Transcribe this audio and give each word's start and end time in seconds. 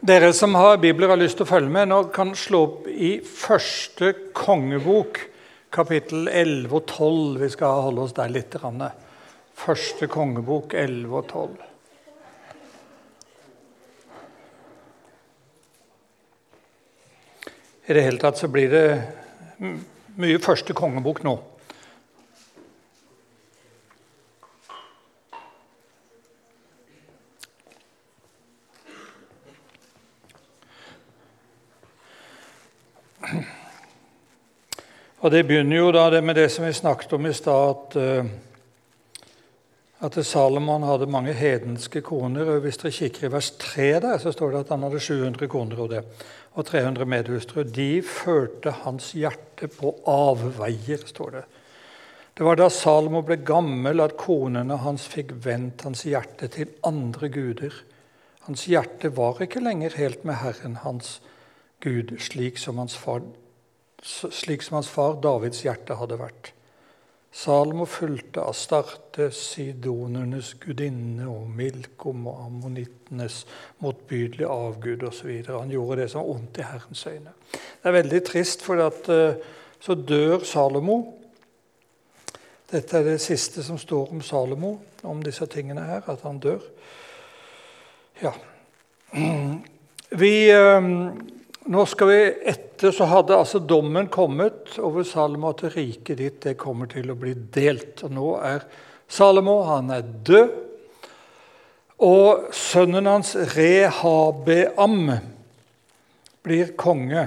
Dere 0.00 0.32
som 0.32 0.54
har 0.54 0.78
bibler 0.80 1.10
har 1.12 1.18
lyst 1.20 1.36
til 1.36 1.44
å 1.44 1.50
følge 1.50 1.68
med, 1.68 1.90
nå 1.90 1.96
kan 2.14 2.30
slå 2.32 2.60
opp 2.64 2.86
i 2.88 3.18
første 3.20 4.14
kongebok, 4.32 5.18
kapittel 5.68 6.24
11 6.24 6.72
og 6.72 6.86
12. 6.86 7.34
Vi 7.42 7.50
skal 7.52 7.82
holde 7.84 8.06
oss 8.06 8.14
der 8.16 8.32
litt. 8.32 8.56
Første 9.60 10.08
kongebok 10.08 10.72
11 10.72 11.12
og 11.20 11.28
12. 11.28 11.66
I 17.84 17.98
det 17.98 18.06
hele 18.06 18.24
tatt 18.24 18.40
så 18.40 18.48
blir 18.48 18.72
det 18.72 18.86
mye 20.16 20.40
første 20.40 20.72
kongebok 20.80 21.20
nå. 21.28 21.36
Og 35.20 35.30
Det 35.30 35.42
begynner 35.44 35.76
jo 35.76 35.90
da 35.92 36.20
med 36.24 36.38
det 36.38 36.46
som 36.48 36.64
vi 36.64 36.72
snakket 36.72 37.12
om 37.12 37.26
i 37.28 37.32
stad, 37.36 37.70
at, 37.70 37.96
eh, 38.00 38.24
at 40.00 40.14
Salomon 40.24 40.82
hadde 40.82 41.06
mange 41.06 41.34
hedenske 41.36 42.00
koner. 42.00 42.48
og 42.48 42.60
Hvis 42.60 42.78
dere 42.80 42.92
kikker 42.92 43.26
i 43.26 43.32
vers 43.32 43.50
3, 43.50 44.00
der, 44.00 44.18
så 44.18 44.32
står 44.32 44.50
det 44.50 44.60
at 44.60 44.68
han 44.68 44.82
hadde 44.82 45.00
700 45.00 45.48
koner 45.48 45.80
og, 45.80 45.90
det, 45.90 46.04
og 46.54 46.64
300 46.64 47.04
medhustruer. 47.04 47.64
De 47.64 48.02
førte 48.02 48.70
hans 48.70 49.12
hjerte 49.12 49.68
på 49.68 49.92
avveier, 50.06 51.04
står 51.04 51.30
det. 51.30 51.44
Det 52.34 52.44
var 52.44 52.56
da 52.56 52.70
Salomo 52.70 53.20
ble 53.20 53.36
gammel, 53.36 54.00
at 54.00 54.16
konene 54.16 54.76
hans 54.76 55.04
fikk 55.04 55.34
vendt 55.44 55.84
hans 55.84 56.02
hjerte 56.02 56.48
til 56.48 56.72
andre 56.82 57.28
guder. 57.28 57.76
Hans 58.48 58.64
hjerte 58.64 59.12
var 59.16 59.42
ikke 59.42 59.60
lenger 59.60 59.90
helt 59.96 60.24
med 60.24 60.40
Herren 60.40 60.80
hans 60.80 61.20
Gud, 61.80 62.16
slik 62.18 62.56
som 62.56 62.78
hans 62.78 62.96
far 62.96 63.20
slik 64.02 64.62
som 64.62 64.78
hans 64.78 64.88
far 64.88 65.18
Davids 65.22 65.64
hjerte 65.64 65.98
hadde 66.00 66.18
vært. 66.20 66.52
Salomo 67.30 67.84
fulgte 67.86 68.42
Astarte, 68.42 69.28
sidonernes 69.30 70.56
gudinne 70.58 71.28
og 71.30 71.46
Milkom 71.54 72.24
og 72.26 72.40
ammonittenes 72.48 73.44
motbydelige 73.78 74.50
avgud 74.50 75.04
osv. 75.06 75.30
Han 75.46 75.70
gjorde 75.70 76.00
det 76.02 76.08
som 76.10 76.24
var 76.24 76.32
ondt 76.34 76.58
i 76.58 76.66
Herrens 76.66 77.06
øyne. 77.06 77.34
Det 77.52 77.86
er 77.88 77.96
veldig 78.00 78.22
trist, 78.26 78.66
for 78.66 78.82
at, 78.82 79.08
eh, 79.08 79.38
så 79.80 79.94
dør 79.94 80.42
Salomo. 80.44 80.98
Dette 82.72 82.98
er 82.98 83.02
det 83.02 83.20
siste 83.20 83.62
som 83.62 83.78
står 83.78 84.10
om 84.10 84.20
Salomo, 84.20 84.80
om 85.02 85.22
disse 85.22 85.46
tingene 85.46 85.86
her, 85.86 86.02
at 86.10 86.20
han 86.22 86.38
dør. 86.38 86.60
Ja. 88.22 88.32
Vi... 90.20 90.50
Nå 91.68 91.82
skal 91.86 92.08
vi 92.08 92.20
etter 92.48 92.92
så 92.94 93.04
hadde 93.04 93.36
altså 93.36 93.58
dommen 93.60 94.06
kommet 94.08 94.78
over 94.80 95.04
Salomo 95.04 95.50
at 95.52 95.66
riket 95.74 96.16
ditt 96.16 96.38
det 96.46 96.54
kommer 96.60 96.88
til 96.88 97.12
å 97.12 97.18
bli 97.20 97.34
delt. 97.52 98.00
Og 98.06 98.14
nå 98.16 98.28
er 98.40 98.64
Salomo 99.10 99.58
han 99.68 99.92
er 99.92 100.06
død. 100.24 100.54
Og 102.00 102.48
sønnen 102.56 103.04
hans 103.10 103.34
Rehabeam 103.52 105.10
blir 106.40 106.72
konge. 106.80 107.26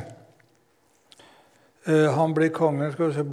Eh, 1.86 2.10
han 2.16 2.34
blir 2.34 2.50
konge 2.50 2.90
Skal 2.96 3.12
vi 3.12 3.14
se 3.14 3.24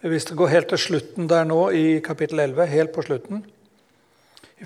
Hvis 0.00 0.24
det 0.24 0.36
går 0.36 0.48
helt 0.48 0.68
til 0.72 0.78
slutten 0.78 1.28
der 1.28 1.44
nå, 1.44 1.70
i 1.70 2.00
kapittel 2.00 2.40
11, 2.40 2.66
helt 2.66 2.92
på 2.96 3.02
slutten 3.06 3.44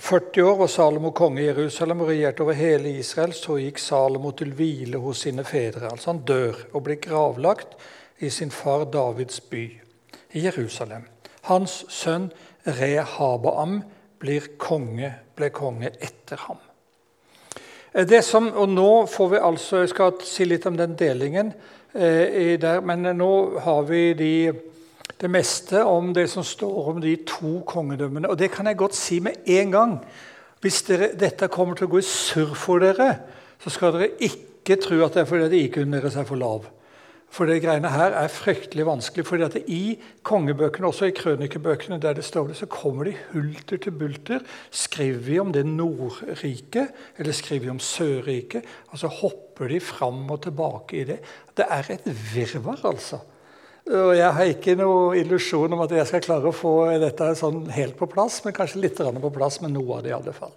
40 0.01 0.43
år 0.43 0.57
var 0.57 0.67
Salomo 0.67 1.11
konge 1.15 1.43
i 1.43 1.47
Jerusalem 1.47 2.01
og 2.03 2.09
regjerte 2.11 2.43
over 2.43 2.57
hele 2.59 2.97
Israel. 2.99 3.31
Så 3.33 3.61
gikk 3.63 3.79
Salomo 3.79 4.33
til 4.35 4.51
hvile 4.59 4.99
hos 4.99 5.21
sine 5.23 5.45
fedre. 5.47 5.87
Altså 5.93 6.11
han 6.11 6.25
dør 6.27 6.57
og 6.73 6.83
blir 6.89 6.99
gravlagt 6.99 7.77
i 8.19 8.31
sin 8.31 8.51
far 8.51 8.89
Davids 8.91 9.39
by 9.41 9.63
i 10.35 10.43
Jerusalem. 10.49 11.07
Hans 11.47 11.85
sønn 11.95 12.27
Rehabaam 12.67 13.83
blir 14.19 14.57
konge, 14.59 15.13
ble 15.37 15.53
konge 15.55 15.93
etter 16.03 16.43
ham. 16.49 16.59
Det 17.95 18.25
som, 18.27 18.51
og 18.51 18.69
nå 18.75 19.07
får 19.07 19.29
vi 19.31 19.43
altså, 19.47 19.85
Jeg 19.85 19.95
skal 19.95 20.15
si 20.27 20.49
litt 20.49 20.67
om 20.67 20.77
den 20.77 20.97
delingen, 20.99 21.53
eh, 21.95 22.59
der, 22.59 22.81
men 22.81 23.15
nå 23.15 23.61
har 23.63 23.83
vi 23.87 24.09
de 24.19 24.35
det 25.21 25.31
meste 25.31 25.85
om 25.87 26.13
det 26.15 26.27
som 26.31 26.45
står 26.47 26.91
om 26.93 27.01
de 27.03 27.17
to 27.29 27.61
kongedømmene. 27.67 28.29
Og 28.31 28.39
det 28.39 28.51
kan 28.55 28.67
jeg 28.67 28.81
godt 28.81 28.97
si 28.99 29.21
med 29.21 29.47
en 29.47 29.75
gang. 29.75 29.99
Hvis 30.65 30.83
dere, 30.89 31.13
dette 31.21 31.51
kommer 31.53 31.77
til 31.77 31.89
å 31.89 31.93
gå 31.93 32.01
i 32.01 32.07
surr 32.09 32.55
for 32.59 32.83
dere, 32.83 33.11
så 33.63 33.73
skal 33.73 33.95
dere 33.95 34.15
ikke 34.25 34.79
tro 34.81 35.03
at 35.05 35.17
det 35.17 35.25
er 35.25 35.29
fordi 35.29 35.61
IQ-en 35.67 35.93
deres 35.93 36.17
er 36.17 36.27
for 36.29 36.41
lav. 36.41 36.71
For 37.35 37.51
det 37.51 37.65
greiene 37.65 37.91
her 37.91 38.15
er 38.15 38.31
fryktelig 38.31 38.85
vanskelig. 38.87 39.27
fordi 39.27 39.43
at 39.43 39.57
I 39.67 39.99
kongebøkene, 40.23 40.87
også 40.87 41.09
i 41.09 41.17
krønikebøkene, 41.17 41.99
der 42.01 42.15
det 42.15 42.25
står 42.25 42.47
det, 42.49 42.57
så 42.57 42.67
kommer 42.71 43.05
de 43.05 43.17
hulter 43.33 43.77
til 43.77 43.91
bulter. 43.91 44.41
Skriver 44.71 45.19
vi 45.19 45.39
om 45.39 45.53
det 45.53 45.67
Nordriket, 45.67 46.95
eller 47.19 47.33
skriver 47.33 47.65
vi 47.65 47.71
om 47.71 47.81
Sørriket? 47.81 48.63
Altså 48.93 49.09
hopper 49.09 49.69
de 49.69 49.81
fram 49.81 50.31
og 50.31 50.43
tilbake 50.43 51.01
i 51.01 51.05
det. 51.05 51.19
Det 51.57 51.67
er 51.69 51.91
et 51.91 52.07
virvar, 52.35 52.81
altså. 52.85 53.19
Og 53.85 54.15
jeg 54.17 54.33
har 54.33 54.49
ikke 54.49 54.75
noe 54.81 55.13
illusjon 55.21 55.73
om 55.77 55.83
at 55.85 55.93
jeg 55.93 56.09
skal 56.09 56.23
klare 56.25 56.49
å 56.49 56.57
få 56.57 56.73
dette 57.03 57.27
sånn 57.37 57.67
helt 57.75 57.99
på 57.99 58.09
plass, 58.09 58.39
men 58.45 58.55
kanskje 58.57 58.81
litt 58.81 58.97
på 58.97 59.33
plass, 59.35 59.61
med 59.61 59.75
noe 59.75 59.99
av 59.99 60.05
det 60.05 60.13
i 60.13 60.17
alle 60.17 60.33
fall. 60.33 60.55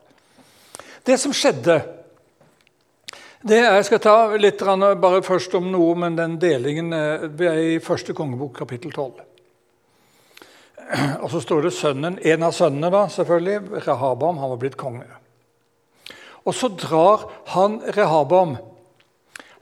Det 1.04 1.18
som 1.20 1.34
skjedde 1.36 1.82
det 3.48 3.60
Jeg 3.62 3.84
skal 3.86 4.00
ta 4.02 4.36
litt 4.36 4.60
bare 4.60 5.22
først 5.22 5.54
om 5.56 5.68
noe, 5.72 5.94
men 5.96 6.16
den 6.18 6.40
delingen 6.40 6.92
eh, 6.94 7.28
vi 7.30 7.46
er 7.46 7.60
i 7.76 7.80
første 7.84 8.16
kongebok, 8.18 8.56
kapittel 8.58 8.92
12. 8.92 9.12
Og 11.22 11.28
så 11.32 11.42
står 11.44 11.68
det 11.68 11.74
sønnen, 11.76 12.18
en 12.18 12.44
av 12.44 12.56
sønnene, 12.56 12.90
da, 12.92 13.04
selvfølgelig, 13.12 13.84
Rehabam, 13.86 14.40
han 14.42 14.52
var 14.56 14.62
blitt 14.62 14.80
konge. 14.80 15.06
Og 16.48 16.56
så 16.56 16.72
drar 16.74 17.28
han 17.54 17.78
Rehabam. 17.94 18.56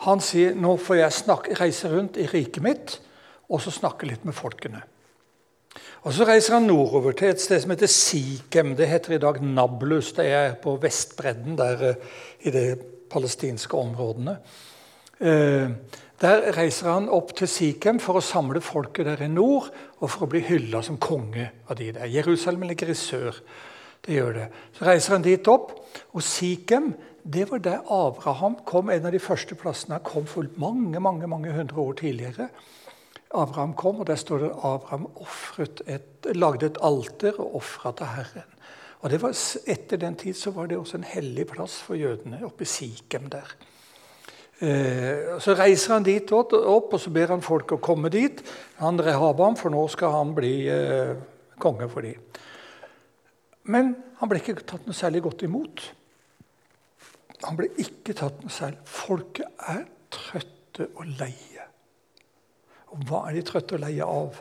Han 0.08 0.24
sier 0.24 0.56
nå 0.56 0.78
får 0.78 1.02
jeg 1.02 1.18
snakke, 1.20 1.58
reise 1.60 1.92
rundt 1.92 2.22
i 2.22 2.30
riket 2.32 2.64
mitt 2.64 3.00
og 3.50 3.62
så 3.62 3.74
snakke 3.74 4.08
litt 4.10 4.26
med 4.26 4.36
folkene. 4.38 4.84
Og 6.06 6.14
Så 6.14 6.26
reiser 6.28 6.54
han 6.54 6.68
nordover 6.70 7.16
til 7.18 7.34
et 7.34 7.42
sted 7.42 7.62
som 7.62 7.72
heter 7.74 7.90
Sikhem. 7.90 8.76
Det 8.78 8.88
heter 8.88 9.16
i 9.16 9.22
dag 9.22 9.42
Nablus. 9.42 10.14
Det 10.14 10.26
er 10.30 10.54
på 10.62 10.78
Vestbredden, 10.82 11.58
der 11.58 11.82
eh, 11.90 11.96
i 12.46 12.54
de 12.54 12.76
palestinske 13.10 13.78
områdene. 13.78 14.38
Eh, 15.20 15.70
der 16.22 16.46
reiser 16.56 16.92
han 16.94 17.10
opp 17.10 17.34
til 17.36 17.50
Sikhem 17.50 18.00
for 18.00 18.20
å 18.20 18.24
samle 18.24 18.62
folket 18.64 19.10
der 19.10 19.26
i 19.26 19.32
nord 19.32 19.72
og 20.00 20.12
for 20.12 20.28
å 20.28 20.30
bli 20.32 20.44
hylla 20.46 20.84
som 20.86 21.02
konge 21.02 21.50
av 21.68 21.80
de 21.82 21.90
der. 21.98 22.06
Jerusalem 22.06 22.70
ligger 22.70 22.94
i 22.94 22.96
sør. 22.96 23.42
Det 24.06 24.14
gjør 24.14 24.38
det. 24.38 24.48
Så 24.78 24.86
reiser 24.86 25.18
han 25.18 25.26
dit 25.26 25.50
opp. 25.52 25.74
Og 26.14 26.24
Sikhem 26.24 26.94
det 27.26 27.48
var 27.50 27.58
der 27.58 27.82
Abraham 27.90 28.60
kom, 28.66 28.90
en 28.94 29.06
av 29.06 29.12
de 29.12 29.20
første 29.20 29.56
plassene 29.58 29.98
han 29.98 30.06
kom 30.06 30.28
for 30.30 30.46
mange 30.62 31.00
mange, 31.02 31.28
mange 31.28 31.52
hundre 31.52 31.82
år 31.82 31.94
tidligere. 32.04 32.50
Abraham 33.34 33.74
kom, 33.74 34.00
og 34.00 34.08
der 34.08 34.20
står 34.20 34.44
det 34.44 34.50
at 34.52 34.66
Abraham 34.70 35.08
et, 35.88 36.28
lagde 36.36 36.70
et 36.70 36.78
alter 36.84 37.40
og 37.40 37.56
ofra 37.62 37.92
til 37.98 38.12
Herren. 38.14 38.52
Og 39.02 39.12
det 39.12 39.22
var, 39.22 39.36
Etter 39.68 39.98
den 40.02 40.16
tid 40.16 40.34
så 40.34 40.52
var 40.52 40.68
det 40.68 40.78
også 40.78 40.98
en 40.98 41.10
hellig 41.10 41.48
plass 41.48 41.78
for 41.84 41.98
jødene, 42.00 42.46
oppe 42.46 42.66
i 42.66 42.70
Sikhem 42.70 43.30
der. 43.30 43.56
Eh, 44.64 45.36
så 45.44 45.54
reiser 45.58 45.98
han 45.98 46.06
dit 46.06 46.32
opp, 46.32 46.54
og 46.56 47.00
så 47.02 47.12
ber 47.12 47.34
han 47.34 47.44
folk 47.44 47.76
å 47.76 47.82
komme 47.84 48.10
dit. 48.10 48.40
Han 48.80 49.02
Rehabam, 49.02 49.58
for 49.60 49.74
nå 49.74 49.84
skal 49.92 50.16
han 50.16 50.32
bli 50.38 50.54
eh, 50.72 51.16
konge 51.60 51.90
for 51.92 52.08
dem. 52.08 52.22
Men 53.66 53.96
han 54.22 54.32
ble 54.32 54.40
ikke 54.40 54.62
tatt 54.64 54.86
noe 54.88 54.96
særlig 54.96 55.26
godt 55.26 55.44
imot. 55.48 55.84
Han 57.44 57.58
ble 57.60 57.70
ikke 57.82 58.16
tatt 58.18 58.40
noe 58.42 58.54
særlig. 58.54 58.80
Folket 58.88 59.68
er 59.70 59.84
trøtte 60.14 60.90
og 60.96 61.10
leie. 61.20 61.55
Hva 63.04 63.26
er 63.28 63.36
de 63.36 63.44
trøtte 63.48 63.76
og 63.76 63.84
leie 63.84 64.06
av? 64.08 64.38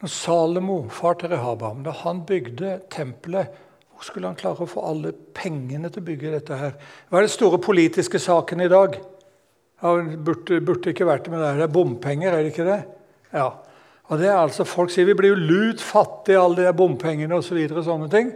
Når 0.00 0.12
Salomo, 0.12 0.78
far 0.92 1.16
til 1.20 1.32
Rehabam, 1.32 1.82
da 1.84 1.92
han 2.04 2.22
bygde 2.28 2.78
tempelet, 2.92 3.52
hvor 3.96 4.04
skulle 4.04 4.28
han 4.28 4.36
klare 4.36 4.64
å 4.64 4.68
få 4.68 4.82
alle 4.84 5.12
pengene 5.36 5.88
til 5.88 6.02
å 6.02 6.06
bygge 6.08 6.32
dette 6.34 6.56
her? 6.60 6.74
Hva 7.08 7.20
er 7.20 7.24
den 7.24 7.32
store 7.32 7.60
politiske 7.64 8.20
saken 8.20 8.64
i 8.64 8.68
dag? 8.68 8.98
Ja, 9.80 9.92
burde, 9.96 10.60
burde 10.64 10.92
ikke 10.92 11.08
vært 11.08 11.24
det, 11.24 11.32
men 11.32 11.40
det 11.44 11.64
er 11.64 11.72
bompenger, 11.72 12.32
er 12.32 12.44
det 12.44 12.52
ikke 12.52 12.68
det? 12.68 12.80
Ja. 13.32 13.48
Og 14.06 14.20
det 14.20 14.28
er 14.28 14.38
altså, 14.38 14.64
Folk 14.68 14.92
sier 14.92 15.08
vi 15.08 15.16
blir 15.18 15.32
jo 15.32 15.40
lut 15.40 15.82
fattige, 15.82 16.40
alle 16.40 16.68
de 16.68 16.76
bompengene 16.76 17.40
osv. 17.40 17.56
Så 17.56 17.80
og 17.80 17.86
sånne 17.88 18.10
ting. 18.12 18.30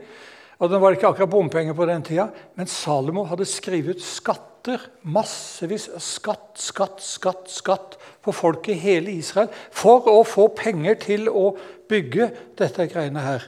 Og 0.60 0.68
Det 0.72 0.80
var 0.80 0.96
ikke 0.96 1.08
akkurat 1.08 1.32
bompenger 1.32 1.76
på 1.76 1.86
den 1.88 2.02
tida, 2.04 2.28
men 2.56 2.68
Salomo 2.68 3.24
hadde 3.28 3.48
skrevet 3.48 4.02
skatt 4.04 4.49
skatter, 4.60 4.80
massevis 5.02 5.88
skatt, 6.04 6.58
skatt, 6.60 7.00
skatt, 7.00 7.48
skatt 7.48 7.96
på 8.22 8.32
folk 8.32 8.68
i 8.68 8.76
hele 8.76 9.10
Israel 9.16 9.48
for 9.72 10.04
å 10.08 10.20
få 10.24 10.50
penger 10.52 10.98
til 11.00 11.28
å 11.28 11.56
bygge 11.88 12.28
dette 12.58 12.86
greiene 12.92 13.20
her. 13.24 13.46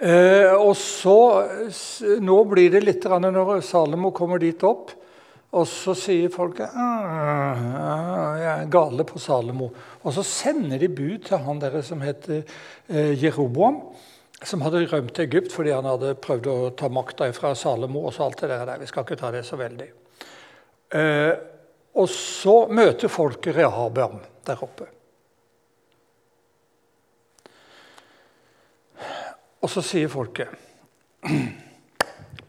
Eh, 0.00 0.50
og 0.56 0.74
så, 0.76 1.46
Nå 2.20 2.44
blir 2.48 2.70
det 2.72 2.82
litt 2.82 3.04
når 3.04 3.60
Salomo 3.62 4.10
kommer 4.10 4.40
dit 4.40 4.60
opp, 4.64 4.90
og 5.52 5.66
så 5.66 5.94
sier 5.94 6.30
folk 6.30 6.60
ah, 6.62 8.34
jeg 8.38 8.50
er 8.50 8.70
gale 8.70 9.04
på 9.04 9.18
Salomo. 9.18 9.70
Og 10.02 10.14
så 10.14 10.24
sender 10.26 10.78
de 10.78 10.88
bud 10.88 11.26
til 11.26 11.38
han 11.38 11.60
der 11.60 11.82
som 11.82 12.02
heter 12.02 12.42
eh, 12.88 13.14
Jeroboam 13.14 13.84
som 14.42 14.62
hadde 14.64 14.86
rømt 14.88 15.12
til 15.14 15.26
Egypt 15.28 15.52
fordi 15.52 15.74
han 15.74 15.88
hadde 15.88 16.14
prøvd 16.22 16.48
å 16.48 16.58
ta 16.76 16.88
makta 16.92 17.28
fra 17.36 17.54
Salomo. 17.54 18.06
og 18.06 18.14
så 18.14 18.24
alt 18.24 18.40
det 18.40 18.48
der. 18.48 18.78
Vi 18.78 18.86
skal 18.86 19.04
ikke 19.04 19.20
ta 19.20 19.30
det 19.30 19.44
så 19.46 19.56
veldig. 19.60 19.90
Eh, 20.90 21.32
og 21.94 22.08
så 22.08 22.66
møter 22.68 23.08
folket 23.08 23.56
Rehabeam 23.56 24.20
der 24.46 24.62
oppe. 24.64 24.86
Og 29.60 29.70
så 29.70 29.82
sier 29.84 30.08
folket 30.08 30.48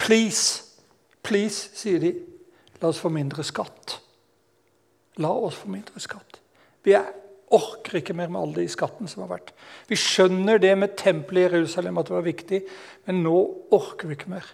Please, 0.02 0.64
please, 1.24 1.70
sier 1.78 2.00
de. 2.00 2.14
La 2.82 2.90
oss 2.90 3.00
få 3.00 3.12
mindre 3.14 3.44
skatt. 3.46 4.00
La 5.22 5.30
oss 5.30 5.60
få 5.60 5.70
mindre 5.70 6.00
skatt. 6.02 6.40
Vi 6.84 6.96
er 6.98 7.12
orker 7.56 8.00
ikke 8.00 8.16
mer 8.18 8.32
med 8.32 8.42
alle 8.42 8.62
de 8.62 8.72
skatten 8.72 9.10
som 9.12 9.26
har 9.26 9.34
vært. 9.34 9.52
Vi 9.90 9.98
skjønner 10.00 10.62
det 10.62 10.72
med 10.80 10.96
tempelet 11.00 11.44
i 11.44 11.46
Jerusalem, 11.50 12.00
at 12.00 12.10
det 12.10 12.16
var 12.16 12.26
viktig, 12.26 12.62
men 13.08 13.22
nå 13.26 13.38
orker 13.76 14.10
vi 14.10 14.18
ikke 14.18 14.34
mer. 14.34 14.50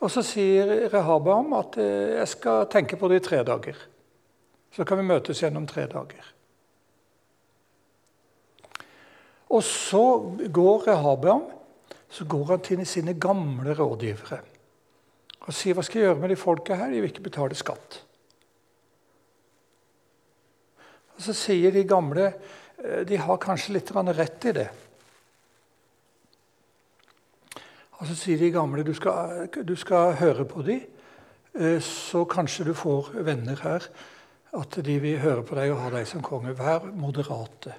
Og 0.00 0.10
Så 0.10 0.24
sier 0.24 0.88
Rehabam 0.92 1.52
at 1.58 1.76
eh, 1.80 2.16
jeg 2.22 2.28
skal 2.34 2.68
tenke 2.72 2.96
på 2.96 3.08
det 3.12 3.20
i 3.20 3.24
tre 3.28 3.42
dager. 3.44 3.76
Så 4.72 4.86
kan 4.88 5.00
vi 5.00 5.08
møtes 5.08 5.42
gjennom 5.42 5.66
tre 5.68 5.84
dager. 5.90 6.28
Og 9.50 9.64
så 9.66 10.04
går 10.48 10.86
Rehabam 10.88 11.48
så 12.10 12.24
går 12.24 12.44
han 12.44 12.60
til 12.60 12.86
sine 12.86 13.14
gamle 13.14 13.74
rådgivere 13.78 14.40
og 15.40 15.54
sier 15.56 15.76
hva 15.76 15.82
skal 15.86 16.00
jeg 16.00 16.08
gjøre 16.08 16.20
med 16.20 16.32
de 16.32 16.36
folka 16.36 16.76
her? 16.76 16.90
De 16.92 17.00
vil 17.00 17.10
ikke 17.10 17.24
betale 17.24 17.56
skatt. 17.56 18.02
Og 21.20 21.24
Så 21.24 21.34
sier 21.36 21.74
de 21.74 21.82
gamle 21.84 22.30
eh, 22.80 23.02
de 23.04 23.18
har 23.20 23.36
kanskje 23.36 23.74
litt 23.76 23.90
rett 23.92 24.44
i 24.48 24.52
det. 24.56 24.68
Og 28.00 28.06
Så 28.08 28.14
sier 28.16 28.38
de 28.40 28.48
gamle 28.50 28.82
du 28.82 28.94
skal, 28.96 29.50
du 29.52 29.74
skal 29.76 30.14
høre 30.16 30.46
på 30.48 30.62
dem, 30.64 30.80
eh, 31.60 31.76
så 31.84 32.24
kanskje 32.24 32.70
du 32.70 32.72
får 32.74 33.12
venner 33.20 33.60
her. 33.60 33.84
At 34.56 34.80
de 34.82 34.96
vil 34.98 35.20
høre 35.20 35.44
på 35.44 35.54
deg 35.54 35.74
og 35.74 35.82
ha 35.84 35.90
deg 35.92 36.08
som 36.08 36.22
konge. 36.24 36.56
Vær 36.56 36.88
moderate. 36.88 37.74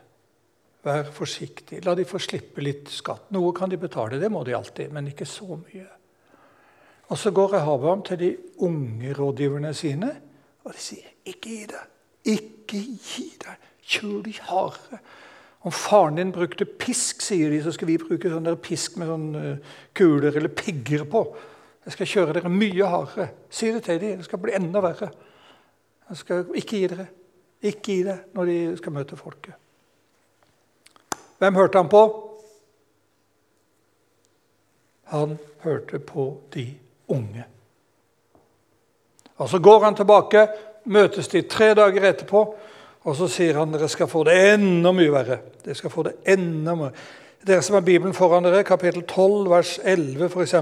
Vær 0.85 1.09
forsiktig. 1.09 1.81
La 1.83 1.95
de 1.97 2.05
få 2.05 2.21
slippe 2.21 2.61
litt 2.61 2.93
skatt. 2.93 3.31
Noe 3.33 3.51
kan 3.57 3.73
de 3.73 3.81
betale, 3.81 4.21
det 4.21 4.29
må 4.31 4.45
de 4.45 4.53
alltid, 4.53 4.93
men 4.93 5.09
ikke 5.09 5.25
så 5.25 5.57
mye. 5.57 5.87
Og 7.09 7.17
Så 7.17 7.33
går 7.33 7.57
Rehabam 7.57 8.05
til 8.05 8.19
de 8.21 8.37
unge 8.63 9.13
rådgiverne 9.17 9.73
sine, 9.73 10.13
og 10.63 10.77
de 10.77 10.85
sier 10.85 11.09
ikke 11.25 11.49
gi 11.49 11.65
det. 11.73 11.90
Ikke 12.27 12.79
gi 12.79 13.27
deg. 13.41 13.69
Kjør 13.91 14.21
de 14.25 14.33
harde. 14.47 14.99
Om 15.61 15.73
faren 15.75 16.17
din 16.17 16.33
brukte 16.33 16.65
pisk, 16.65 17.21
sier 17.21 17.51
de, 17.53 17.59
så 17.63 17.73
skal 17.75 17.89
vi 17.89 17.99
bruke 18.01 18.29
sånn 18.31 18.49
pisk 18.63 18.95
med 18.97 19.09
sånn 19.11 19.27
uh, 19.37 19.73
kuler 19.97 20.33
eller 20.33 20.53
pigger 20.57 21.05
på. 21.09 21.25
Jeg 21.85 21.95
skal 21.95 22.09
kjøre 22.09 22.37
dere 22.37 22.53
mye 22.53 22.87
hardere. 22.89 23.27
Si 23.49 23.69
det 23.73 23.83
til 23.85 23.99
dem. 24.01 24.21
Det 24.21 24.25
skal 24.25 24.41
bli 24.41 24.55
enda 24.57 24.81
verre. 24.83 25.11
Jeg 26.09 26.21
skal 26.21 26.57
ikke 26.57 26.81
gi 26.81 26.89
dere. 26.91 27.07
Ikke 27.61 27.93
gi 27.93 28.01
det 28.05 28.17
når 28.37 28.49
de 28.49 28.57
skal 28.79 28.95
møte 28.95 29.17
folket. 29.17 29.57
Hvem 31.41 31.57
hørte 31.57 31.81
han 31.81 31.89
på? 31.89 32.03
Han 35.11 35.37
hørte 35.65 35.99
på 35.99 36.25
de 36.53 36.67
unge. 37.11 37.45
Og 39.41 39.49
Så 39.49 39.59
går 39.59 39.83
han 39.83 39.95
tilbake 39.95 40.47
møtes 40.85 41.29
de 41.31 41.43
tre 41.49 41.73
dager 41.77 42.07
etterpå, 42.11 42.43
og 43.01 43.17
så 43.17 43.27
sier 43.31 43.57
han 43.57 43.73
dere 43.73 43.89
skal 43.89 44.09
få 44.09 44.23
det 44.27 44.37
enda 44.53 44.91
mye 44.93 45.13
verre. 45.13 45.39
Dere 45.65 45.77
skal 45.77 45.93
få 45.93 46.05
det 46.05 46.15
enda 46.29 46.75
mye. 46.77 46.91
Dere 47.45 47.63
som 47.65 47.79
har 47.79 47.85
Bibelen 47.85 48.13
foran 48.13 48.45
dere, 48.45 48.63
kapittel 48.65 49.03
12, 49.09 49.49
vers 49.49 49.77
11 49.81 50.27
f.eks. 50.29 50.55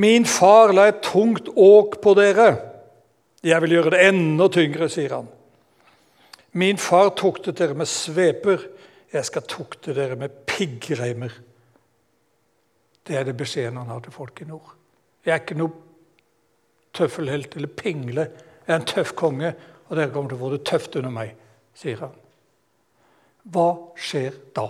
Min 0.00 0.26
far 0.28 0.74
la 0.76 0.90
et 0.90 1.00
tungt 1.04 1.48
åk 1.56 2.00
på 2.04 2.14
dere. 2.18 2.50
Jeg 3.44 3.64
vil 3.64 3.78
gjøre 3.78 3.94
det 3.96 4.02
enda 4.10 4.48
tyngre, 4.52 4.88
sier 4.92 5.16
han. 5.16 5.30
Min 6.52 6.80
far 6.80 7.14
tuktet 7.16 7.56
dere 7.60 7.76
med 7.78 7.88
sveper. 7.88 8.66
Jeg 9.10 9.26
skal 9.26 9.46
tukte 9.48 9.94
dere 9.96 10.18
med 10.20 10.42
piggreimer. 10.46 11.32
Det 13.06 13.16
er 13.16 13.24
det 13.26 13.38
beskjeden 13.38 13.80
han 13.80 13.90
har 13.90 14.04
til 14.04 14.14
folk 14.14 14.42
i 14.42 14.48
nord. 14.48 14.76
Jeg 15.24 15.34
er 15.34 15.40
ikke 15.42 15.58
noe 15.58 15.89
tøffelhelt 16.96 17.56
eller 17.56 17.68
pingle. 17.68 18.26
Jeg 18.66 18.74
er 18.74 18.80
en 18.80 18.88
tøff 18.88 19.14
konge, 19.18 19.54
og 19.88 19.96
dere 19.96 20.12
kommer 20.12 20.30
til 20.30 20.38
å 20.38 20.42
få 20.44 20.52
det 20.54 20.64
tøft 20.68 20.98
under 21.00 21.14
meg, 21.14 21.34
sier 21.74 22.02
han. 22.04 22.14
Hva 23.50 23.68
skjer 23.98 24.36
da? 24.56 24.66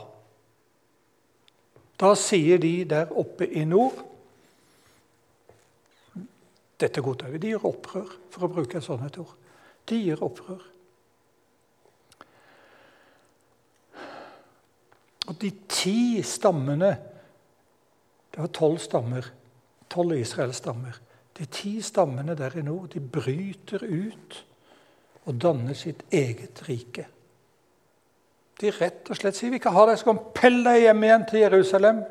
Da 2.01 2.15
sier 2.17 2.61
de 2.63 2.73
der 2.89 3.11
oppe 3.19 3.49
i 3.49 3.67
nord 3.69 4.07
Dette 6.81 7.03
godtar 7.05 7.29
vi. 7.29 7.37
De 7.43 7.51
gjør 7.51 7.67
opprør, 7.75 8.13
for 8.33 8.47
å 8.47 8.49
bruke 8.49 8.79
et 8.79 8.85
sånt 8.87 9.19
ord. 9.21 9.35
De 9.85 9.99
gjør 10.01 10.23
opprør. 10.25 10.63
Og 15.29 15.37
de 15.43 15.51
ti 15.69 16.23
stammene 16.25 16.95
Det 18.31 18.39
var 18.39 18.53
tolv 18.55 18.79
stammer. 18.81 19.27
Tolv 19.91 20.17
Israels 20.17 20.63
stammer. 20.63 20.97
De 21.41 21.47
ti 21.49 21.79
stammene 21.81 22.35
der 22.37 22.53
i 22.61 22.63
nord 22.63 22.91
de 22.93 23.01
bryter 23.01 23.81
ut 23.89 24.43
og 25.25 25.39
danner 25.41 25.77
sitt 25.79 26.03
eget 26.13 26.61
rike. 26.67 27.07
De 28.61 28.73
rett 28.77 29.09
og 29.09 29.17
slett 29.17 29.39
sier 29.39 29.55
vi 29.55 29.61
kan 29.63 29.73
ha 29.73 29.87
deg, 29.89 29.97
skal 30.03 30.21
pelle 30.37 30.67
deg 30.67 30.85
hjem 30.85 31.07
igjen 31.07 31.25
til 31.31 31.45
Jerusalem. 31.47 32.03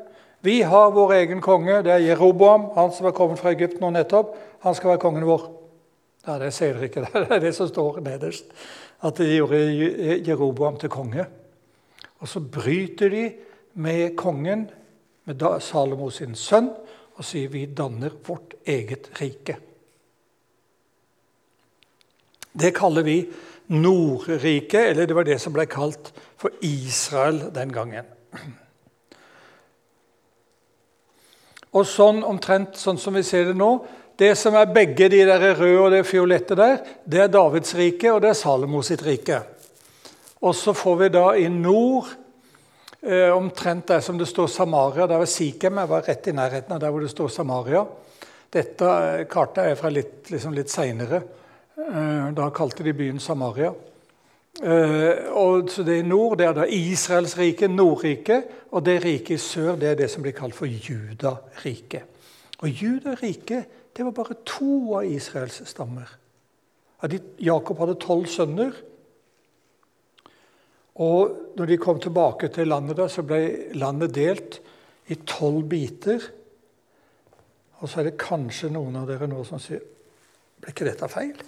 Vi 0.42 0.56
har 0.66 0.90
vår 0.96 1.14
egen 1.20 1.42
konge. 1.44 1.82
Det 1.86 1.92
er 1.94 2.02
Jeroboam, 2.02 2.70
han 2.74 2.90
som 2.96 3.06
er 3.06 3.14
kommet 3.14 3.38
fra 3.38 3.52
Egypt 3.54 3.78
nå 3.78 3.92
nettopp. 3.94 4.34
Han 4.64 4.74
skal 4.74 4.94
være 4.94 5.02
kongen 5.04 5.28
vår. 5.28 5.46
Ja, 6.26 6.38
Det 6.42 6.50
sier 6.56 6.74
dere 6.74 6.88
ikke. 6.90 7.06
Det 7.14 7.36
er 7.36 7.44
det 7.44 7.54
som 7.54 7.68
står 7.70 8.00
nederst. 8.02 8.50
At 9.06 9.20
de 9.20 9.28
gjorde 9.30 9.60
Jeroboam 10.26 10.80
til 10.80 10.90
konge. 10.90 11.28
Og 12.18 12.28
så 12.28 12.40
bryter 12.40 13.14
de 13.14 13.24
med 13.74 14.16
kongen, 14.16 14.66
med 15.24 15.44
Salomo 15.62 16.10
sin 16.10 16.34
sønn, 16.34 16.72
og 17.20 17.26
sier 17.28 17.50
vi 17.52 17.66
danner 17.76 18.14
vårt 18.24 18.54
eget 18.64 19.10
rike. 19.20 19.58
Det 22.52 22.72
kaller 22.74 23.04
vi 23.04 23.18
Nordriket, 23.70 24.88
eller 24.90 25.06
det 25.06 25.14
var 25.14 25.28
det 25.28 25.36
som 25.38 25.52
ble 25.54 25.66
kalt 25.70 26.08
for 26.40 26.56
Israel 26.64 27.42
den 27.54 27.70
gangen. 27.76 28.08
Og 31.70 31.84
sånn 31.86 32.24
omtrent 32.26 32.80
sånn 32.80 32.98
som 32.98 33.14
vi 33.14 33.22
ser 33.22 33.52
det 33.52 33.58
nå 33.58 33.68
Det 34.20 34.32
som 34.36 34.56
er 34.58 34.72
begge 34.74 35.06
de 35.08 35.20
der 35.24 35.44
røde 35.56 35.76
og 35.80 35.92
det 35.94 36.00
fiolette 36.04 36.56
der, 36.58 36.82
det 37.08 37.22
er 37.22 37.30
Davids 37.32 37.72
rike, 37.72 38.10
og 38.12 38.18
det 38.20 38.34
er 38.34 38.36
Salomos 38.36 38.90
sitt 38.90 39.00
rike. 39.00 39.38
Og 40.44 40.52
så 40.52 40.74
får 40.76 40.98
vi 41.00 41.08
da 41.14 41.22
i 41.40 41.46
nord 41.48 42.10
omtrent 43.32 43.88
der 43.88 44.02
som 44.04 44.18
det 44.20 44.26
står 44.28 44.46
Samaria. 44.52 45.06
Der 45.08 45.22
var 45.22 45.28
Sikhem. 45.30 45.78
Jeg 45.80 45.88
var 45.88 46.04
rett 46.04 46.26
i 46.28 46.34
nærheten 46.36 46.74
av 46.76 46.80
der 46.82 46.92
hvor 46.92 47.00
det 47.00 47.12
står 47.12 47.30
Samaria. 47.32 47.84
Dette 48.50 48.86
eh, 48.86 49.26
kartet 49.30 49.70
er 49.70 49.78
fra 49.78 49.90
litt, 49.92 50.26
liksom 50.30 50.54
litt 50.56 50.72
seinere. 50.72 51.22
Eh, 51.78 52.30
da 52.34 52.50
kalte 52.54 52.84
de 52.86 52.94
byen 52.96 53.22
Samaria. 53.22 53.70
Eh, 54.60 55.28
og 55.38 55.70
så 55.70 55.84
Det 55.86 56.00
i 56.00 56.06
nord 56.06 56.38
det 56.38 56.48
er 56.48 56.56
da 56.58 56.66
Israels 56.66 57.36
rike, 57.38 57.68
Nordriket. 57.68 58.50
Og 58.74 58.84
det 58.84 59.04
riket 59.04 59.38
i 59.38 59.42
sør 59.42 59.78
det 59.78 59.92
er 59.92 60.00
det 60.02 60.10
som 60.10 60.22
blir 60.22 60.34
kalt 60.34 60.54
for 60.54 60.66
Judariket. 60.66 62.02
Og 62.60 62.68
Judariket 62.68 63.78
det 63.96 64.04
var 64.04 64.14
bare 64.14 64.38
to 64.46 64.96
av 64.98 65.06
Israels 65.06 65.62
stammer. 65.66 66.10
Jakob 67.40 67.78
hadde 67.78 67.98
tolv 68.02 68.26
sønner. 68.30 68.74
Og 71.00 71.54
når 71.56 71.70
de 71.70 71.78
kom 71.80 72.00
tilbake 72.02 72.50
til 72.52 72.68
landet, 72.68 72.98
da, 72.98 73.06
så 73.08 73.24
ble 73.24 73.40
landet 73.80 74.12
delt 74.16 74.58
i 75.10 75.16
tolv 75.26 75.64
biter. 75.70 76.26
Og 77.80 77.88
så 77.88 78.00
er 78.00 78.10
det 78.10 78.20
kanskje 78.20 78.72
noen 78.74 79.00
av 79.00 79.08
dere 79.08 79.28
nå 79.30 79.44
som 79.48 79.62
sier 79.62 79.82
Ble 80.60 80.74
ikke 80.74 80.84
dette 80.84 81.06
feil? 81.08 81.38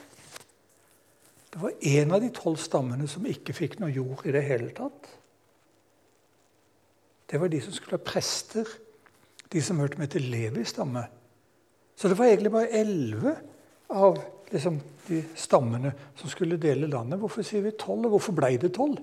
Det 1.52 1.60
var 1.60 1.74
en 1.84 2.14
av 2.16 2.22
de 2.22 2.30
tolv 2.32 2.56
stammene 2.56 3.04
som 3.12 3.26
ikke 3.28 3.52
fikk 3.52 3.74
noe 3.82 3.92
jord 3.92 4.22
i 4.24 4.32
det 4.32 4.40
hele 4.46 4.70
tatt. 4.72 5.10
Det 7.28 7.40
var 7.40 7.52
de 7.52 7.60
som 7.60 7.76
skulle 7.76 7.98
ha 7.98 8.06
prester, 8.06 8.70
de 9.52 9.60
som 9.60 9.82
hørte 9.84 10.00
med 10.00 10.14
til 10.14 10.30
Levis 10.32 10.72
stamme. 10.72 11.04
Så 11.92 12.08
det 12.08 12.16
var 12.16 12.30
egentlig 12.30 12.54
bare 12.54 12.72
elleve 12.80 13.34
av 13.92 14.16
liksom, 14.48 14.80
de 15.10 15.20
stammene 15.36 15.92
som 16.16 16.32
skulle 16.32 16.56
dele 16.60 16.88
landet. 16.88 17.20
Hvorfor 17.20 17.44
sier 17.44 17.66
vi 17.68 17.76
tolv, 17.76 18.08
og 18.08 18.16
hvorfor 18.16 18.40
ble 18.40 18.54
det 18.64 18.72
tolv? 18.80 18.96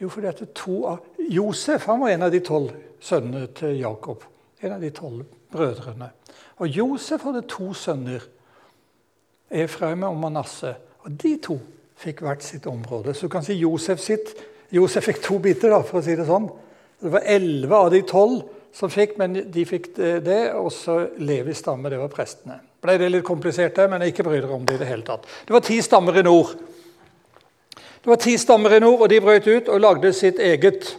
Jo, 0.00 0.08
fordi 0.12 0.28
at 0.28 0.42
to 0.54 0.82
av 0.90 1.04
Josef 1.18 1.86
han 1.88 2.00
var 2.02 2.12
en 2.12 2.26
av 2.26 2.32
de 2.34 2.40
tolv 2.44 2.74
sønnene 3.00 3.48
til 3.56 3.78
Jakob. 3.80 4.24
En 4.62 4.76
av 4.76 4.82
de 4.82 4.90
tolv 4.94 5.24
brødrene. 5.52 6.10
Og 6.60 6.68
Josef 6.72 7.24
hadde 7.24 7.44
to 7.48 7.72
sønner, 7.76 8.24
Efraim 9.50 10.02
og 10.08 10.16
Manasseh. 10.20 10.76
Og 11.04 11.16
de 11.22 11.36
to 11.42 11.58
fikk 11.96 12.20
hvert 12.26 12.44
sitt 12.44 12.66
område. 12.66 13.14
Så 13.14 13.28
du 13.28 13.32
kan 13.32 13.44
si 13.46 13.56
Josef 13.60 14.02
sitt 14.02 14.34
Josef 14.74 15.04
fikk 15.06 15.20
to 15.22 15.38
biter, 15.38 15.70
da, 15.70 15.80
for 15.86 16.00
å 16.00 16.04
si 16.04 16.16
det 16.18 16.26
sånn. 16.26 16.48
Det 17.00 17.12
var 17.12 17.26
elleve 17.28 17.78
av 17.78 17.90
de 17.92 18.00
tolv 18.08 18.42
som 18.74 18.90
fikk, 18.92 19.14
men 19.20 19.36
de 19.52 19.64
fikk 19.68 19.92
det. 19.96 20.40
Og 20.58 20.72
så 20.74 20.98
Levis 21.22 21.62
stamme, 21.62 21.90
det 21.92 22.00
var 22.00 22.10
prestene. 22.12 22.58
Ble 22.82 22.96
det 23.00 23.12
litt 23.12 23.26
komplisert, 23.26 23.78
men 23.90 24.04
ikke 24.08 24.26
bry 24.26 24.40
dere 24.40 24.56
om 24.56 24.66
det 24.66 24.76
i 24.76 24.82
det 24.82 24.88
hele 24.90 25.06
tatt. 25.06 25.28
Det 25.46 25.54
var 25.54 25.64
ti 25.64 25.78
stammer 25.84 26.18
i 26.18 26.24
nord. 26.26 26.56
Det 28.02 28.10
var 28.12 28.20
ti 28.22 28.36
stammer 28.38 28.76
i 28.76 28.80
nord, 28.80 29.00
og 29.04 29.10
de 29.10 29.20
brøt 29.20 29.46
ut 29.46 29.68
og 29.72 29.82
lagde 29.82 30.12
sitt 30.14 30.38
eget. 30.38 30.92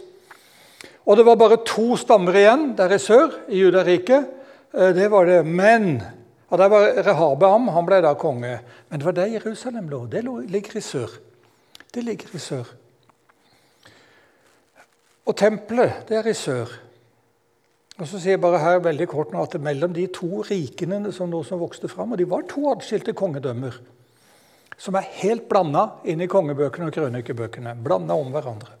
Og 1.08 1.16
det 1.16 1.24
var 1.24 1.40
bare 1.40 1.62
to 1.64 1.96
stammer 1.96 2.36
igjen 2.36 2.72
der 2.76 2.92
i 2.94 3.00
sør, 3.00 3.32
i 3.48 3.62
Judariket. 3.62 4.28
Eh, 4.74 4.92
det 4.96 5.10
var 5.10 5.28
det. 5.28 5.40
Men 5.46 6.02
og 6.48 6.58
Der 6.58 6.68
var 6.68 6.92
Rehabeam, 7.04 7.68
han 7.68 7.86
ble 7.86 8.00
da 8.00 8.14
konge. 8.16 8.58
Men 8.88 9.00
det 9.00 9.06
var 9.06 9.12
der 9.12 9.34
Jerusalem 9.36 9.88
lå. 9.88 10.06
Det 10.06 10.24
ligger 10.24 10.76
i 10.76 10.80
sør. 10.80 11.08
Det 11.94 12.04
ligger 12.04 12.28
i 12.34 12.38
sør. 12.38 12.64
Og 15.26 15.36
tempelet, 15.36 16.08
det 16.08 16.16
er 16.16 16.28
i 16.28 16.34
sør. 16.34 16.72
Og 17.98 18.06
så 18.06 18.20
sier 18.20 18.36
jeg 18.36 18.40
bare 18.40 18.62
her 18.62 18.80
veldig 18.80 19.08
kort 19.10 19.32
nå 19.34 19.42
at 19.42 19.58
Mellom 19.60 19.92
de 19.92 20.06
to 20.06 20.40
rikene 20.46 21.12
som 21.12 21.28
nå 21.28 21.42
som 21.44 21.60
vokste 21.60 21.88
fram, 21.90 22.12
og 22.12 22.18
de 22.18 22.28
var 22.30 22.46
to 22.48 22.70
adskilte 22.70 23.12
kongedømmer, 23.12 23.74
som 24.78 24.96
er 24.98 25.10
helt 25.20 25.48
blanda 25.50 25.84
inn 26.06 26.22
i 26.22 26.30
kongebøkene 26.30 26.88
og 26.88 26.94
krønikebøkene. 26.94 27.74
Blanda 27.82 28.16
om 28.18 28.30
hverandre. 28.34 28.76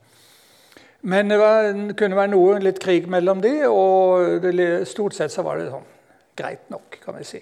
Men 1.08 1.30
det, 1.30 1.38
var, 1.38 1.68
kunne 1.98 2.18
være 2.18 2.32
noe 2.32 2.58
litt 2.62 2.80
krig 2.82 3.06
mellom 3.10 3.42
de, 3.42 3.52
og 3.70 4.42
det, 4.42 4.68
stort 4.90 5.14
sett 5.14 5.34
så 5.34 5.44
var 5.46 5.60
det 5.60 5.70
sånn 5.70 5.86
greit 6.38 6.66
nok, 6.70 6.98
kan 7.02 7.18
vi 7.18 7.26
si. 7.26 7.40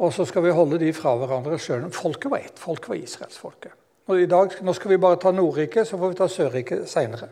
Og 0.00 0.12
så 0.12 0.26
skal 0.28 0.44
vi 0.44 0.52
holde 0.52 0.80
de 0.80 0.90
fra 0.96 1.14
hverandre 1.20 1.58
sjøl. 1.60 1.86
Folket 1.94 2.32
var 2.32 2.44
ett. 2.44 2.60
Folket 2.60 2.90
var 2.90 3.00
israelsfolket. 3.00 3.80
I 4.12 4.26
dag, 4.28 4.52
Nå 4.60 4.72
skal 4.76 4.90
vi 4.90 5.00
bare 5.00 5.16
ta 5.20 5.30
Nordriket, 5.32 5.88
så 5.88 5.96
får 5.96 6.12
vi 6.12 6.18
ta 6.18 6.28
Sørriket 6.28 6.88
seinere. 6.90 7.30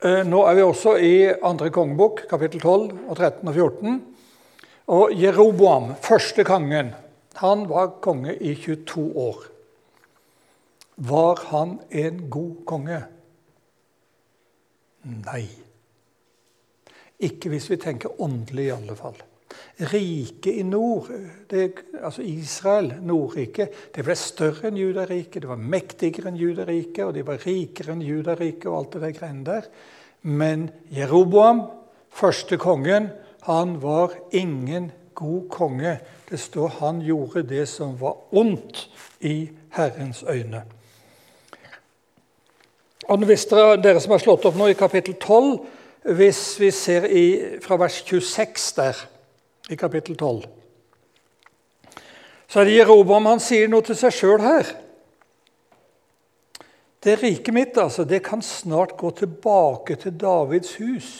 Eh, 0.00 0.22
nå 0.24 0.38
er 0.48 0.56
vi 0.56 0.62
også 0.64 0.94
i 0.96 1.16
andre 1.44 1.68
kongebok, 1.74 2.22
kapittel 2.30 2.62
12, 2.62 2.94
og 3.10 3.18
13 3.18 3.50
og 3.50 3.54
14. 3.54 3.98
Og 4.90 5.14
Jeroboam, 5.14 5.92
første 6.02 6.42
kongen, 6.46 6.90
han 7.38 7.64
var 7.70 7.92
konge 8.02 8.34
i 8.34 8.56
22 8.58 9.04
år. 9.22 9.44
Var 11.06 11.42
han 11.52 11.76
en 11.94 12.24
god 12.30 12.56
konge? 12.66 12.98
Nei. 15.06 15.44
Ikke 17.22 17.52
hvis 17.52 17.70
vi 17.70 17.78
tenker 17.80 18.18
åndelig, 18.18 18.66
i 18.66 18.74
alle 18.74 18.98
fall. 18.98 19.22
Riket 19.92 20.58
i 20.58 20.66
nord, 20.66 21.08
det, 21.50 21.70
altså 22.02 22.26
Israel, 22.26 22.90
Nordriket, 23.06 23.78
det 23.94 24.04
ble 24.04 24.18
større 24.18 24.68
enn 24.68 24.78
Judariket. 24.80 25.44
Det 25.44 25.50
var 25.54 25.62
mektigere 25.70 26.32
enn 26.32 26.40
Judariket, 26.40 27.04
og 27.06 27.14
de 27.14 27.24
var 27.30 27.40
rikere 27.46 27.94
enn 27.94 28.04
Judariket 28.04 28.68
og 28.68 28.78
alt 28.80 28.94
det 28.96 29.06
der 29.06 29.16
greiene 29.16 29.46
der. 29.46 29.72
Men 30.26 30.68
Jeroboam, 30.92 31.68
første 32.10 32.58
kongen, 32.60 33.12
han 33.46 33.82
var 33.82 34.12
ingen 34.32 34.90
god 35.14 35.48
konge. 35.50 35.98
Det 36.30 36.40
står 36.40 36.68
han 36.68 37.00
gjorde 37.02 37.42
det 37.42 37.66
som 37.68 37.96
var 38.00 38.16
ondt 38.32 38.88
i 39.20 39.50
Herrens 39.70 40.22
øyne. 40.22 40.62
Og 43.10 43.24
hvis 43.26 43.46
dere, 43.50 43.76
dere 43.82 44.00
som 44.00 44.14
har 44.14 44.22
slått 44.22 44.44
opp 44.46 44.58
nå 44.58 44.68
i 44.70 44.78
kapittel 44.78 45.16
12, 45.18 45.58
hvis 46.14 46.42
vi 46.60 46.70
ser 46.70 47.08
i, 47.10 47.24
fra 47.62 47.76
vers 47.80 48.02
26 48.06 48.72
der, 48.76 49.00
i 49.70 49.76
kapittel 49.76 50.16
12, 50.16 50.44
så 52.50 52.60
er 52.60 52.66
det 52.66 52.78
Jerobam 52.78 53.28
han 53.30 53.42
sier 53.42 53.70
noe 53.70 53.84
til 53.86 53.98
seg 53.98 54.14
sjøl 54.14 54.40
her. 54.42 54.70
Det 57.00 57.16
riket 57.22 57.54
mitt 57.54 57.78
altså, 57.78 58.04
det 58.04 58.22
kan 58.26 58.42
snart 58.42 58.96
gå 58.98 59.10
tilbake 59.16 59.96
til 60.02 60.16
Davids 60.20 60.74
hus. 60.80 61.10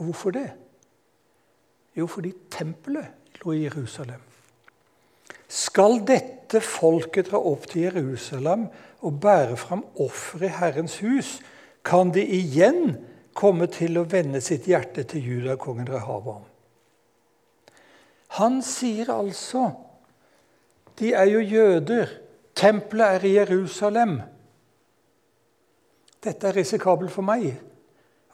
Og 0.00 0.08
hvorfor 0.08 0.32
det? 0.32 0.48
Jo, 1.96 2.06
fordi 2.08 2.32
tempelet 2.50 3.36
lå 3.42 3.52
i 3.52 3.64
Jerusalem. 3.66 4.22
Skal 5.50 6.00
dette 6.08 6.62
folket 6.64 7.28
dra 7.28 7.40
opp 7.50 7.66
til 7.68 7.88
Jerusalem 7.88 8.68
og 9.04 9.20
bære 9.20 9.58
fram 9.60 9.84
offer 10.00 10.46
i 10.46 10.52
Herrens 10.56 10.98
hus, 11.04 11.38
kan 11.84 12.12
de 12.14 12.24
igjen 12.24 12.94
komme 13.36 13.68
til 13.72 13.98
å 14.00 14.06
vende 14.08 14.40
sitt 14.44 14.68
hjerte 14.70 15.04
til 15.10 15.26
judakongen 15.26 15.88
Rehavam. 15.90 16.44
Han 18.40 18.60
sier 18.62 19.10
altså 19.12 19.70
De 21.00 21.14
er 21.16 21.30
jo 21.32 21.40
jøder. 21.40 22.10
Tempelet 22.54 23.16
er 23.16 23.24
i 23.24 23.36
Jerusalem. 23.38 24.18
Dette 26.20 26.48
er 26.48 26.56
risikabelt 26.60 27.12
for 27.12 27.24
meg. 27.24 27.54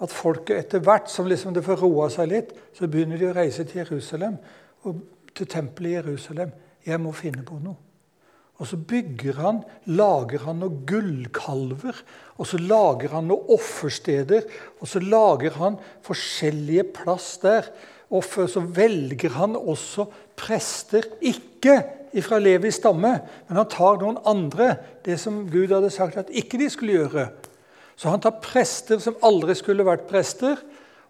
At 0.02 0.12
folket 0.12 0.58
etter 0.58 0.82
hvert 0.84 1.08
som 1.08 1.28
liksom 1.28 1.54
det 1.56 1.64
får 1.64 1.80
roa 1.80 2.10
seg 2.12 2.30
litt, 2.32 2.52
så 2.76 2.88
begynner 2.90 3.20
de 3.20 3.30
å 3.30 3.36
reise 3.36 3.64
til 3.64 3.80
Jerusalem 3.84 4.36
og 4.84 5.00
til 5.36 5.48
tempelet 5.48 5.94
i 5.94 5.98
Jerusalem. 5.98 6.52
Jeg 6.86 7.00
må 7.02 7.14
finne 7.16 7.44
på 7.46 7.58
noe. 7.62 7.80
Og 8.56 8.68
så 8.70 8.78
bygger 8.80 9.36
han, 9.42 9.58
lager 9.98 10.46
han 10.46 10.62
noen 10.62 10.78
gullkalver, 10.88 11.98
og 12.40 12.48
så 12.48 12.60
lager 12.60 13.12
han 13.12 13.28
noen 13.28 13.50
offersteder. 13.52 14.46
Og 14.80 14.88
så 14.88 15.02
lager 15.02 15.58
han 15.60 15.76
forskjellige 16.06 16.86
plass 16.96 17.34
der. 17.42 17.68
Og 18.08 18.24
så 18.24 18.62
velger 18.62 19.34
han 19.36 19.58
også 19.58 20.06
prester, 20.38 21.04
ikke 21.20 21.82
fra 22.24 22.38
Levis 22.40 22.78
stamme, 22.80 23.12
men 23.48 23.58
han 23.58 23.68
tar 23.68 23.98
noen 24.00 24.20
andre, 24.24 24.76
det 25.04 25.18
som 25.20 25.42
Gud 25.50 25.74
hadde 25.74 25.90
sagt 25.92 26.16
at 26.20 26.30
ikke 26.32 26.60
de 26.60 26.70
skulle 26.72 26.96
gjøre. 26.96 27.26
Så 27.96 28.12
han 28.12 28.20
tar 28.20 28.40
prester 28.44 29.00
som 29.00 29.16
aldri 29.24 29.56
skulle 29.56 29.86
vært 29.86 30.08
prester, 30.10 30.60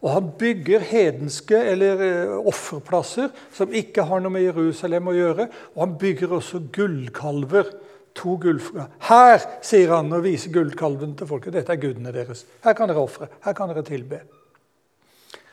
og 0.05 0.13
han 0.13 0.29
bygger 0.39 0.85
hedenske 0.87 1.59
eller 1.73 2.03
eh, 2.05 2.35
offerplasser 2.47 3.33
som 3.55 3.73
ikke 3.75 4.05
har 4.07 4.21
noe 4.23 4.35
med 4.35 4.45
Jerusalem 4.45 5.09
å 5.11 5.17
gjøre. 5.17 5.49
Og 5.75 5.83
han 5.83 5.97
bygger 5.99 6.35
også 6.37 6.63
gullkalver. 6.75 7.73
To 8.17 8.39
gullfra. 8.41 8.87
Her, 9.11 9.43
sier 9.61 9.91
han 9.93 10.09
og 10.17 10.23
viser 10.25 10.49
gullkalven 10.55 11.11
til 11.19 11.29
folket. 11.29 11.53
Dette 11.53 11.75
er 11.75 11.81
gudene 11.83 12.15
deres. 12.15 12.47
Her 12.65 12.73
kan 12.73 12.89
dere 12.89 13.03
ofre. 13.03 13.29
Her 13.45 13.53
kan 13.59 13.69
dere 13.69 13.83
tilbe. 13.85 14.23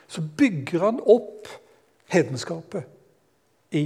Så 0.07 0.23
bygger 0.23 0.85
han 0.85 1.01
opp 1.11 1.49
hedenskapet 2.13 3.75
i 3.75 3.83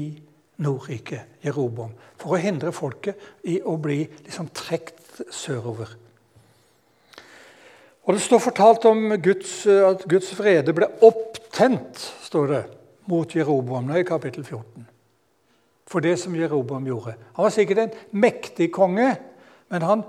Nordriket, 0.62 1.39
Jeroboam, 1.42 1.96
for 2.22 2.36
å 2.36 2.42
hindre 2.42 2.70
folket 2.75 3.18
i 3.50 3.58
å 3.66 3.80
bli 3.82 4.04
liksom 4.04 4.51
trukket 4.54 5.24
sørover. 5.34 5.96
Og 8.08 8.14
Det 8.14 8.24
står 8.24 8.40
fortalt 8.40 8.86
om 8.88 9.10
Guds, 9.20 9.66
at 9.68 10.06
Guds 10.08 10.32
vrede 10.40 10.72
ble 10.74 10.88
opptent 11.04 12.06
står 12.24 12.52
det, 12.54 12.62
mot 13.08 13.36
Jeroboam 13.36 13.90
i 13.96 14.04
kapittel 14.08 14.46
14. 14.46 14.86
For 15.88 16.04
det 16.04 16.18
som 16.20 16.36
Jeroboam 16.36 16.88
gjorde. 16.88 17.16
Han 17.36 17.44
var 17.44 17.52
sikkert 17.56 17.82
en 17.84 17.98
mektig 18.12 18.70
konge, 18.76 19.10
men 19.72 19.84
han 19.84 20.04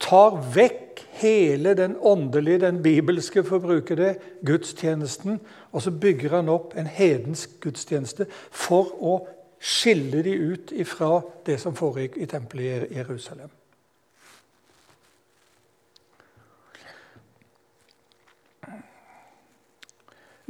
tar 0.00 0.36
vekk 0.54 1.02
hele 1.20 1.74
den 1.76 1.96
åndelige, 1.96 2.62
den 2.66 2.82
bibelske, 2.84 3.44
for 3.44 3.60
å 3.60 3.64
bruke 3.64 3.96
det, 3.96 4.14
gudstjenesten, 4.44 5.40
og 5.72 5.84
så 5.84 5.92
bygger 5.92 6.36
han 6.38 6.52
opp 6.52 6.76
en 6.76 6.88
hedensk 6.88 7.60
gudstjeneste 7.64 8.26
for 8.50 8.92
å 9.00 9.16
skille 9.60 10.24
de 10.24 10.36
ut 10.52 10.72
ifra 10.72 11.20
det 11.46 11.60
som 11.60 11.76
foregikk 11.76 12.16
i 12.20 12.28
tempelet 12.28 12.88
i 12.88 13.00
Jerusalem. 13.00 13.52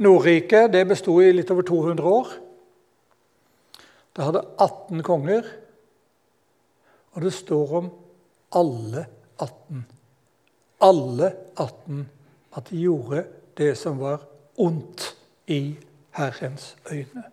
Nordriket 0.01 0.71
det 0.73 0.85
besto 0.89 1.19
i 1.21 1.29
litt 1.35 1.51
over 1.53 1.65
200 1.67 2.13
år. 2.19 2.31
Det 4.11 4.25
hadde 4.25 4.43
18 4.59 5.03
konger, 5.05 5.45
og 7.15 7.25
det 7.25 7.33
står 7.35 7.75
om 7.79 7.91
alle 8.57 9.05
18. 9.37 9.85
Alle 10.81 11.29
18 11.55 12.01
at 12.57 12.71
de 12.71 12.81
gjorde 12.81 13.23
det 13.57 13.75
som 13.79 13.99
var 14.01 14.25
ondt 14.59 15.11
i 15.47 15.75
Herrens 16.17 16.73
øyne. 16.91 17.23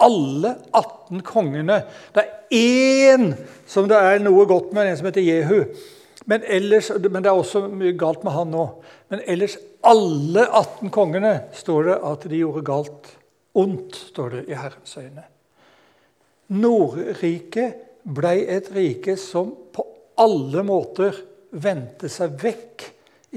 Alle 0.00 0.54
18 0.72 1.22
kongene. 1.26 1.82
Det 2.14 2.24
er 2.24 2.34
én 2.54 3.32
som 3.66 3.88
det 3.90 3.98
er 3.98 4.22
noe 4.22 4.46
godt 4.46 4.72
med, 4.72 4.86
en 4.86 4.98
som 4.98 5.08
heter 5.10 5.26
Jehu. 5.26 5.64
Men, 6.28 6.44
ellers, 6.44 6.90
men 7.00 7.24
det 7.24 7.30
er 7.30 7.40
også 7.40 7.64
mye 7.72 7.94
galt 7.96 8.24
med 8.26 8.34
han 8.36 8.50
nå. 8.52 8.66
Men 9.08 9.22
ellers, 9.24 9.56
alle 9.86 10.44
18 10.44 10.92
kongene, 10.92 11.32
står 11.56 11.88
det 11.88 11.96
at 12.10 12.26
de 12.28 12.42
gjorde 12.42 12.64
galt. 12.68 13.12
Ondt, 13.58 13.96
står 14.10 14.34
det 14.36 14.42
i 14.50 14.58
Herrens 14.58 14.96
øyne. 15.00 15.24
Nordriket 16.52 17.80
ble 18.04 18.34
et 18.48 18.68
rike 18.72 19.16
som 19.20 19.50
på 19.72 19.84
alle 20.20 20.62
måter 20.66 21.16
vendte 21.50 22.10
seg 22.12 22.36
vekk 22.42 22.86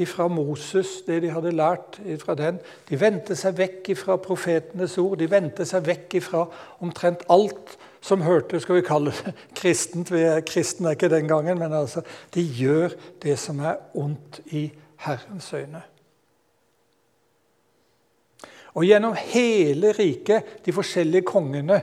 fra 0.07 0.27
Moses, 0.31 1.01
det 1.07 1.19
de 1.23 1.31
hadde 1.31 1.51
lært 1.55 1.99
fra 2.21 2.35
den. 2.39 2.59
De 2.87 2.99
vendte 2.99 3.35
seg 3.35 3.57
vekk 3.57 3.91
fra 3.99 4.15
profetenes 4.23 4.97
ord. 5.01 5.17
De 5.19 5.27
vendte 5.31 5.67
seg 5.67 5.83
vekk 5.87 6.17
fra 6.23 6.45
omtrent 6.83 7.25
alt 7.31 7.75
som 8.01 8.23
hørte 8.25 8.59
skal 8.59 8.79
vi 8.79 8.85
kalle 8.85 9.13
det 9.13 9.33
kristent. 9.61 10.11
Vi 10.11 10.23
er 10.25 10.43
kristne 10.45 10.95
ikke 10.95 11.11
den 11.11 11.29
gangen, 11.29 11.59
men 11.59 11.73
altså, 11.73 12.03
de 12.33 12.43
gjør 12.43 12.97
det 13.21 13.37
som 13.39 13.61
er 13.63 13.77
ondt 13.93 14.41
i 14.51 14.67
Herrens 15.05 15.53
øyne. 15.53 15.83
Og 18.73 18.85
gjennom 18.87 19.17
hele 19.19 19.91
riket, 19.91 20.61
de 20.65 20.73
forskjellige 20.73 21.27
kongene 21.27 21.81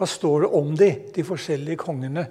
Hva 0.00 0.06
står 0.08 0.40
det 0.42 0.48
om 0.56 0.70
de, 0.74 0.88
de 1.14 1.22
forskjellige 1.22 1.78
kongene? 1.78 2.24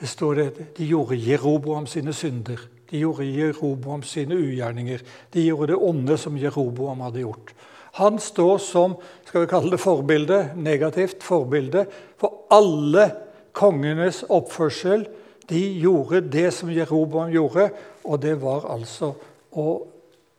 Det 0.00 0.08
står 0.08 0.34
det, 0.34 0.46
De 0.78 0.86
gjorde 0.88 1.18
Jeroboam 1.20 1.86
sine 1.86 2.12
synder. 2.16 2.58
De 2.90 2.98
gjorde 2.98 3.26
Jeroboam 3.28 4.02
sine 4.02 4.34
ugjerninger. 4.34 5.04
De 5.30 5.44
gjorde 5.44 5.74
det 5.74 5.76
onde 5.76 6.16
som 6.18 6.38
Jeroboam 6.40 7.04
hadde 7.04 7.22
gjort. 7.22 7.52
Han 8.00 8.18
står 8.18 8.58
som 8.64 8.96
skal 9.28 9.44
vi 9.44 9.50
kalle 9.50 9.74
det 9.74 9.80
forbilde, 9.82 10.38
negativt 10.56 11.24
forbilde 11.24 11.84
for 12.20 12.46
alle 12.52 13.10
kongenes 13.52 14.22
oppførsel. 14.32 15.04
De 15.48 15.60
gjorde 15.82 16.22
det 16.32 16.48
som 16.56 16.70
Jeroboam 16.72 17.32
gjorde, 17.32 17.68
og 18.04 18.22
det 18.22 18.38
var 18.40 18.64
altså 18.72 19.12
å 19.52 19.66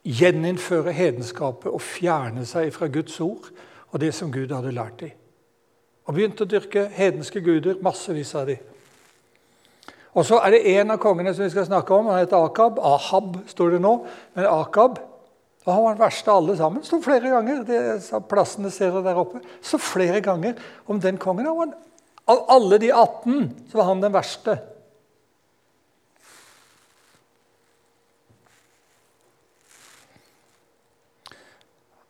gjeninnføre 0.03 0.91
hedenskapet 0.91 1.69
og 1.71 1.81
fjerne 1.81 2.47
seg 2.49 2.73
fra 2.75 2.89
Guds 2.91 3.19
ord 3.23 3.51
og 3.93 4.01
det 4.01 4.11
som 4.17 4.31
Gud 4.33 4.51
hadde 4.51 4.73
lært 4.73 4.99
dem. 5.03 5.13
Og 6.03 6.17
begynte 6.17 6.43
å 6.43 6.49
dyrke 6.49 6.87
hedenske 6.91 7.39
guder, 7.45 7.77
massevis 7.85 8.33
av 8.35 8.49
dem. 8.49 8.59
Og 10.13 10.25
så 10.27 10.41
er 10.43 10.53
det 10.53 10.65
en 10.75 10.93
av 10.93 10.99
kongene 11.01 11.31
som 11.33 11.45
vi 11.45 11.53
skal 11.53 11.65
snakke 11.69 11.95
om. 11.95 12.09
Han 12.11 12.19
heter 12.19 12.43
Akab. 12.43 12.81
Ahab 12.81 13.37
står 13.49 13.75
det 13.75 13.81
nå. 13.81 13.93
Men 14.35 14.49
Akab 14.49 14.99
og 15.63 15.71
han 15.71 15.83
var 15.83 15.95
den 15.95 16.03
verste 16.03 16.31
av 16.31 16.41
alle 16.41 16.57
sammen. 16.59 16.83
Sto 16.83 16.99
flere 17.03 17.31
ganger. 17.31 17.63
Det 17.67 18.21
plassene 18.27 18.71
ser 18.73 18.91
dere 18.91 19.05
der 19.05 19.19
oppe. 19.21 19.39
Så 19.63 19.79
flere 19.79 20.19
ganger 20.23 20.59
om 20.91 20.99
den 20.99 21.19
kongen. 21.21 21.47
Han, 21.47 21.71
av 22.27 22.45
alle 22.51 22.79
de 22.83 22.91
18 22.91 23.69
så 23.71 23.79
var 23.79 23.87
han 23.87 24.03
den 24.03 24.15
verste. 24.15 24.57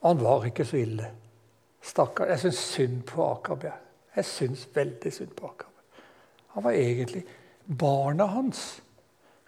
Han 0.03 0.19
var 0.19 0.50
ikke 0.50 0.65
så 0.67 0.81
ille. 0.81 1.12
Stakkar. 1.83 2.33
Jeg 2.33 2.41
syns 2.48 2.63
synd 2.74 3.03
på 3.07 3.22
Akab. 3.27 3.67
Jeg, 3.69 3.77
jeg 4.17 4.27
syns 4.31 4.65
veldig 4.74 5.13
synd 5.13 5.38
på 5.38 5.51
Akab. 5.51 5.69
Han 6.57 6.65
var 6.65 6.75
egentlig 6.77 7.24
Barna 7.63 8.25
hans 8.33 8.81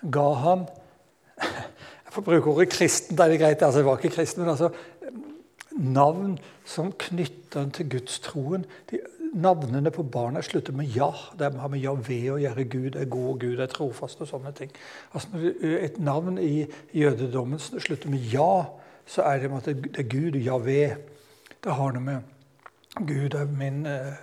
ga 0.01 0.33
han 0.33 0.65
Jeg 2.15 2.24
å 2.24 2.29
bruke 2.29 2.51
ordet 2.51 2.69
kristen, 2.72 3.17
det 3.17 3.25
er 3.25 3.39
greit, 3.41 3.63
altså, 3.65 3.81
jeg 3.81 3.88
var 3.89 3.98
ikke 4.00 4.15
kristen, 4.15 4.45
men 4.45 4.53
altså 4.53 4.72
Navn 5.75 6.38
som 6.63 6.93
knytter 6.95 7.65
en 7.65 7.72
til 7.75 7.89
gudstroen. 7.91 8.62
De, 8.88 9.01
navnene 9.36 9.91
på 9.91 10.05
barna 10.07 10.39
slutter 10.39 10.72
med 10.72 10.93
ja. 10.95 11.10
Det 11.36 11.50
har 11.60 11.72
med 11.72 11.81
Javé 11.84 12.19
å 12.31 12.38
gjøre. 12.39 12.63
Gud 12.72 12.95
er 12.95 13.10
god, 13.12 13.41
Gud 13.41 13.60
er 13.60 13.67
trofast 13.67 14.24
og 14.24 14.29
sånne 14.29 14.53
ting. 14.55 14.72
Altså 15.12 15.34
Når 15.34 15.75
et 15.84 16.00
navn 16.00 16.39
i 16.39 16.63
jødedommen 16.95 17.60
slutter 17.60 18.13
med 18.13 18.24
ja, 18.31 18.63
så 19.05 19.27
er 19.27 19.43
det 19.43 19.51
med 19.51 19.67
at 19.67 19.84
det 19.84 20.05
er 20.05 20.10
Gud, 20.10 20.39
Javé. 20.39 20.95
Det 21.60 21.75
har 21.75 21.91
noe 21.91 22.07
med 22.07 23.03
Gud 23.03 23.36
er 23.36 23.51
min 23.51 23.84
eh, 23.91 24.15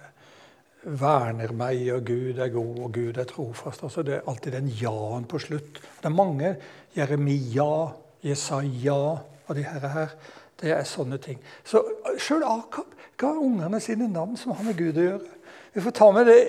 verner 0.83 1.53
meg, 1.55 1.85
og 1.95 2.07
Gud 2.07 2.39
er 2.43 2.51
god, 2.53 2.79
og 2.87 2.93
Gud 2.95 3.19
er 3.21 3.29
trofast. 3.29 3.85
Altså 3.87 4.03
det 4.07 4.17
er 4.17 4.29
alltid 4.29 4.57
den 4.57 4.71
ja-en 4.81 5.29
på 5.29 5.39
slutt. 5.43 5.79
Det 5.79 6.09
er 6.09 6.17
mange 6.17 6.57
Jeremia, 6.97 7.93
Jesaja 8.23 8.99
og 9.47 9.55
de 9.57 9.65
herre 9.67 9.93
her. 9.93 10.17
Det 10.63 10.75
er 10.75 10.85
sånne 10.87 11.19
ting. 11.23 11.39
Så 11.65 11.83
Sjøl 12.23 12.45
Akab 12.47 12.93
ga 13.19 13.33
ungene 13.35 13.81
sine 13.83 14.09
navn 14.11 14.37
som 14.39 14.55
har 14.57 14.67
med 14.67 14.79
Gud 14.79 14.99
å 14.99 15.09
gjøre. 15.09 15.41
Vi 15.73 15.83
får 15.83 15.97
ta 15.97 16.11
med 16.15 16.29
det 16.31 16.41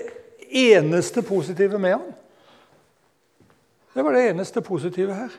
eneste 0.54 1.22
positive 1.22 1.78
med 1.78 1.96
han. 1.96 2.12
Det 3.94 4.02
var 4.04 4.16
det 4.16 4.28
eneste 4.30 4.62
positive 4.62 5.14
her. 5.14 5.34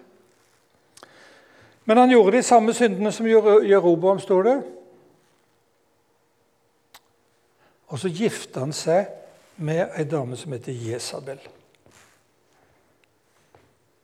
Men 1.85 1.97
han 1.97 2.11
gjorde 2.11 2.37
de 2.37 2.43
samme 2.43 2.73
syndene 2.73 3.11
som 3.13 3.27
Jeroboam, 3.27 4.19
står 4.19 4.43
det. 4.43 4.55
Og 7.87 7.99
så 8.01 8.09
gifter 8.09 8.65
han 8.65 8.73
seg 8.73 9.11
med 9.61 9.93
ei 9.95 10.05
dame 10.09 10.37
som 10.37 10.55
heter 10.55 10.73
Jesabel. 10.73 11.39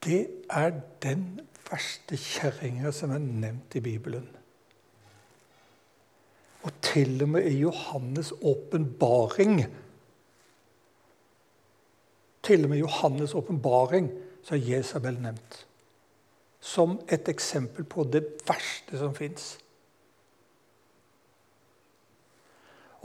Det 0.02 0.22
er 0.50 0.76
den 1.04 1.26
verste 1.68 2.18
kjerringa 2.18 2.92
som 2.96 3.14
er 3.14 3.22
nevnt 3.22 3.76
i 3.78 3.84
Bibelen. 3.84 4.28
Og 6.62 6.74
til 6.82 7.24
og 7.24 7.30
med 7.30 7.48
i 7.50 7.64
Johannes' 7.64 8.34
åpenbaring 8.42 9.64
Til 12.44 12.64
og 12.64 12.70
med 12.70 12.78
i 12.78 12.82
Johannes' 12.82 13.36
åpenbaring 13.38 14.12
så 14.44 14.56
er 14.56 14.66
Jesabel 14.66 15.20
nevnt. 15.22 15.68
Som 16.60 17.00
et 17.10 17.30
eksempel 17.30 17.86
på 17.86 18.04
det 18.04 18.24
verste 18.48 18.98
som 18.98 19.16
fins. 19.16 19.58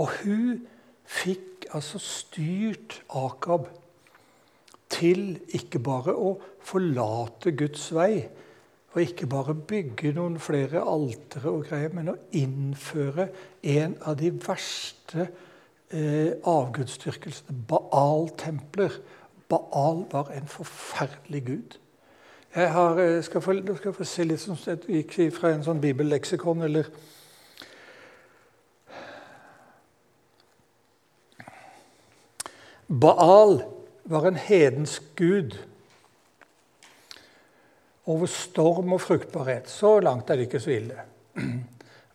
Og 0.02 0.10
hun 0.22 0.66
fikk 1.06 1.66
altså 1.74 1.98
styrt 2.02 3.00
Akab 3.14 3.68
til 4.92 5.38
ikke 5.54 5.80
bare 5.82 6.14
å 6.14 6.36
forlate 6.66 7.52
Guds 7.58 7.88
vei, 7.94 8.26
og 8.94 9.02
ikke 9.02 9.28
bare 9.28 9.54
bygge 9.54 10.14
noen 10.16 10.38
flere 10.40 10.80
altere 10.88 11.52
og 11.52 11.66
greier, 11.68 11.92
men 11.92 12.14
å 12.14 12.20
innføre 12.38 13.28
en 13.76 13.96
av 14.08 14.16
de 14.20 14.30
verste 14.32 15.26
eh, 15.90 16.32
avgudsdyrkelsene, 16.48 17.56
Baal-templer. 17.68 18.96
Baal 19.50 20.06
var 20.12 20.32
en 20.32 20.48
forferdelig 20.48 21.42
gud. 21.50 21.76
Jeg 22.56 22.72
har, 22.72 23.02
eh, 23.02 23.20
skal, 23.26 23.44
få, 23.44 23.58
skal 23.76 23.92
få 23.98 24.08
se 24.08 24.24
litt 24.24 24.40
som 24.40 24.56
det 24.64 24.78
gikk 24.88 25.18
fra 25.36 25.52
en 25.52 25.66
sånn 25.66 25.82
bibelleksikon 25.82 26.64
eller 26.64 26.88
Baal 32.86 33.62
var 34.06 34.26
en 34.28 34.38
hedensk 34.38 35.02
gud 35.18 35.56
over 38.06 38.30
storm 38.30 38.92
og 38.94 39.00
fruktbarhet. 39.02 39.70
Så 39.70 39.98
langt 40.00 40.30
er 40.30 40.38
det 40.38 40.46
ikke 40.46 40.62
så 40.62 40.70
ille. 40.76 41.06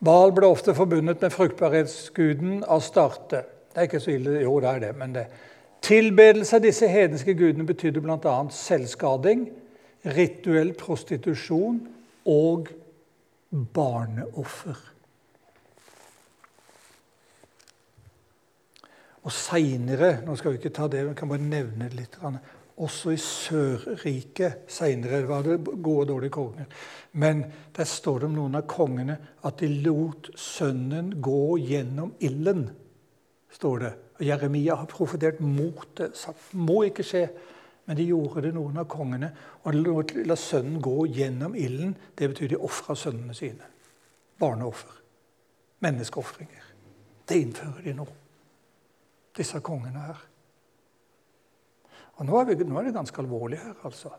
Baal 0.06 0.32
ble 0.34 0.48
ofte 0.48 0.74
forbundet 0.76 1.22
med 1.22 1.34
fruktbarhetsguden 1.34 2.62
av 2.64 2.82
Starte. 2.86 3.44
Det 3.72 3.80
er 3.80 3.90
ikke 3.90 4.04
så 4.04 4.14
ille, 4.16 4.40
jo 4.42 4.60
det 4.64 4.70
er 4.70 4.86
det, 4.88 4.94
men 4.98 5.16
det. 5.16 5.26
Tilbedelse 5.82 6.58
av 6.58 6.64
disse 6.64 6.88
hedenske 6.90 7.36
gudene 7.38 7.66
betydde 7.68 8.02
bl.a. 8.04 8.38
selvskading, 8.54 9.48
rituell 10.16 10.74
prostitusjon 10.78 11.80
og 12.30 12.72
barneoffer. 13.52 14.91
Og 19.22 19.34
seinere 19.34 20.16
Nå 20.26 20.36
skal 20.40 20.56
vi 20.56 20.62
ikke 20.62 20.74
ta 20.74 20.88
det, 20.90 21.06
vi 21.10 21.18
kan 21.18 21.30
bare 21.30 21.46
nevne 21.46 21.90
det 21.90 22.00
litt. 22.00 22.18
Også 22.82 23.12
i 23.14 23.20
Sørriket 23.22 24.64
seinere 24.72 25.22
var 25.30 25.46
det 25.46 25.60
gode 25.62 26.06
og 26.06 26.08
dårlige 26.10 26.34
konger. 26.34 26.70
Men 27.22 27.44
der 27.76 27.86
står 27.86 28.20
det 28.20 28.30
om 28.32 28.38
noen 28.40 28.58
av 28.58 28.66
kongene 28.72 29.18
at 29.46 29.60
de 29.62 29.70
lot 29.86 30.32
sønnen 30.40 31.12
gå 31.22 31.58
gjennom 31.62 32.16
ilden. 32.20 32.70
står 33.52 33.80
det. 33.80 33.94
Og 34.20 34.26
Jeremia 34.26 34.76
har 34.76 34.86
profetert 34.86 35.40
mot 35.40 35.98
det. 35.98 36.16
sagt 36.18 36.54
må 36.54 36.84
ikke 36.84 37.04
skje. 37.04 37.28
Men 37.86 37.98
de 37.98 38.06
gjorde 38.08 38.42
det, 38.42 38.54
noen 38.54 38.78
av 38.78 38.88
kongene. 38.88 39.32
Og 39.66 39.76
la 40.26 40.36
sønnen 40.36 40.82
gå 40.82 41.06
gjennom 41.06 41.56
ilden. 41.56 41.96
Det 42.16 42.30
betyr 42.30 42.48
de 42.48 42.58
ofra 42.58 42.96
sønnene 42.96 43.34
sine. 43.34 43.68
Barneoffer. 44.40 45.02
Menneskeofringer. 45.80 46.74
Det 47.28 47.42
innfører 47.42 47.84
de 47.84 47.94
nå 47.94 48.08
disse 49.38 49.60
kongene 49.64 50.00
her. 50.06 50.20
Og 52.20 52.26
nå 52.28 52.40
er, 52.40 52.46
vi, 52.52 52.64
nå 52.64 52.78
er, 52.78 52.84
det 52.90 52.94
ganske 52.94 53.22
alvorlig 53.22 53.60
her, 53.62 53.74
altså. 53.88 54.10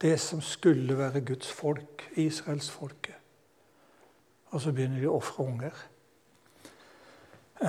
Det 0.00 0.20
som 0.20 0.40
skulle 0.44 0.98
være 0.98 1.20
Guds 1.24 1.52
folk, 1.52 2.10
israelsfolket. 2.20 3.14
Og 4.52 4.60
så 4.60 4.72
begynner 4.72 5.00
de 5.00 5.08
å 5.08 5.16
ofre 5.16 5.44
unger. 5.44 5.72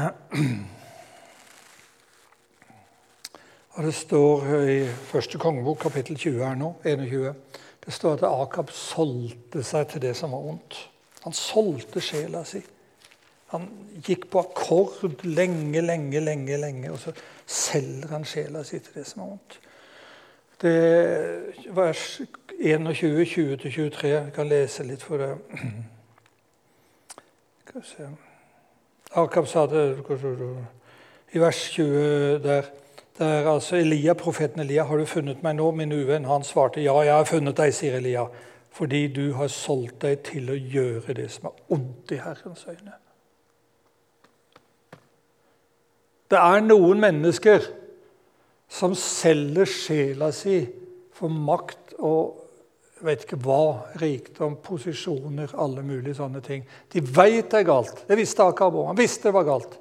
Og 3.78 3.84
Det 3.84 3.94
står 3.94 4.46
i 4.68 4.78
første 4.90 5.38
kongebok, 5.38 5.80
kapittel 5.86 6.18
20 6.18 6.44
her 6.44 6.56
nå, 6.58 6.74
21. 6.84 7.34
Det 7.86 7.94
står 7.94 8.18
at 8.18 8.24
Akab 8.28 8.72
solgte 8.74 9.64
seg 9.64 9.88
til 9.92 10.02
det 10.04 10.16
som 10.18 10.34
var 10.34 10.42
vondt. 10.44 10.90
Han 11.24 11.34
solgte 11.34 12.02
sjela 12.04 12.42
si. 12.44 12.62
Han 13.54 13.68
gikk 14.04 14.28
på 14.32 14.42
akkord 14.44 15.24
lenge, 15.24 15.82
lenge, 15.82 16.20
lenge, 16.20 16.58
lenge, 16.60 16.92
og 16.92 17.00
så 17.00 17.14
selger 17.46 18.12
han 18.12 18.26
sjela 18.28 18.64
si 18.68 18.80
til 18.84 19.00
det 19.00 19.06
som 19.08 19.24
er 19.24 19.30
vondt. 19.32 19.60
Det 20.62 20.74
er 20.74 21.74
vers 21.78 22.22
21, 22.60 23.24
20-23. 23.24 24.08
Jeg 24.08 24.34
kan 24.36 24.50
lese 24.50 24.84
litt 24.84 25.06
for 25.06 25.22
det. 25.22 25.36
Akab 29.16 29.48
sa 29.48 29.66
det 29.70 29.86
i 31.34 31.40
vers 31.40 31.62
20 31.72 32.40
der, 32.44 32.70
der 33.20 33.50
altså 33.54 33.76
Elia, 33.76 34.14
profeten 34.14 34.60
Elia, 34.60 34.84
har 34.84 34.98
du 34.98 35.06
funnet 35.06 35.44
meg 35.44 35.56
nå, 35.56 35.72
min 35.72 35.92
uvenn? 35.94 36.26
Han 36.26 36.44
svarte 36.44 36.82
ja, 36.82 36.96
jeg 37.06 37.14
har 37.14 37.28
funnet 37.30 37.58
deg, 37.58 37.74
sier 37.76 38.00
Elia, 38.00 38.26
fordi 38.72 39.08
du 39.14 39.34
har 39.38 39.52
solgt 39.52 40.02
deg 40.02 40.24
til 40.26 40.50
å 40.52 40.58
gjøre 40.58 41.14
det 41.14 41.30
som 41.32 41.52
er 41.52 41.76
ondt 41.78 42.16
i 42.16 42.24
Herrens 42.24 42.66
øyne. 42.68 42.96
Det 46.28 46.40
er 46.40 46.66
noen 46.66 47.00
mennesker 47.00 47.64
som 48.68 48.96
selger 49.00 49.70
sjela 49.70 50.32
si 50.36 50.60
for 51.16 51.32
makt 51.32 51.96
og 52.04 52.44
jeg 52.98 53.06
vet 53.06 53.24
ikke 53.28 53.38
hva, 53.46 53.64
rikdom, 54.02 54.56
posisjoner, 54.66 55.52
alle 55.62 55.84
mulige 55.86 56.16
sånne 56.18 56.40
ting. 56.42 56.64
De 56.90 57.04
veit 57.06 57.46
det 57.52 57.60
er 57.60 57.68
galt. 57.68 58.00
Det 58.10 58.18
visste 58.18 58.42
Akab 58.42 58.74
òg. 58.74 58.88
Han 58.90 58.98
visste 58.98 59.30
det 59.30 59.36
var 59.36 59.46
galt. 59.46 59.76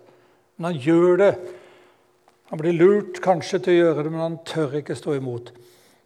Men 0.58 0.68
han 0.68 0.82
gjør 0.84 1.22
det. 1.22 1.30
Han 2.52 2.60
blir 2.60 2.76
lurt 2.76 3.22
kanskje 3.24 3.62
til 3.64 3.72
å 3.72 3.78
gjøre 3.78 4.04
det, 4.04 4.12
men 4.12 4.20
han 4.20 4.36
tør 4.44 4.76
ikke 4.82 4.98
stå 4.98 5.16
imot. 5.16 5.48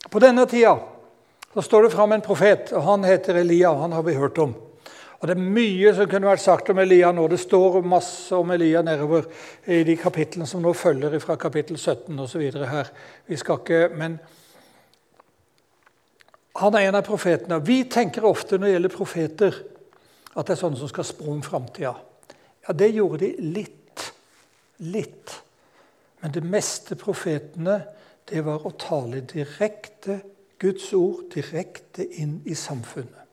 På 0.06 0.22
denne 0.22 0.46
tida 0.50 0.76
så 1.50 1.64
står 1.66 1.88
det 1.88 1.92
fram 1.96 2.14
en 2.14 2.22
profet, 2.22 2.70
og 2.78 2.86
han 2.86 3.08
heter 3.08 3.42
Elia. 3.42 3.74
Han 3.82 3.98
har 3.98 4.06
vi 4.06 4.14
hørt 4.14 4.38
om. 4.38 4.54
Og 5.20 5.28
Det 5.28 5.36
er 5.36 5.52
mye 5.52 5.90
som 5.92 6.08
kunne 6.08 6.30
vært 6.30 6.40
sagt 6.40 6.70
om 6.72 6.78
Elia 6.80 7.10
nå. 7.12 7.26
Det 7.28 7.38
står 7.42 7.82
masse 7.84 8.32
om 8.36 8.50
Elia 8.54 8.80
nedover 8.82 9.26
i 9.68 9.82
de 9.84 9.96
kapitlene 10.00 10.48
som 10.48 10.62
nå 10.64 10.72
følger 10.72 11.18
fra 11.20 11.36
kapittel 11.36 11.76
17 11.76 12.18
osv. 12.24 12.46
her. 12.56 12.88
Vi 13.28 13.36
skal 13.36 13.60
ikke, 13.60 13.82
men 14.00 14.16
han 16.56 16.74
er 16.74 16.88
en 16.88 16.98
av 16.98 17.04
profetene. 17.04 17.60
Vi 17.60 17.84
tenker 17.84 18.24
ofte 18.24 18.56
når 18.56 18.66
det 18.66 18.72
gjelder 18.72 18.96
profeter, 18.96 19.60
at 20.30 20.46
det 20.46 20.56
er 20.56 20.62
sånne 20.62 20.80
som 20.80 20.88
skal 20.88 21.04
spå 21.04 21.28
om 21.34 21.44
framtida. 21.44 21.94
Ja, 22.66 22.72
det 22.72 22.90
gjorde 22.94 23.20
de 23.26 23.52
litt. 23.58 24.08
Litt. 24.88 25.36
Men 26.20 26.32
det 26.32 26.44
meste 26.48 26.96
profetene, 26.96 27.82
det 28.28 28.40
var 28.46 28.64
å 28.64 28.72
tale 28.80 29.20
direkte 29.20 30.22
Guds 30.60 30.92
ord 30.96 31.28
direkte 31.34 32.04
inn 32.20 32.38
i 32.48 32.56
samfunnet. 32.56 33.29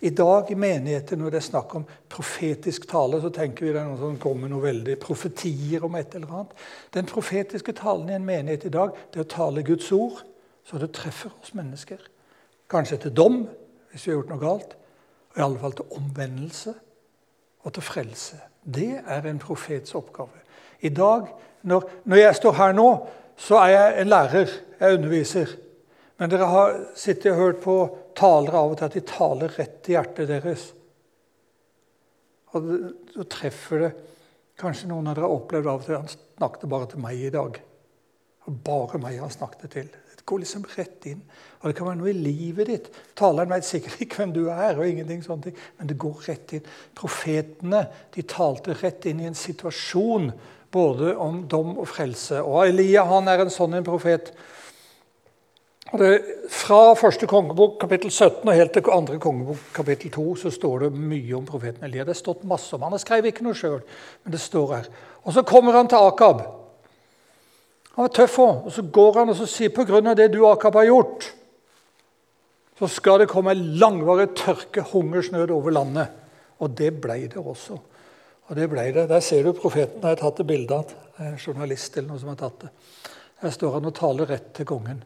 I 0.00 0.10
dag 0.10 0.50
i 0.50 0.58
menigheter, 0.58 1.16
når 1.16 1.30
det 1.30 1.38
er 1.40 1.46
snakk 1.46 1.74
om 1.78 1.86
profetisk 2.10 2.88
tale, 2.90 3.20
så 3.22 3.30
tenker 3.34 3.66
vi 3.66 3.72
det 3.72 3.80
er 3.80 3.88
noe 3.88 4.00
som 4.00 4.18
kommer 4.20 4.50
noe 4.50 4.64
veldig 4.64 4.98
profetier 5.02 5.84
om 5.86 5.94
et 5.98 6.14
eller 6.18 6.34
annet. 6.38 6.52
Den 6.94 7.08
profetiske 7.08 7.74
talen 7.78 8.10
i 8.10 8.16
en 8.18 8.26
menighet 8.26 8.66
i 8.68 8.74
dag 8.74 8.94
det 9.12 9.20
er 9.20 9.26
å 9.26 9.32
tale 9.36 9.64
Guds 9.66 9.90
ord 9.94 10.22
så 10.64 10.78
det 10.78 10.92
treffer 10.94 11.32
oss 11.42 11.54
mennesker. 11.54 11.98
Kanskje 12.70 13.00
til 13.04 13.16
dom 13.16 13.42
hvis 13.92 14.06
vi 14.06 14.12
har 14.12 14.20
gjort 14.20 14.30
noe 14.32 14.40
galt, 14.40 14.76
og 15.32 15.38
i 15.38 15.44
alle 15.44 15.60
fall 15.60 15.74
til 15.76 15.96
omvendelse 15.98 16.74
og 17.62 17.74
til 17.74 17.84
frelse. 17.84 18.38
Det 18.62 18.94
er 19.00 19.26
en 19.28 19.40
profets 19.42 19.94
oppgave. 19.98 20.42
I 20.80 20.88
dag, 20.88 21.26
når, 21.62 21.90
når 22.04 22.16
jeg 22.16 22.38
står 22.38 22.56
her 22.58 22.72
nå, 22.76 22.88
så 23.36 23.58
er 23.62 23.72
jeg 23.74 24.00
en 24.00 24.10
lærer. 24.12 24.54
Jeg 24.80 24.96
underviser. 24.98 25.52
Men 26.18 26.30
dere 26.30 26.48
har 26.50 26.78
sittet 26.98 27.32
og 27.32 27.38
hørt 27.38 27.60
på 27.62 27.76
talere 28.18 28.60
av 28.60 28.72
og 28.72 28.78
til 28.78 28.88
at 28.88 28.96
de 28.96 29.04
taler 29.08 29.58
rett 29.58 29.76
til 29.82 29.96
hjertet 29.96 30.30
deres. 30.30 30.68
Og 32.52 32.72
så 33.14 33.28
treffer 33.32 33.86
det 33.86 33.92
Kanskje 34.62 34.86
noen 34.90 35.08
av 35.08 35.16
dere 35.16 35.26
har 35.26 35.34
opplevd 35.34 35.66
av 35.66 35.78
og 35.80 35.86
til 35.86 35.96
han 35.96 36.10
snakket 36.12 36.68
bare 36.70 36.86
til 36.92 37.00
meg 37.02 37.18
i 37.18 37.30
dag. 37.34 37.56
Bare 38.62 38.98
meg 39.00 39.16
han 39.18 39.32
snakket 39.32 39.72
til. 39.72 39.88
Det 40.22 40.26
går 40.28 40.42
liksom 40.44 40.66
rett 40.76 41.06
inn. 41.10 41.22
Og 41.58 41.64
det 41.66 41.74
kan 41.78 41.88
være 41.88 41.98
noe 41.98 42.12
i 42.12 42.14
livet 42.14 42.68
ditt. 42.70 42.90
Taleren 43.18 43.50
vet 43.50 43.66
sikkert 43.66 44.04
ikke 44.04 44.20
hvem 44.20 44.34
du 44.36 44.42
er, 44.52 44.76
og 44.76 44.86
ingenting 44.86 45.24
sånne 45.24 45.48
ting, 45.48 45.56
men 45.80 45.90
det 45.90 45.96
går 46.04 46.20
rett 46.28 46.54
inn. 46.58 46.68
Profetene 46.98 47.80
de 48.14 48.26
talte 48.30 48.76
rett 48.84 49.08
inn 49.10 49.24
i 49.24 49.26
en 49.30 49.38
situasjon 49.38 50.30
både 50.72 51.16
om 51.20 51.42
dom 51.50 51.74
og 51.74 51.88
frelse. 51.90 52.38
Og 52.44 52.68
Elia 52.68 53.02
han 53.08 53.32
er 53.32 53.42
en 53.42 53.52
sånn 53.52 53.74
en 53.80 53.88
profet. 53.88 54.30
Og 55.92 56.00
fra 56.48 56.78
første 56.96 57.26
kongebok 57.28 57.74
kapittel 57.82 58.08
17 58.08 58.48
og 58.48 58.54
helt 58.56 58.72
til 58.72 58.88
andre 58.94 59.18
kongebok 59.20 59.66
kapittel 59.76 60.12
2 60.14 60.24
så 60.40 60.52
står 60.54 60.86
det 60.86 60.90
mye 60.96 61.34
om 61.36 61.44
profeten 61.44 61.84
Elia. 61.84 62.06
Det 62.06 62.14
har 62.14 62.20
stått 62.22 62.46
masse 62.48 62.72
om 62.72 62.86
Han 62.86 62.94
har 62.96 63.02
skrevet 63.02 63.28
ikke 63.28 63.44
noe 63.44 63.58
sjøl, 63.58 63.82
men 64.24 64.32
det 64.32 64.40
står 64.40 64.72
her. 64.72 64.88
Og 65.24 65.36
så 65.36 65.44
kommer 65.44 65.76
han 65.76 65.90
til 65.92 66.00
Akab. 66.00 66.40
Han 67.92 68.06
var 68.06 68.14
tøff 68.16 68.38
òg. 68.40 68.64
Og 68.64 68.72
så 68.72 68.86
går 68.88 69.20
han 69.20 69.34
og 69.34 69.36
så 69.36 69.46
sier 69.46 69.74
på 69.74 69.84
grunn 69.84 70.08
av 70.08 70.16
det 70.16 70.30
du, 70.32 70.40
Akab, 70.48 70.80
har 70.80 70.88
gjort, 70.88 71.28
så 72.80 72.88
skal 72.88 73.20
det 73.20 73.30
komme 73.30 73.52
langvarig 73.54 74.30
tørke, 74.34 74.86
hungersnød 74.94 75.52
over 75.52 75.76
landet. 75.76 76.08
Og 76.64 76.72
det 76.78 76.88
ble 77.04 77.20
det 77.28 77.36
også. 77.36 77.76
Og 78.48 78.56
det 78.56 78.70
ble 78.72 78.88
det. 78.96 79.10
Der 79.12 79.20
ser 79.20 79.44
du 79.44 79.52
profeten. 79.52 80.00
Jeg 80.00 80.08
har 80.08 80.22
tatt 80.22 80.40
det 80.40 80.48
bildet 80.48 80.72
av. 80.72 80.96
Er 81.20 81.34
en 81.34 81.38
journalist 81.38 81.96
eller 81.98 82.14
noe 82.14 82.22
som 82.22 82.32
har 82.32 82.40
tatt 82.40 82.64
det. 82.64 82.72
Der 83.42 83.52
står 83.52 83.76
han 83.76 83.90
og 83.90 83.94
taler 83.98 84.30
rett 84.32 84.54
til 84.56 84.66
kongen. 84.66 85.04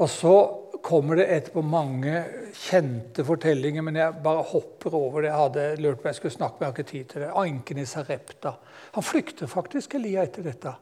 Og 0.00 0.08
så 0.08 0.34
kommer 0.82 1.18
det 1.20 1.26
etterpå 1.28 1.62
mange 1.64 2.22
kjente 2.56 3.24
fortellinger, 3.26 3.84
men 3.84 3.98
jeg 4.00 4.22
bare 4.24 4.46
hopper 4.48 4.94
over 4.96 5.20
det. 5.20 5.28
Jeg 5.28 5.40
hadde 5.42 5.66
lurt 5.84 6.00
på 6.00 6.08
jeg 6.08 6.18
skulle 6.18 6.36
snakke, 6.38 6.56
men 6.56 6.66
jeg 6.66 6.72
har 6.72 6.78
ikke 6.78 6.92
tid 6.92 7.10
til 7.10 7.24
det. 7.26 7.34
Anken 7.36 7.82
i 7.82 7.88
Sarepta. 7.88 8.54
Han 8.96 9.04
flykter 9.04 9.50
faktisk 9.50 9.98
Elia 9.98 10.24
etter 10.24 10.46
dette. 10.46 10.72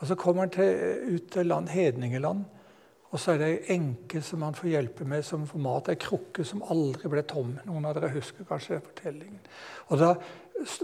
Og 0.00 0.08
Så 0.08 0.16
kommer 0.18 0.46
han 0.46 0.50
til, 0.50 1.14
ut 1.14 1.28
til 1.30 1.46
land, 1.46 1.68
hedningeland, 1.68 2.44
og 3.12 3.20
så 3.20 3.34
er 3.34 3.42
det 3.42 3.48
ei 3.50 3.74
enke 3.74 4.22
som 4.24 4.42
han 4.42 4.54
får 4.56 4.70
hjelpe 4.70 5.04
med, 5.04 5.24
som 5.24 5.44
får 5.46 5.60
mat. 5.60 5.90
Ei 5.92 5.98
krukke 6.00 6.46
som 6.48 6.62
aldri 6.72 7.10
ble 7.12 7.22
tom. 7.28 7.50
Noen 7.68 7.84
av 7.84 7.98
dere 7.98 8.08
husker 8.14 8.48
kanskje 8.48 8.80
fortellingen. 8.80 9.42
Og 9.92 10.00
Da 10.00 10.14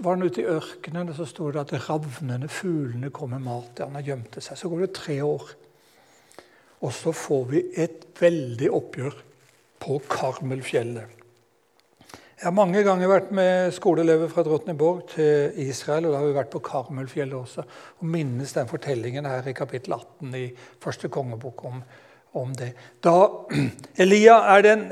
var 0.05 0.19
han 0.19 0.27
ute 0.27 0.43
i 0.43 0.51
ørkenen, 0.53 1.09
og 1.09 1.17
så 1.17 1.25
sto 1.25 1.49
det 1.51 1.63
at 1.63 1.89
ravnene, 1.89 2.51
fuglene, 2.53 3.09
kom 3.11 3.33
med 3.33 3.47
mat. 3.47 3.81
Han 3.81 3.97
har 3.97 4.05
gjemte 4.05 4.45
seg. 4.45 4.61
Så 4.61 4.69
går 4.69 4.85
det 4.85 4.93
tre 5.01 5.23
år. 5.25 5.57
Og 6.85 6.93
så 6.95 7.13
får 7.15 7.47
vi 7.51 7.63
et 7.81 8.05
veldig 8.21 8.69
oppgjør 8.79 9.17
på 9.83 10.01
Karmelfjellet. 10.11 11.15
Jeg 12.39 12.47
har 12.47 12.55
mange 12.55 12.85
ganger 12.87 13.11
vært 13.11 13.31
med 13.35 13.73
skoleelever 13.75 14.31
fra 14.31 14.45
Drottningborg 14.47 15.09
til 15.11 15.57
Israel. 15.65 16.07
og 16.07 16.13
da 16.13 16.21
har 16.21 16.29
vi 16.29 16.37
vært 16.37 16.53
på 16.53 16.63
Karmelfjellet 16.63 17.35
også, 17.35 17.65
og 17.99 18.05
minnes 18.07 18.53
den 18.55 18.69
fortellingen 18.71 19.27
her 19.27 19.49
i 19.49 19.57
kapittel 19.59 19.97
18 19.97 20.37
i 20.39 20.45
første 20.79 21.11
kongebok 21.11 21.65
om, 21.67 21.83
om 22.39 22.55
det. 22.55 22.75
Da 23.03 23.27
Elia 24.05 24.39
er 24.55 24.63
den 24.63 24.87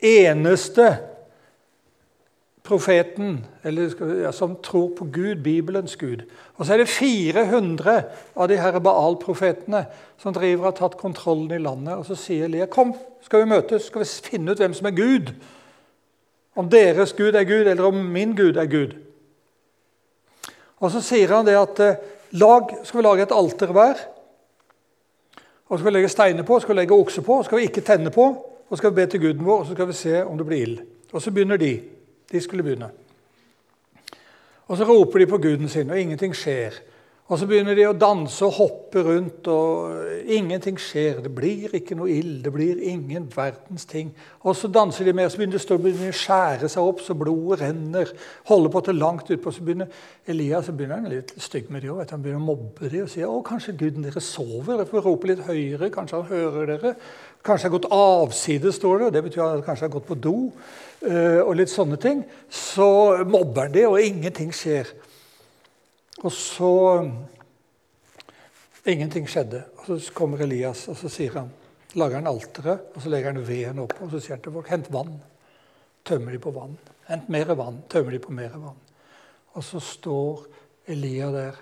eneste 0.00 0.88
profeten 2.66 3.44
eller, 3.64 3.92
ja, 4.22 4.32
som 4.32 4.56
tror 4.62 4.90
på 4.98 5.06
Gud, 5.12 5.42
Bibelens 5.44 5.96
Gud. 5.96 6.24
Og 6.56 6.66
så 6.66 6.74
er 6.74 6.82
det 6.82 6.88
400 6.88 8.02
av 8.36 8.48
de 8.50 8.58
her 8.60 8.78
Baal-profetene 8.82 9.84
som 10.18 10.34
driver 10.34 10.64
og 10.64 10.70
har 10.70 10.78
tatt 10.80 10.98
kontrollen 11.00 11.54
i 11.54 11.62
landet. 11.62 11.94
Og 11.94 12.06
så 12.08 12.18
sier 12.18 12.48
Elia 12.48 12.66
kom, 12.70 12.94
skal 13.24 13.44
vi 13.44 13.52
møtes, 13.54 13.88
skal 13.88 14.02
vi 14.02 14.30
finne 14.30 14.52
ut 14.52 14.62
hvem 14.62 14.74
som 14.76 14.90
er 14.90 14.96
Gud. 14.98 15.32
Om 16.56 16.70
deres 16.72 17.14
Gud 17.16 17.36
er 17.36 17.44
Gud, 17.48 17.66
eller 17.66 17.88
om 17.88 17.98
min 18.12 18.34
Gud 18.36 18.56
er 18.56 18.68
Gud. 18.70 18.96
Og 20.80 20.92
så 20.92 21.00
sier 21.04 21.32
han 21.32 21.46
det 21.46 21.56
at 21.56 21.80
eh, 21.84 21.98
lag, 22.36 22.72
skal 22.84 23.00
vi 23.00 23.06
lage 23.06 23.26
et 23.26 23.34
alter 23.34 23.72
hver. 23.72 24.00
Og 25.66 25.78
skal 25.78 25.90
vi 25.90 25.96
legge 25.96 26.12
steiner 26.12 26.46
på, 26.46 26.60
skal 26.60 26.74
vi 26.74 26.80
legge 26.80 26.96
okse 26.96 27.22
på, 27.24 27.40
skal 27.42 27.58
vi 27.58 27.68
ikke 27.70 27.84
tenne 27.84 28.12
på. 28.14 28.28
Og 28.66 28.78
skal 28.78 28.90
vi 28.90 28.98
be 28.98 29.06
til 29.06 29.22
guden 29.22 29.44
vår, 29.46 29.60
og 29.60 29.66
så 29.66 29.76
skal 29.76 29.88
vi 29.88 29.94
se 29.94 30.24
om 30.24 30.38
det 30.38 30.46
blir 30.46 30.62
ild. 30.62 30.80
Og 31.12 31.22
så 31.22 31.30
begynner 31.30 31.56
de. 31.60 31.95
De 32.32 32.40
skulle 32.40 32.62
begynne. 32.62 32.90
Og 34.66 34.76
så 34.76 34.84
roper 34.84 35.18
de 35.18 35.26
på 35.26 35.38
guden 35.38 35.68
sin, 35.68 35.90
og 35.90 36.00
ingenting 36.00 36.36
skjer. 36.36 36.70
Og 37.26 37.40
så 37.40 37.46
begynner 37.50 37.74
de 37.74 37.82
å 37.88 37.94
danse 37.98 38.38
og 38.46 38.54
hoppe 38.54 39.02
rundt, 39.02 39.48
og 39.50 40.26
ingenting 40.30 40.76
skjer. 40.78 41.24
Det 41.24 41.32
blir 41.34 41.72
ikke 41.74 41.96
noe 41.98 42.12
ild, 42.14 42.36
det 42.44 42.52
blir 42.54 42.78
ingen 42.86 43.24
verdens 43.32 43.82
ting. 43.90 44.12
Og 44.46 44.54
så 44.54 44.70
danser 44.70 45.08
de 45.08 45.14
mer, 45.16 45.26
så 45.32 45.40
begynner 45.40 45.58
de 45.58 46.12
å 46.12 46.14
skjære 46.14 46.70
seg 46.70 46.86
opp, 46.86 47.02
så 47.02 47.16
blodet 47.18 47.64
renner. 47.64 48.12
Holder 48.46 48.70
på 48.70 48.84
til 48.86 49.00
langt 49.02 49.32
utpå. 49.34 49.50
Så 49.50 49.66
begynner 49.66 49.90
Elias 50.30 50.68
så 50.68 50.74
begynner 50.76 51.00
han 51.00 51.10
litt 51.10 51.32
stygg 51.42 51.66
med 51.74 51.82
dem. 51.82 51.98
Han 51.98 52.22
begynner 52.22 52.44
å 52.44 52.46
mobbe 52.46 52.92
dem 52.92 53.08
og 53.08 53.10
sier 53.10 53.26
å, 53.26 53.40
kanskje 53.46 53.74
guden 53.80 54.06
deres 54.06 54.30
sover. 54.30 54.76
Dere 54.76 54.86
får 54.92 55.04
rope 55.08 55.32
litt 55.32 55.42
høyere, 55.48 55.90
kanskje 55.94 56.20
han 56.20 56.30
hører 56.30 56.70
dere. 56.76 56.94
Kanskje 57.46 57.66
har 57.66 57.74
gått 57.74 57.90
avsides, 57.94 58.78
står 58.78 59.02
det. 59.02 59.10
Det 59.16 59.24
betyr 59.26 59.42
at 59.42 59.56
han 59.56 59.66
kanskje 59.66 59.88
har 59.88 59.96
gått 59.98 60.06
på 60.06 60.20
do. 60.28 60.36
Eh, 61.02 61.42
og 61.42 61.56
litt 61.58 61.74
sånne 61.74 61.98
ting. 62.02 62.22
Så 62.46 62.88
mobber 63.26 63.66
han 63.66 63.74
de, 63.74 63.82
og 63.90 63.98
ingenting 63.98 64.54
skjer. 64.54 64.94
Og 66.24 66.32
så 66.32 66.72
Ingenting 68.86 69.26
skjedde. 69.26 69.64
Og 69.76 70.00
Så 70.00 70.12
kommer 70.14 70.38
Elias 70.44 70.84
og 70.88 70.96
så 70.96 71.10
sier 71.10 71.34
han, 71.40 71.48
lager 71.98 72.20
han 72.20 72.30
alteret 72.30 72.92
og 72.94 73.02
så 73.02 73.10
legger 73.10 73.32
han 73.32 73.46
veden 73.48 73.82
oppå 73.82 74.06
og 74.06 74.12
så 74.12 74.20
sier 74.20 74.36
han 74.36 74.44
til 74.44 74.54
folk 74.54 74.68
hent 74.70 74.92
vann. 74.94 75.16
Tømmer 76.06 76.36
de 76.36 76.38
på 76.38 76.52
vann. 76.54 76.76
Hent 77.08 77.28
mer 77.28 77.50
vann. 77.58 77.80
Tømmer 77.90 78.14
de 78.14 78.20
på 78.22 78.34
mer 78.34 78.54
vann. 78.54 78.78
Og 79.58 79.64
så 79.64 79.80
står 79.82 80.46
Elia 80.86 81.32
der 81.34 81.58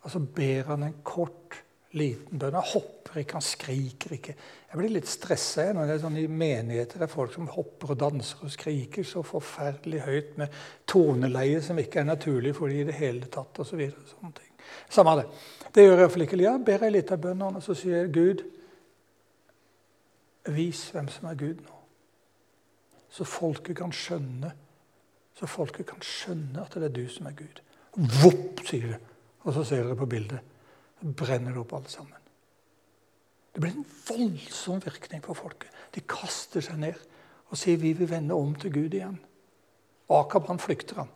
og 0.00 0.10
så 0.10 0.20
ber 0.20 0.70
han 0.70 0.86
en 0.86 0.96
kort, 1.04 1.58
liten 1.98 2.38
bønn. 2.38 2.54
Han 2.54 2.68
hopper 2.72 3.20
ikke, 3.20 3.38
han 3.38 3.44
skriker 3.44 4.14
ikke. 4.16 4.34
Jeg 4.70 4.78
blir 4.78 4.92
litt 4.94 5.10
stressa 5.10 5.66
når 5.74 5.88
det 5.88 5.96
er 5.96 6.02
sånn 6.04 6.20
i 6.20 6.26
menigheter 6.28 7.02
det 7.02 7.08
er 7.08 7.12
folk 7.12 7.34
som 7.34 7.50
hopper 7.50 7.94
og 7.94 8.00
danser 8.02 8.44
og 8.46 8.54
skriker 8.54 9.06
så 9.06 9.24
forferdelig 9.26 10.04
høyt 10.06 10.38
med 10.38 10.60
toneleie 10.90 11.58
som 11.64 11.80
ikke 11.82 12.02
er 12.02 12.08
naturlig 12.12 12.54
for 12.58 12.70
dem 12.70 12.84
i 12.84 12.86
det 12.90 12.96
hele 13.00 13.26
tatt. 13.26 13.58
Og 13.58 13.66
så 13.66 13.80
videre, 13.80 14.06
sånne 14.12 14.32
ting. 14.38 14.54
Samme 14.90 15.18
det. 15.18 15.26
Det 15.74 15.84
gjør 15.86 16.04
iallfall 16.04 16.26
ikke. 16.28 16.40
Ja, 16.44 16.54
ber 16.62 16.86
ei 16.86 16.94
lita 16.94 17.18
bønn, 17.18 17.42
og 17.50 17.62
så 17.64 17.74
sier 17.78 18.04
jeg, 18.04 18.14
Gud, 18.14 18.46
vis 20.54 20.86
hvem 20.94 21.10
som 21.10 21.30
er 21.30 21.38
Gud 21.38 21.62
nå. 21.66 21.76
Så 23.10 23.26
folket 23.26 23.80
kan 23.80 23.90
skjønne 23.94 24.52
så 25.40 25.48
folket 25.48 25.86
kan 25.88 26.02
skjønne 26.04 26.60
at 26.60 26.74
det 26.76 26.90
er 26.90 26.92
du 26.92 27.06
som 27.08 27.30
er 27.30 27.36
Gud. 27.38 27.60
Vopp, 28.20 28.60
sier 28.68 28.90
det. 28.92 28.98
Og 29.48 29.54
så 29.56 29.62
ser 29.64 29.86
dere 29.86 29.96
på 29.96 30.08
bildet. 30.10 30.49
Brenner 31.00 31.54
det 31.54 31.62
opp 31.62 31.72
alle 31.78 31.92
sammen. 31.92 32.16
Det 33.50 33.62
blir 33.62 33.72
en 33.74 33.86
voldsom 34.08 34.82
virkning 34.84 35.22
på 35.24 35.34
folket. 35.34 35.70
De 35.94 36.02
kaster 36.06 36.62
seg 36.62 36.78
ned 36.78 36.98
og 37.50 37.58
sier 37.58 37.80
vi 37.80 37.92
vil 37.98 38.10
vende 38.10 38.36
om 38.36 38.52
til 38.54 38.72
Gud 38.74 38.94
igjen. 38.94 39.16
Akab 40.10 40.46
han 40.50 40.60
flykter. 40.62 41.02
han. 41.02 41.10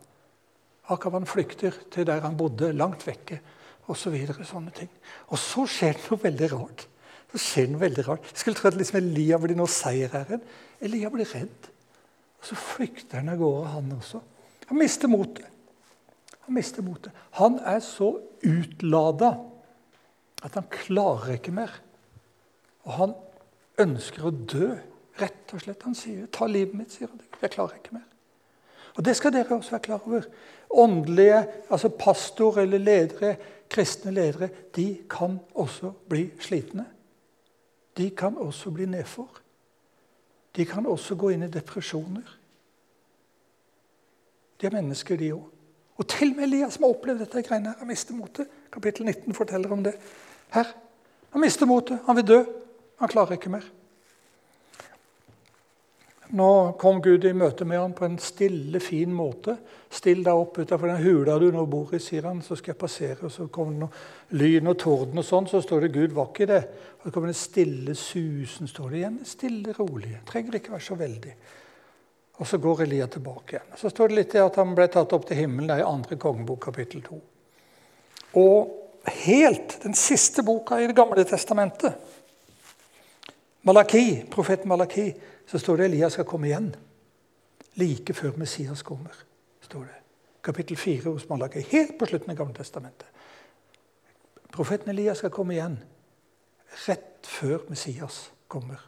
Akab 0.91 1.15
han 1.15 1.25
flykter 1.25 1.75
til 1.91 2.07
der 2.07 2.21
han 2.21 2.37
bodde, 2.37 2.73
langt 2.73 3.07
vekke. 3.07 3.39
Og 3.87 3.97
så 3.97 4.09
videre, 4.09 4.45
sånne 4.45 4.73
ting. 4.73 4.89
Og 5.29 5.39
så 5.39 5.65
skjer 5.69 5.93
det 5.93 6.09
noe 6.09 6.23
veldig 6.23 6.51
rart. 6.55 6.87
Så 7.31 7.41
skjer 7.41 7.67
det 7.67 7.75
noe 7.75 7.83
veldig 7.85 8.05
rart. 8.07 8.29
Jeg 8.31 8.41
skulle 8.41 8.57
tro 8.57 8.69
at 8.71 8.77
liksom 8.79 8.99
Elia 8.99 9.37
blir 9.39 9.57
nå 9.57 9.67
seierherren. 9.69 10.41
Elia 10.81 11.11
blir 11.13 11.29
redd. 11.29 11.69
Og 12.41 12.49
så 12.49 12.57
flykter 12.57 13.21
han 13.21 13.29
av 13.31 13.39
gårde, 13.39 13.73
han 13.75 13.91
også. 13.95 14.21
Han 14.71 14.81
mister 14.81 15.11
motet. 15.11 15.45
Han 16.47 16.57
mister 16.57 16.85
motet. 16.85 17.13
Han 17.39 17.59
er 17.61 17.79
så 17.85 18.11
utlada 18.45 19.35
at 20.45 20.53
han 20.53 20.67
klarer 20.71 21.35
ikke 21.39 21.53
mer. 21.55 21.73
Og 22.85 22.91
han 22.99 23.15
ønsker 23.81 24.27
å 24.27 24.33
dø, 24.33 24.75
rett 25.19 25.53
og 25.55 25.63
slett. 25.63 25.83
Han 25.83 25.95
sier 25.95 26.27
'ta 26.27 26.45
livet 26.45 26.75
mitt', 26.75 26.91
sier 26.91 27.07
han. 27.07 27.21
'Jeg 27.41 27.51
klarer 27.51 27.75
ikke 27.75 27.93
mer'. 27.93 28.11
Og 28.97 29.05
Det 29.05 29.15
skal 29.15 29.33
dere 29.33 29.55
også 29.55 29.71
være 29.71 29.81
klar 29.81 30.07
over. 30.07 30.23
Åndelige, 30.69 31.47
altså 31.69 31.89
pastor 31.89 32.57
eller 32.57 32.77
ledere, 32.77 33.37
kristne 33.69 34.11
ledere, 34.11 34.49
de 34.75 35.01
kan 35.09 35.39
også 35.55 35.91
bli 36.09 36.31
slitne. 36.39 36.85
De 37.97 38.09
kan 38.09 38.37
også 38.37 38.71
bli 38.71 38.85
nedfor. 38.85 39.29
De 40.55 40.65
kan 40.65 40.85
også 40.85 41.15
gå 41.15 41.29
inn 41.29 41.43
i 41.43 41.47
depresjoner. 41.47 42.39
De 44.61 44.65
er 44.65 44.71
mennesker, 44.71 45.17
de 45.17 45.33
òg. 45.33 45.43
Og 45.95 46.07
til 46.07 46.29
og 46.31 46.35
med 46.35 46.43
Elias 46.43 46.73
som 46.73 46.83
har 46.83 46.95
opplevd 46.95 47.19
dette 47.19 47.41
greiene 47.41 47.71
her, 47.71 47.79
har 47.79 47.87
mistet 47.87 48.15
motet. 48.15 48.47
Kapittel 48.71 49.05
19 49.05 49.33
forteller 49.33 49.71
om 49.71 49.83
det. 49.83 49.95
Her. 50.55 50.75
Han 51.35 51.43
mister 51.43 51.69
motet. 51.69 52.03
Han 52.07 52.19
vil 52.19 52.29
dø. 52.29 52.43
Han 53.01 53.11
klarer 53.11 53.37
ikke 53.37 53.51
mer. 53.51 53.65
Nå 56.35 56.73
kom 56.81 57.01
Gud 57.05 57.25
i 57.27 57.33
møte 57.37 57.67
med 57.69 57.77
ham 57.77 57.91
på 57.93 58.07
en 58.07 58.15
stille, 58.19 58.79
fin 58.81 59.11
måte. 59.13 59.53
Still 59.93 60.23
deg 60.25 60.33
opp 60.33 60.57
utenfor 60.57 60.89
den 60.89 61.03
hula 61.03 61.35
du 61.39 61.45
nå 61.53 61.65
bor 61.69 61.93
i, 61.93 61.99
sier 62.01 62.25
han, 62.25 62.41
så 62.41 62.57
skal 62.57 62.73
jeg 62.73 62.79
passere. 62.81 63.19
Og 63.27 63.33
så 63.33 63.45
kommer 63.53 63.75
det 63.75 63.83
noe 63.83 64.39
lyn 64.41 64.71
og 64.71 64.79
torden, 64.81 65.21
og 65.21 65.27
sånn, 65.27 65.49
så 65.51 65.61
står 65.63 65.85
det 65.85 65.91
Gud 65.93 66.15
var 66.17 66.31
ikke 66.31 66.49
det. 66.49 66.61
Og 66.97 67.05
så 67.05 67.13
kommer 67.13 67.29
det 67.29 67.37
stille 67.39 67.95
susen, 67.99 68.71
står 68.71 68.89
det 68.89 68.99
igjen. 69.03 69.19
Stille, 69.29 69.75
rolig. 69.77 70.15
Trenger 70.27 70.57
ikke 70.59 70.73
være 70.73 70.87
så 70.87 70.97
veldig. 70.99 71.35
Og 72.35 72.49
så 72.49 72.59
går 72.63 72.83
Elia 72.87 73.07
tilbake 73.11 73.55
igjen. 73.55 73.77
Så 73.79 73.93
står 73.93 74.11
det 74.11 74.17
litt 74.19 74.35
i 74.35 74.41
at 74.43 74.57
han 74.59 74.73
ble 74.75 74.89
tatt 74.91 75.13
opp 75.15 75.29
til 75.29 75.43
himmelen 75.43 75.77
i 75.77 75.85
andre 75.85 76.17
kongebok, 76.19 76.63
kapittel 76.65 77.05
2. 77.05 77.21
Og 78.41 78.84
helt 79.11 79.77
den 79.83 79.93
siste 79.93 80.43
boka 80.43 80.79
i 80.79 80.87
Det 80.87 80.95
gamle 80.95 81.23
testamentet, 81.23 81.93
Malaki, 83.65 84.25
profeten 84.31 84.69
Malaki, 84.69 85.13
så 85.47 85.59
står 85.59 85.77
det 85.77 85.85
Elias 85.85 86.13
skal 86.13 86.25
komme 86.25 86.47
igjen. 86.47 86.75
Like 87.75 88.13
før 88.13 88.37
Messias 88.37 88.81
kommer, 88.81 89.13
står 89.61 89.83
det. 89.83 89.95
Kapittel 90.43 90.77
4 90.77 91.09
hos 91.09 91.29
Malaki. 91.29 91.63
Helt 91.71 91.97
på 91.99 92.05
slutten 92.05 92.31
av 92.31 92.37
Gamle 92.37 92.53
testamentet. 92.53 93.07
Profeten 94.53 94.89
Elias 94.89 95.17
skal 95.17 95.33
komme 95.33 95.53
igjen 95.53 95.79
rett 96.87 97.25
før 97.27 97.65
Messias 97.69 98.31
kommer. 98.47 98.79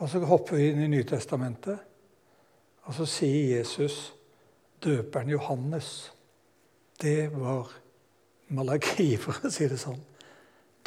Og 0.00 0.08
Så 0.08 0.18
hopper 0.24 0.56
vi 0.56 0.70
inn 0.70 0.80
i 0.82 0.88
Nytestamentet, 0.88 1.78
og 2.88 2.94
så 2.96 3.04
sier 3.06 3.58
Jesus 3.58 4.14
døperen 4.80 5.28
Johannes. 5.28 6.10
Det 7.00 7.30
var 7.32 7.70
Malaki, 8.48 9.16
for 9.16 9.46
å 9.46 9.50
si 9.52 9.68
det 9.68 9.78
sånn. 9.80 10.00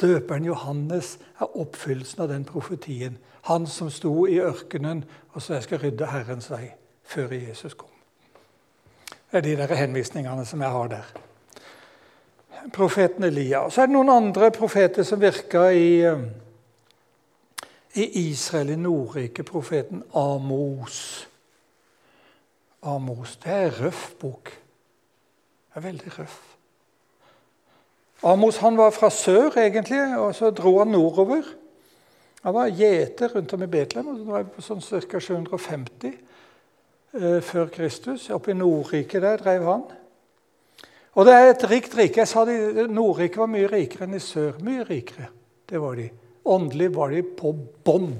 Døperen 0.00 0.44
Johannes 0.44 1.16
er 1.40 1.56
oppfyllelsen 1.56 2.24
av 2.24 2.30
den 2.30 2.44
profetien. 2.44 3.18
Han 3.48 3.66
som 3.66 3.90
sto 3.90 4.26
i 4.26 4.40
ørkenen 4.42 5.04
og 5.32 5.42
sa 5.42 5.54
'Jeg 5.54 5.62
skal 5.62 5.78
rydde 5.78 6.06
Herrens 6.06 6.50
vei', 6.50 6.74
før 7.04 7.32
Jesus 7.32 7.74
kom. 7.74 7.88
Det 9.32 9.38
er 9.38 9.40
de 9.40 9.56
der 9.56 9.74
henvisningene 9.74 10.44
som 10.44 10.60
jeg 10.60 10.70
har 10.70 10.88
der. 10.88 11.04
Profeten 12.72 13.24
Elia. 13.24 13.70
Så 13.70 13.82
er 13.82 13.86
det 13.86 13.92
noen 13.92 14.08
andre 14.08 14.50
profeter 14.50 15.02
som 15.02 15.20
virka 15.20 15.68
i 15.68 16.00
eh, 16.00 16.18
i 17.94 18.30
Israel, 18.30 18.70
i 18.70 18.76
Nordriket, 18.76 19.46
profeten 19.46 20.02
Amos. 20.14 21.28
Amos, 22.82 23.36
Det 23.36 23.52
er 23.52 23.66
en 23.66 23.80
røff 23.80 24.14
bok. 24.20 24.63
Det 25.74 25.80
er 25.80 25.88
veldig 25.88 26.10
røff. 26.20 26.34
Amos 28.22 28.60
han 28.62 28.76
var 28.78 28.92
fra 28.94 29.08
sør, 29.10 29.56
egentlig, 29.58 29.98
og 30.16 30.30
så 30.38 30.52
dro 30.54 30.76
han 30.78 30.92
nordover. 30.94 31.42
Han 32.44 32.54
var 32.54 32.70
gjeter 32.70 33.32
rundt 33.34 33.52
om 33.56 33.64
i 33.66 33.66
Betlehem, 33.66 34.12
og 34.12 34.28
var 34.28 34.44
på 34.54 34.62
sånn 34.62 34.84
ca. 34.84 35.18
750 35.18 36.12
eh, 37.18 37.40
før 37.42 37.72
Kristus. 37.74 38.28
Oppe 38.30 38.52
i 38.52 38.56
Nordriket 38.56 39.26
der 39.26 39.42
drev 39.42 39.66
han. 39.66 39.82
Og 41.18 41.26
det 41.26 41.34
er 41.34 41.50
et 41.50 41.66
rikt 41.72 41.98
rike. 41.98 42.22
Jeg 42.22 42.30
sa 42.30 42.46
de, 42.46 42.86
Nordriket 42.86 43.42
var 43.42 43.50
mye 43.50 43.72
rikere 43.72 44.06
enn 44.06 44.14
i 44.14 44.22
sør. 44.22 44.54
Mye 44.62 44.86
rikere. 44.86 45.26
Det 45.66 45.82
var 45.82 45.98
de. 45.98 46.06
Åndelig 46.54 46.92
var 46.94 47.10
de 47.10 47.26
på 47.26 47.50
bånn. 47.82 48.14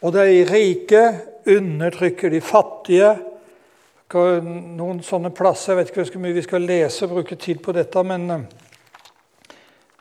Og 0.00 0.16
de 0.16 0.42
rike 0.48 1.04
undertrykker 1.52 2.32
de 2.32 2.40
fattige. 2.44 3.12
Noen 4.14 5.00
sånne 5.02 5.32
plasser, 5.34 5.72
Jeg 5.72 5.76
vet 5.78 5.90
ikke 5.90 6.04
hvor 6.04 6.22
mye 6.22 6.36
vi 6.36 6.42
skal 6.46 6.62
lese 6.62 7.04
og 7.06 7.16
bruke 7.16 7.36
tid 7.36 7.58
på 7.62 7.72
dette, 7.74 8.02
men 8.06 8.30
eh, 8.30 8.44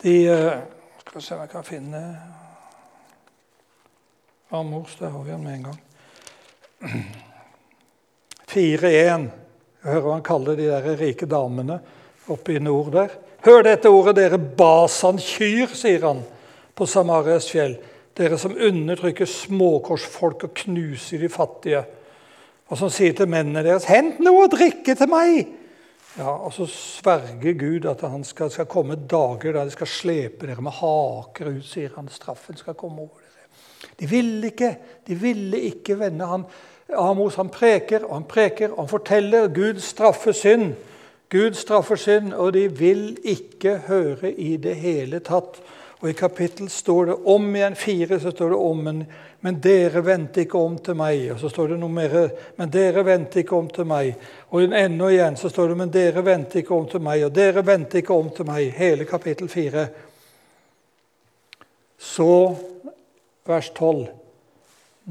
de 0.03 0.15
eh, 0.29 0.59
Skal 1.01 1.15
vi 1.15 1.25
se 1.25 1.35
om 1.35 1.41
jeg 1.41 1.49
kan 1.49 1.65
finne 1.65 2.01
Amors, 4.53 4.95
der 4.99 5.09
har 5.09 5.23
vi 5.23 5.31
han 5.31 5.43
med 5.43 5.53
en 5.53 5.63
gang. 5.63 5.79
4.1. 8.53 9.29
Hører 9.83 10.11
han 10.11 10.21
kaller 10.23 10.55
de 10.55 10.67
der 10.69 10.97
rike 10.99 11.25
damene 11.25 11.79
oppe 12.29 12.53
i 12.53 12.59
nord 12.61 12.91
der. 12.93 13.15
Hør 13.43 13.65
dette 13.65 13.89
ordet, 13.89 14.15
dere 14.15 14.37
basankyr, 14.37 15.73
sier 15.73 16.05
han 16.05 16.21
på 16.77 16.85
Samarias 16.85 17.49
fjell. 17.49 17.75
Dere 18.13 18.37
som 18.37 18.53
undertrykker 18.53 19.25
småkorsfolk 19.25 20.45
og 20.47 20.53
knuser 20.61 21.25
de 21.25 21.29
fattige. 21.33 21.81
Og 22.71 22.79
som 22.79 22.89
sier 22.89 23.13
til 23.13 23.27
mennene 23.27 23.63
deres, 23.63 23.85
'Hent 23.85 24.19
noe 24.19 24.45
å 24.45 24.51
drikke 24.51 24.95
til 24.95 25.09
meg!' 25.09 25.47
Ja, 26.17 26.29
Og 26.29 26.53
så 26.53 26.65
sverger 26.69 27.53
Gud 27.53 27.85
at 27.89 28.01
han 28.01 28.23
skal, 28.23 28.51
skal 28.51 28.65
komme 28.65 28.95
dager 28.95 29.53
da 29.53 29.65
de 29.65 29.71
skal 29.71 29.87
slepe 29.87 30.47
dere 30.47 30.61
med 30.61 30.71
haker 30.71 31.49
ut, 31.57 31.65
sier 31.65 31.89
han. 31.95 32.07
Straffen 32.07 32.57
skal 32.57 32.73
komme 32.73 33.01
over 33.01 33.17
dere. 33.17 33.49
De 33.99 34.05
ville 34.09 34.51
ikke, 34.51 34.77
de 35.07 35.15
ville 35.15 35.59
ikke 35.59 35.99
vende 35.99 36.25
han. 36.25 36.45
Amos 36.93 37.35
han 37.35 37.49
preker 37.49 38.05
og 38.05 38.13
han 38.13 38.27
preker 38.29 38.71
og 38.71 38.83
han 38.83 38.91
forteller 38.91 39.47
Gud 39.47 39.79
straffer 39.81 40.31
synd. 40.31 40.75
Gud 41.33 41.57
straffer 41.57 41.97
synd, 41.97 42.33
og 42.33 42.53
de 42.53 42.67
vil 42.67 43.17
ikke 43.23 43.79
høre 43.87 44.29
i 44.31 44.57
det 44.57 44.75
hele 44.75 45.19
tatt. 45.19 45.57
Og 46.03 46.09
I 46.09 46.13
kapittel 46.19 46.67
står 46.67 47.05
det 47.05 47.13
om 47.31 47.45
igjen 47.55 47.77
fire 47.79 48.17
så 48.19 48.31
står 48.33 48.49
det 48.51 48.57
om, 48.59 48.79
men, 48.83 48.97
men 49.39 49.59
dere 49.63 50.01
vendte 50.03 50.41
ikke 50.43 50.59
om 50.59 50.73
til 50.83 50.97
meg. 50.99 51.29
Og 51.31 51.37
så 51.39 51.47
står 51.47 51.69
det 51.71 51.77
noe 51.79 51.95
mer, 51.95 52.15
men 52.57 52.71
dere 52.73 53.05
vendte 53.07 53.39
ikke 53.39 53.55
om 53.55 53.69
til 53.71 53.87
meg. 53.87 54.09
Og 54.51 54.65
enda 54.67 55.07
igjen 55.07 55.37
så 55.39 55.47
står 55.47 55.71
det, 55.71 55.77
men 55.79 55.93
dere 55.93 56.23
vendte 56.27 56.59
ikke 56.59 56.75
om 56.75 56.89
til 56.91 57.05
meg. 57.05 57.23
Og 57.23 57.31
dere 57.31 57.63
vendte 57.63 58.01
ikke 58.01 58.17
om 58.17 58.27
til 58.35 58.49
meg. 58.49 58.73
Hele 58.75 59.07
kapittel 59.07 59.47
fire. 59.47 59.85
Så, 61.95 62.27
vers 63.47 63.71
12. 63.71 64.03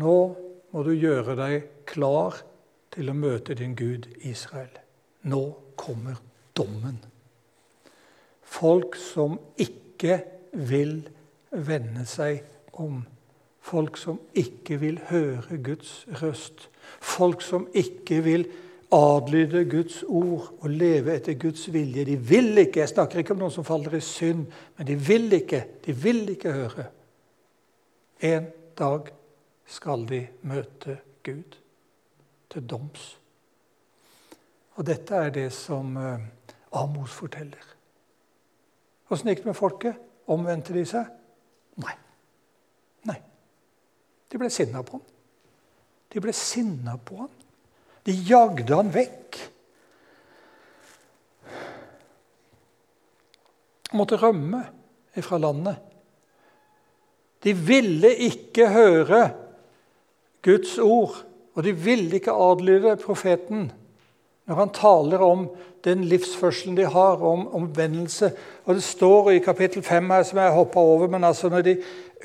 Nå 0.05 0.19
må 0.77 0.85
du 0.85 0.93
gjøre 0.93 1.39
deg 1.41 1.57
klar 1.89 2.37
til 2.93 3.09
å 3.09 3.17
møte 3.17 3.57
din 3.57 3.73
Gud 3.81 4.11
Israel. 4.29 4.77
nå 5.23 5.43
kommer 5.77 6.21
dommen. 6.53 7.01
Folk 8.45 8.97
som 9.01 9.39
ikke 9.57 10.21
vil 10.53 11.09
vende 11.51 12.07
seg 12.09 12.43
om. 12.73 13.03
Folk 13.63 13.97
som 13.97 14.19
ikke 14.35 14.81
vil 14.81 14.99
høre 15.09 15.59
Guds 15.63 16.07
røst. 16.23 16.69
Folk 17.01 17.43
som 17.43 17.69
ikke 17.75 18.23
vil 18.25 18.47
adlyde 18.93 19.65
Guds 19.71 20.03
ord 20.03 20.51
og 20.61 20.71
leve 20.71 21.15
etter 21.15 21.39
Guds 21.39 21.69
vilje. 21.73 22.05
De 22.05 22.17
vil 22.17 22.59
ikke. 22.59 22.81
Jeg 22.81 22.93
snakker 22.93 23.23
ikke 23.23 23.37
om 23.37 23.45
noen 23.45 23.55
som 23.55 23.67
faller 23.67 23.97
i 23.97 24.03
synd, 24.05 24.45
men 24.77 24.89
de 24.89 24.99
vil 24.99 25.33
ikke. 25.39 25.63
De 25.87 25.95
vil 25.97 26.27
ikke 26.35 26.53
høre. 26.53 26.87
En 28.23 28.51
dag 28.79 29.09
skal 29.67 30.07
de 30.09 30.27
møte 30.43 30.99
Gud 31.25 31.59
til 32.51 32.69
doms. 32.69 33.13
Og 34.75 34.87
dette 34.87 35.15
er 35.15 35.31
det 35.33 35.49
som 35.53 35.97
eh, 35.97 36.25
Amos 36.73 37.13
forteller. 37.13 37.69
Åssen 39.13 39.29
gikk 39.29 39.45
det 39.45 39.51
med 39.53 39.59
folket? 39.59 40.12
Omvendte 40.31 40.75
de 40.77 40.85
seg? 40.87 41.09
Nei. 41.83 41.95
Nei. 43.09 43.19
De 44.31 44.41
ble 44.41 44.51
sinna 44.53 44.85
på 44.87 44.99
ham. 44.99 45.07
De 46.13 46.21
ble 46.21 46.35
sinna 46.37 46.99
på 47.01 47.23
ham. 47.25 47.33
De 48.07 48.15
jagde 48.29 48.75
han 48.75 48.93
vekk. 48.93 49.39
Måtte 53.97 54.19
rømme 54.21 54.63
fra 55.21 55.39
landet. 55.41 55.77
De 57.43 57.53
ville 57.57 58.13
ikke 58.29 58.69
høre 58.73 59.23
Guds 60.43 60.79
ord, 60.79 61.17
og 61.55 61.65
de 61.67 61.73
ville 61.77 62.17
ikke 62.17 62.35
adlyde 62.35 62.97
profeten 63.03 63.69
når 64.53 64.61
han 64.61 64.73
taler 64.77 65.25
om 65.25 65.47
den 65.85 66.05
livsførselen 66.07 66.77
de 66.77 66.85
har, 66.87 67.23
om 67.25 67.49
omvendelse. 67.57 68.33
Og 68.65 68.75
Det 68.75 68.83
står 68.85 69.31
i 69.31 69.39
kapittel 69.43 69.83
5 69.83 70.11
her, 70.11 70.23
som 70.23 70.39
jeg 70.39 70.53
hoppa 70.53 70.81
over, 70.81 71.09
men 71.09 71.25
altså 71.25 71.49
når 71.49 71.63
de 71.63 71.77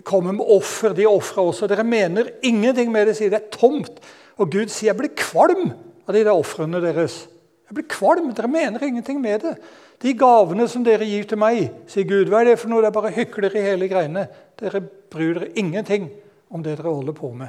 kommer 0.04 0.32
med 0.32 0.46
offer, 0.46 0.94
de 0.94 1.08
ofrer 1.08 1.44
også 1.44 1.68
Dere 1.68 1.84
mener 1.84 2.30
ingenting 2.44 2.92
med 2.92 3.08
det, 3.08 3.16
sier 3.18 3.30
det 3.30 3.40
er 3.40 3.58
tomt. 3.58 4.00
Og 4.38 4.52
Gud 4.52 4.68
sier, 4.68 4.94
'Jeg 4.94 4.98
blir 4.98 5.16
kvalm 5.16 5.72
av 6.08 6.14
de 6.14 6.24
der 6.24 6.32
ofrene 6.32 6.82
deres.' 6.82 7.28
Jeg 7.70 7.76
blir 7.76 7.88
kvalm, 7.90 8.34
Dere 8.36 8.48
mener 8.48 8.84
ingenting 8.84 9.22
med 9.22 9.40
det. 9.40 9.58
De 10.02 10.14
gavene 10.14 10.68
som 10.68 10.84
dere 10.84 11.06
gir 11.06 11.24
til 11.24 11.38
meg, 11.38 11.72
sier 11.88 12.04
Gud, 12.04 12.30
hva 12.30 12.42
er 12.42 12.46
det 12.46 12.60
for 12.60 12.70
noe? 12.70 12.82
Det 12.82 12.88
er 12.88 13.02
bare 13.02 13.12
hykler 13.12 13.56
i 13.56 13.62
hele 13.62 13.88
greiene. 13.88 14.28
Dere 14.60 14.82
bryr 14.82 15.34
dere 15.34 15.52
ingenting 15.56 16.10
om 16.50 16.64
det 16.64 16.78
dere 16.78 16.94
holder 16.94 17.14
på 17.14 17.34
med. 17.34 17.48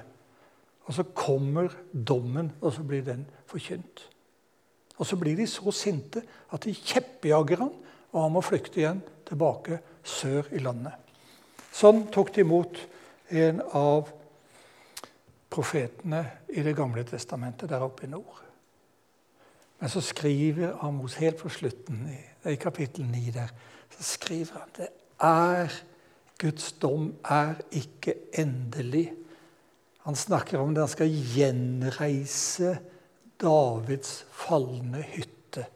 Og 0.87 0.95
så 0.95 1.03
kommer 1.03 1.69
dommen, 1.93 2.53
og 2.61 2.73
så 2.73 2.83
blir 2.83 3.03
den 3.03 3.27
forkynt. 3.47 4.09
Og 4.99 5.07
så 5.07 5.17
blir 5.17 5.39
de 5.39 5.47
så 5.47 5.73
sinte 5.75 6.23
at 6.53 6.65
de 6.67 6.75
kjeppjager 6.75 7.63
han, 7.63 7.75
og 8.13 8.23
han 8.23 8.35
må 8.35 8.43
flykte 8.43 8.81
igjen 8.81 9.03
tilbake 9.29 9.81
sør 10.07 10.49
i 10.57 10.63
landet. 10.63 10.95
Sånn 11.75 12.07
tok 12.13 12.33
de 12.35 12.43
imot 12.43 12.81
en 13.39 13.61
av 13.77 14.09
profetene 15.49 16.23
i 16.49 16.63
Det 16.65 16.75
gamle 16.77 17.05
testamentet 17.09 17.71
der 17.71 17.85
oppe 17.85 18.07
i 18.07 18.11
nord. 18.11 18.43
Men 19.79 19.93
så 19.93 20.03
skriver 20.03 20.79
Amos 20.85 21.15
helt 21.21 21.39
på 21.39 21.51
slutten, 21.53 22.09
i, 22.45 22.57
kapittel 22.57 23.07
9 23.07 23.31
der, 23.35 23.53
så 23.95 24.03
skriver 24.03 24.59
han 24.59 24.75
det 24.77 24.89
er 25.23 25.73
Guds 26.39 26.73
dom 26.79 27.13
er 27.25 27.59
ikke 27.75 28.15
endelig. 28.39 29.09
Han 30.07 30.17
snakker 30.17 30.59
om 30.59 30.75
det 30.75 30.85
han 30.85 30.93
skal 30.93 31.11
gjenreise 31.11 32.77
Davids 33.41 34.27
falne 34.31 35.03
hytte. 35.03 35.67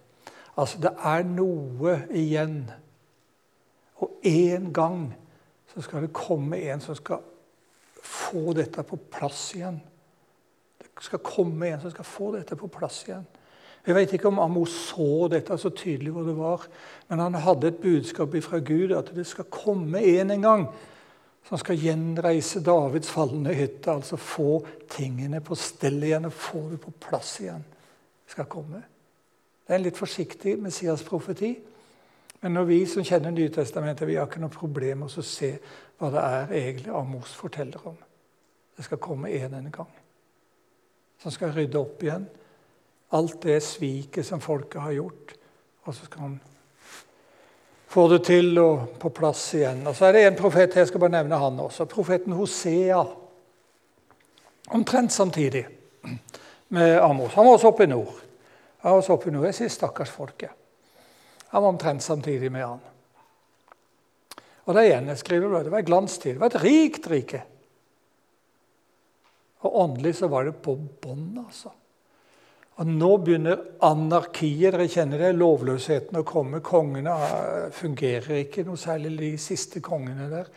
Altså, 0.56 0.78
det 0.82 0.92
er 0.98 1.26
noe 1.28 1.96
igjen. 2.10 2.64
Og 4.02 4.18
en 4.26 4.72
gang 4.74 5.04
så 5.74 5.84
skal 5.84 6.04
det 6.04 6.12
komme 6.16 6.58
en 6.58 6.82
som 6.82 6.96
skal 6.98 7.22
få 8.02 8.52
dette 8.56 8.82
på 8.82 8.98
plass 9.12 9.52
igjen. 9.56 9.78
Det 10.78 10.90
skal 11.06 11.22
komme 11.24 11.70
en 11.70 11.80
som 11.80 11.94
skal 11.94 12.06
få 12.06 12.32
dette 12.36 12.58
på 12.58 12.68
plass 12.72 13.04
igjen. 13.06 13.24
Jeg 13.86 13.96
vet 13.96 14.12
ikke 14.14 14.30
om 14.30 14.38
Amos 14.38 14.74
så 14.90 15.26
dette 15.30 15.56
så 15.58 15.72
tydelig 15.74 16.12
hvor 16.14 16.26
det 16.26 16.36
var, 16.38 16.66
men 17.08 17.18
han 17.18 17.34
hadde 17.34 17.72
et 17.72 17.80
budskap 17.82 18.36
fra 18.44 18.60
Gud 18.62 18.94
at 18.94 19.10
det 19.14 19.26
skal 19.26 19.48
komme 19.50 20.02
en 20.02 20.30
en 20.30 20.44
gang 20.46 20.68
som 21.48 21.58
skal 21.58 21.80
gjenreise 21.80 22.62
Davids 22.64 23.10
falne 23.10 23.54
hytte. 23.56 23.92
Altså 23.92 24.16
få 24.16 24.62
tingene 24.90 25.42
på 25.44 25.58
stell 25.58 26.02
igjen 26.02 26.28
og 26.28 26.36
få 26.36 26.68
det 26.70 26.80
på 26.82 26.94
plass 27.08 27.38
igjen. 27.42 27.64
skal 28.26 28.48
komme. 28.48 28.82
Det 29.66 29.74
er 29.74 29.78
en 29.78 29.84
litt 29.84 29.98
forsiktig 29.98 30.56
Messias-profeti. 30.62 31.52
Men 32.40 32.54
når 32.56 32.64
vi 32.64 32.78
som 32.86 33.04
kjenner 33.04 33.30
Nytestamentet, 33.30 34.08
vi 34.08 34.16
har 34.16 34.26
ikke 34.26 34.40
noe 34.42 34.50
problem 34.50 35.04
med 35.04 35.18
å 35.18 35.22
se 35.22 35.52
hva 36.00 36.08
det 36.10 36.22
er 36.22 36.54
egentlig 36.58 36.94
Amos 36.96 37.34
forteller 37.38 37.84
om. 37.86 37.98
Det 38.76 38.86
skal 38.86 38.98
komme 38.98 39.30
en 39.30 39.54
en 39.54 39.70
gang. 39.70 39.92
Som 41.22 41.30
skal 41.30 41.52
rydde 41.54 41.78
opp 41.78 42.02
igjen 42.02 42.26
alt 43.12 43.42
det 43.44 43.60
sviket 43.62 44.26
som 44.26 44.40
folket 44.40 44.80
har 44.80 44.96
gjort. 44.96 45.34
Og 45.84 45.94
så 45.94 46.06
skal 46.06 46.24
han 46.24 46.40
få 47.92 48.06
det 48.08 48.22
til 48.24 48.56
og 48.56 48.94
på 49.00 49.10
plass 49.12 49.50
igjen. 49.58 49.82
Og 49.86 49.96
Så 49.96 50.08
er 50.08 50.16
det 50.16 50.24
en 50.24 50.38
profet 50.38 50.78
jeg 50.80 50.88
skal 50.88 51.02
bare 51.02 51.12
nevne 51.18 51.38
han 51.38 51.60
også. 51.60 51.84
Profeten 51.90 52.32
Hosea. 52.32 53.02
Omtrent 54.72 55.12
samtidig 55.12 55.66
med 56.72 57.02
Amos. 57.02 57.34
Han 57.34 57.46
var 57.46 57.58
også 57.58 57.68
oppe 57.68 57.84
i 57.84 57.90
nord. 57.92 58.14
Han 58.80 58.94
var 58.94 59.02
også 59.02 59.12
oppe 59.12 59.28
i 59.28 59.34
nord. 59.34 59.44
Jeg 59.44 59.54
sier 59.54 59.68
'stakkars 59.68 60.10
folket'. 60.10 60.56
Han 61.48 61.62
var 61.62 61.68
omtrent 61.68 62.02
samtidig 62.02 62.52
med 62.52 62.64
han. 62.64 62.80
Og 64.64 64.74
det 64.74 64.84
igjen, 64.86 65.08
jeg 65.08 65.18
skriver 65.18 65.62
det 65.62 65.70
var 65.70 65.78
en 65.78 65.84
glanstid. 65.84 66.32
Det 66.32 66.40
var 66.40 66.46
et 66.46 66.62
rikt 66.62 67.10
rike. 67.10 67.42
Og 69.60 69.80
åndelig 69.80 70.16
så 70.16 70.28
var 70.28 70.44
det 70.44 70.62
på 70.62 70.74
bånn, 70.74 71.44
altså. 71.46 71.70
Og 72.80 72.88
nå 72.88 73.10
begynner 73.20 73.60
anarkiet. 73.84 74.72
Dere 74.72 74.88
kjenner 74.88 75.20
det, 75.20 75.32
lovløsheten 75.36 76.20
å 76.22 76.24
komme. 76.26 76.62
Kongene 76.64 77.12
eh, 77.12 77.66
fungerer 77.76 78.46
ikke 78.46 78.64
noe 78.64 78.80
særlig, 78.80 79.12
de 79.20 79.32
siste 79.40 79.82
kongene 79.84 80.30
der. 80.32 80.48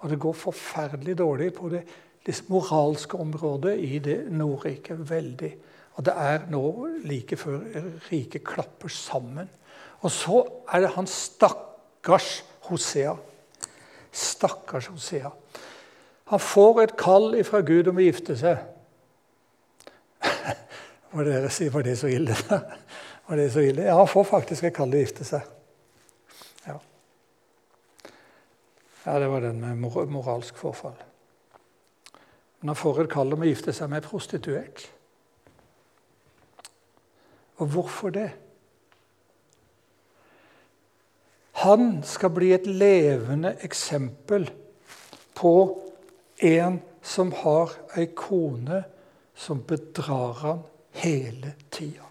Og 0.00 0.12
det 0.12 0.20
går 0.22 0.36
forferdelig 0.38 1.18
dårlig 1.18 1.50
på 1.58 1.68
det, 1.72 1.82
det 2.24 2.36
moralske 2.48 3.18
området 3.20 3.76
i 3.84 3.98
det 4.04 4.18
Nordrike. 4.32 4.96
Veldig. 4.96 5.52
Og 5.98 6.06
det 6.06 6.14
er 6.14 6.46
nå 6.52 6.64
like 7.10 7.36
før 7.36 7.60
riket 8.08 8.46
klapper 8.46 8.92
sammen. 8.92 9.48
Og 10.00 10.12
så 10.14 10.44
er 10.72 10.86
det 10.86 10.94
han 10.94 11.10
stakkars 11.10 12.44
Hosea. 12.68 13.16
Stakkars 14.14 14.88
Hosea. 14.92 15.34
Han 16.32 16.40
får 16.40 16.82
et 16.82 16.96
kall 17.00 17.32
fra 17.44 17.60
Gud 17.66 17.90
om 17.90 17.98
å 17.98 18.04
gifte 18.04 18.36
seg. 18.38 18.62
Var 21.10 21.24
det, 21.24 21.70
var 21.72 21.82
det 21.82 21.96
så 21.96 22.06
ille? 22.06 22.36
Var 23.28 23.36
det 23.36 23.50
så 23.52 23.60
ille? 23.60 23.82
Ja, 23.82 23.96
han 23.96 24.08
får 24.08 24.24
faktisk 24.24 24.64
et 24.64 24.76
kall 24.76 24.92
å 24.92 25.00
gifte 25.00 25.24
seg. 25.24 25.44
Ja. 26.64 26.78
ja, 29.04 29.18
det 29.20 29.28
var 29.28 29.44
den 29.44 29.60
med 29.60 30.08
moralsk 30.08 30.56
forfall. 30.56 30.96
Men 32.60 32.72
han 32.72 32.78
får 32.78 33.02
et 33.02 33.10
kall 33.12 33.32
om 33.36 33.44
å 33.44 33.48
gifte 33.48 33.72
seg 33.76 33.90
med 33.92 34.06
prostituert. 34.08 34.86
Og 37.58 37.68
hvorfor 37.74 38.14
det? 38.16 38.30
Han 41.64 42.00
skal 42.06 42.32
bli 42.32 42.52
et 42.54 42.66
levende 42.70 43.56
eksempel 43.66 44.48
på 45.36 45.54
en 46.48 46.80
som 47.02 47.32
har 47.42 47.76
ei 47.98 48.08
kone 48.16 48.82
som 49.38 49.60
bedrar 49.66 50.36
han 50.42 50.66
hele 50.92 51.54
tida. 51.70 52.04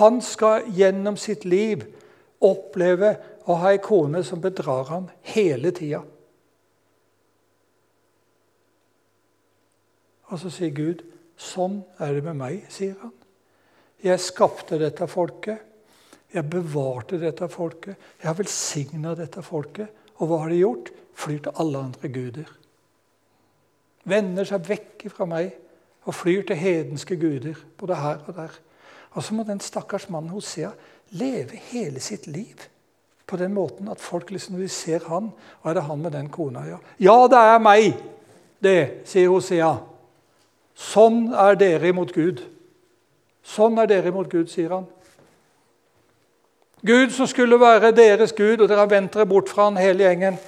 Han 0.00 0.22
skal 0.22 0.68
gjennom 0.72 1.16
sitt 1.16 1.44
liv 1.44 1.84
oppleve 2.40 3.16
å 3.44 3.56
ha 3.60 3.72
ei 3.74 3.80
kone 3.82 4.22
som 4.24 4.40
bedrar 4.40 4.88
ham 4.88 5.08
hele 5.34 5.72
tida. 5.76 6.02
Og 10.30 10.38
så 10.38 10.50
sier 10.50 10.70
Gud, 10.70 11.02
'Sånn 11.36 11.82
er 11.98 12.14
det 12.14 12.24
med 12.24 12.36
meg', 12.36 12.66
sier 12.68 12.96
han. 13.00 13.12
'Jeg 14.02 14.20
skapte 14.20 14.78
dette 14.78 15.06
folket. 15.08 15.58
Jeg 16.32 16.50
bevarte 16.50 17.18
dette 17.18 17.48
folket. 17.48 17.96
Jeg 18.20 18.28
har 18.28 18.34
velsigna 18.34 19.14
dette 19.14 19.42
folket.' 19.42 19.88
Og 20.20 20.28
hva 20.28 20.38
har 20.42 20.48
de 20.48 20.60
gjort? 20.60 20.90
Flyr 21.14 21.38
til 21.38 21.52
alle 21.56 21.78
andre 21.78 22.08
guder. 22.08 22.50
Vender 24.04 24.44
seg 24.44 24.68
vekk 24.68 25.10
fra 25.10 25.24
meg 25.24 25.52
og 26.04 26.14
flyr 26.14 26.42
til 26.46 26.56
hedenske 26.56 27.16
guder 27.16 27.58
både 27.78 27.96
her 27.96 28.18
og 28.26 28.34
der. 28.36 28.58
Og 29.10 29.22
så 29.22 29.34
må 29.34 29.42
den 29.42 29.60
stakkars 29.60 30.08
mannen 30.10 30.30
Hosea 30.30 30.70
leve 31.10 31.56
hele 31.70 32.00
sitt 32.00 32.26
liv 32.26 32.68
på 33.26 33.36
den 33.36 33.54
måten 33.54 33.88
at 33.88 34.00
folk 34.00 34.30
liksom, 34.30 34.58
de 34.58 34.68
ser 34.68 35.06
han, 35.06 35.30
og 35.62 35.70
er 35.70 35.74
det 35.74 35.82
han 35.82 35.98
med 36.02 36.10
den 36.10 36.28
kona? 36.28 36.64
Ja, 36.66 36.78
ja 36.98 37.16
det 37.30 37.38
er 37.38 37.58
meg, 37.62 37.92
det, 38.62 38.78
sier 39.06 39.30
Hosea. 39.30 39.74
Sånn 40.74 41.28
er 41.34 41.58
dere 41.60 41.92
imot 41.92 42.12
Gud. 42.14 42.42
Sånn 43.46 43.78
er 43.78 43.86
dere 43.90 44.10
imot 44.10 44.30
Gud, 44.32 44.48
sier 44.50 44.74
han. 44.74 44.88
Gud 46.86 47.12
som 47.12 47.28
skulle 47.28 47.60
være 47.60 47.92
deres 47.92 48.32
Gud, 48.32 48.60
og 48.60 48.68
dere 48.68 48.82
har 48.82 48.90
vendt 48.90 49.14
dere 49.14 49.28
bort 49.28 49.50
fra 49.52 49.68
han 49.68 49.78
hele 49.78 50.06
gjengen. 50.06 50.38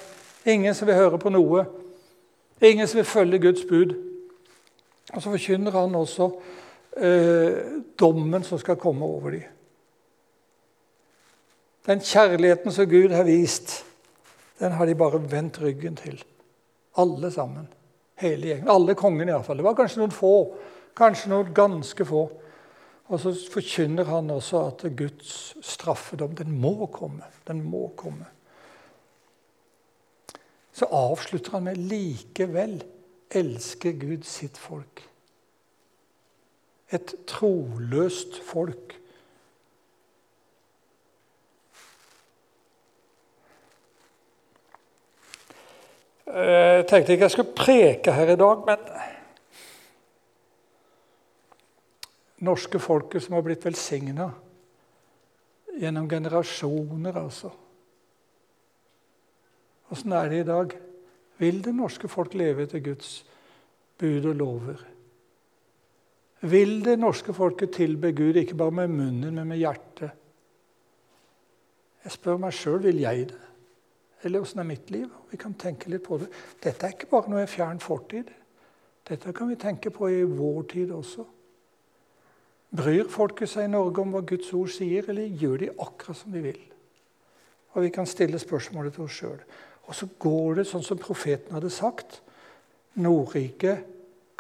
Ingen 0.49 0.75
som 0.75 0.89
vil 0.89 0.99
høre 0.99 1.21
på 1.21 1.31
noe. 1.31 1.67
Ingen 2.63 2.89
som 2.89 3.03
vil 3.03 3.09
følge 3.09 3.43
Guds 3.43 3.67
bud. 3.69 3.95
Og 5.13 5.23
så 5.23 5.33
forkynner 5.33 5.75
han 5.77 5.95
også 5.95 6.29
eh, 6.97 7.59
dommen 8.01 8.45
som 8.45 8.61
skal 8.61 8.81
komme 8.81 9.05
over 9.05 9.37
dem. 9.37 9.49
Den 11.87 12.01
kjærligheten 12.01 12.73
som 12.73 12.87
Gud 12.87 13.11
har 13.11 13.27
vist, 13.27 13.81
den 14.61 14.73
har 14.73 14.87
de 14.87 14.95
bare 14.95 15.19
vendt 15.31 15.59
ryggen 15.61 15.97
til. 15.99 16.21
Alle 16.97 17.31
sammen. 17.35 17.67
Hele 18.23 18.53
gjengen. 18.53 18.71
Alle 18.71 18.95
kongene 18.95 19.33
iallfall. 19.33 19.59
Det 19.59 19.67
var 19.67 19.75
kanskje 19.75 20.03
noen 20.03 20.15
få. 20.15 20.37
Kanskje 20.97 21.33
noen 21.33 21.51
ganske 21.57 22.07
få. 22.07 22.23
Og 23.11 23.21
så 23.21 23.33
forkynner 23.53 24.07
han 24.09 24.31
også 24.31 24.61
at 24.69 24.85
Guds 24.97 25.57
straffedom, 25.67 26.37
den 26.39 26.55
må 26.61 26.87
komme. 26.93 27.27
Den 27.49 27.65
må 27.67 27.89
komme. 27.99 28.29
Så 30.73 30.87
avslutter 30.89 31.53
han 31.53 31.65
med 31.65 31.77
'likevel 31.77 32.79
elsker 33.35 33.93
Gud 33.93 34.25
sitt 34.29 34.59
folk'. 34.59 35.09
Et 36.93 37.15
troløst 37.27 38.37
folk. 38.45 38.99
Jeg 46.33 46.87
tenkte 46.89 47.13
ikke 47.13 47.25
jeg 47.25 47.31
skulle 47.31 47.55
preke 47.57 48.13
her 48.13 48.31
i 48.33 48.37
dag, 48.41 48.63
men 48.67 48.79
norske 52.47 52.81
folket 52.81 53.23
som 53.23 53.37
har 53.37 53.45
blitt 53.45 53.65
velsigna 53.65 54.31
gjennom 55.77 56.09
generasjoner, 56.09 57.17
altså. 57.17 57.51
Åssen 59.93 60.13
er 60.17 60.29
det 60.33 60.41
i 60.41 60.49
dag? 60.49 60.73
Vil 61.43 61.59
det 61.65 61.75
norske 61.75 62.07
folk 62.11 62.37
leve 62.39 62.69
etter 62.69 62.83
Guds 62.85 63.23
bud 63.99 64.27
og 64.31 64.35
lover? 64.39 64.83
Vil 66.47 66.81
det 66.87 66.99
norske 66.99 67.35
folket 67.35 67.75
tilbe 67.75 68.13
Gud 68.15 68.39
ikke 68.39 68.59
bare 68.59 68.75
med 68.83 68.95
munnen, 68.95 69.35
men 69.35 69.49
med 69.51 69.59
hjertet? 69.59 70.11
Jeg 72.03 72.15
spør 72.17 72.39
meg 72.43 72.55
sjøl 72.55 72.81
vil 72.83 73.03
jeg 73.03 73.29
det. 73.31 73.41
Eller 74.23 74.43
åssen 74.43 74.63
er 74.63 74.67
mitt 74.67 74.91
liv? 74.95 75.11
Vi 75.31 75.39
kan 75.39 75.55
tenke 75.59 75.91
litt 75.91 76.05
på 76.07 76.19
det. 76.23 76.29
Dette 76.63 76.87
er 76.87 76.95
ikke 76.95 77.11
bare 77.11 77.31
noe 77.31 77.43
i 77.43 77.51
fjern 77.51 77.83
fortid. 77.83 78.31
Dette 79.07 79.35
kan 79.35 79.51
vi 79.51 79.59
tenke 79.59 79.91
på 79.95 80.11
i 80.11 80.23
vår 80.27 80.63
tid 80.71 80.93
også. 80.95 81.27
Bryr 82.73 83.11
folket 83.11 83.51
seg 83.51 83.67
i 83.67 83.73
Norge 83.73 84.03
om 84.03 84.15
hva 84.15 84.23
Guds 84.27 84.51
ord 84.57 84.71
sier, 84.73 85.11
eller 85.11 85.27
gjør 85.27 85.59
de 85.65 85.73
akkurat 85.75 86.19
som 86.19 86.35
de 86.35 86.43
vil? 86.47 86.63
Og 87.75 87.83
Vi 87.83 87.91
kan 87.91 88.07
stille 88.07 88.39
spørsmålet 88.39 88.95
til 88.95 89.05
oss 89.05 89.19
sjøl. 89.19 89.43
Og 89.93 89.97
så 89.97 90.07
går 90.25 90.55
det 90.57 90.63
sånn 90.71 90.85
som 90.87 90.97
profeten 90.97 91.53
hadde 91.53 91.69
sagt. 91.69 92.23
Nordriket 93.05 93.83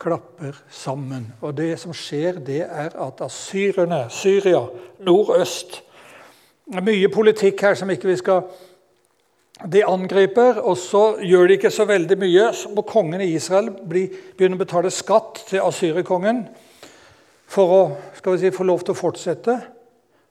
klapper 0.00 0.56
sammen. 0.72 1.26
Og 1.44 1.52
det 1.58 1.74
som 1.82 1.92
skjer, 1.92 2.38
det 2.40 2.62
er 2.64 2.96
at 2.96 3.20
asyrerne, 3.20 4.06
Syria, 4.08 4.64
nordøst 5.04 5.82
Det 6.64 6.78
er 6.78 6.86
mye 6.86 7.10
politikk 7.12 7.60
her 7.66 7.76
som 7.76 7.90
ikke 7.92 8.08
vi 8.08 8.16
skal 8.16 8.46
De 9.68 9.84
angriper, 9.84 10.62
og 10.64 10.78
så 10.80 11.18
gjør 11.20 11.46
de 11.46 11.58
ikke 11.58 11.70
så 11.70 11.84
veldig 11.84 12.16
mye. 12.18 12.48
Så 12.56 12.72
må 12.72 12.82
kongen 12.88 13.20
i 13.20 13.34
Israel 13.36 13.68
begynne 13.84 14.56
å 14.56 14.64
betale 14.64 14.90
skatt 14.90 15.44
til 15.50 15.60
asyrerkongen 15.60 16.46
for 17.46 17.76
å 17.76 17.82
skal 18.16 18.32
vi 18.32 18.46
si, 18.46 18.56
få 18.56 18.64
lov 18.64 18.80
til 18.80 18.96
å 18.96 19.00
fortsette. 19.04 19.60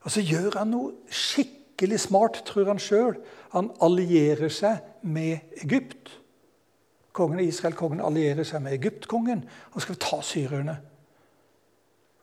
Og 0.01 0.11
så 0.11 0.25
gjør 0.25 0.63
han 0.63 0.73
noe 0.73 1.13
skikkelig 1.13 1.60
smart, 1.97 2.43
tror 2.45 2.65
han 2.65 2.79
sjøl. 2.79 3.17
Han 3.51 3.71
allierer 3.81 4.49
seg 4.49 4.79
med 5.01 5.39
Egypt. 5.63 6.11
Kongen 7.11 7.39
av 7.39 7.45
Israel 7.45 7.75
kongen 7.75 8.01
allierer 8.01 8.47
seg 8.47 8.63
med 8.63 8.77
Egyptkongen 8.77 9.43
og 9.73 9.81
skal 9.83 9.99
ta 9.99 10.21
syrerne. 10.23 10.77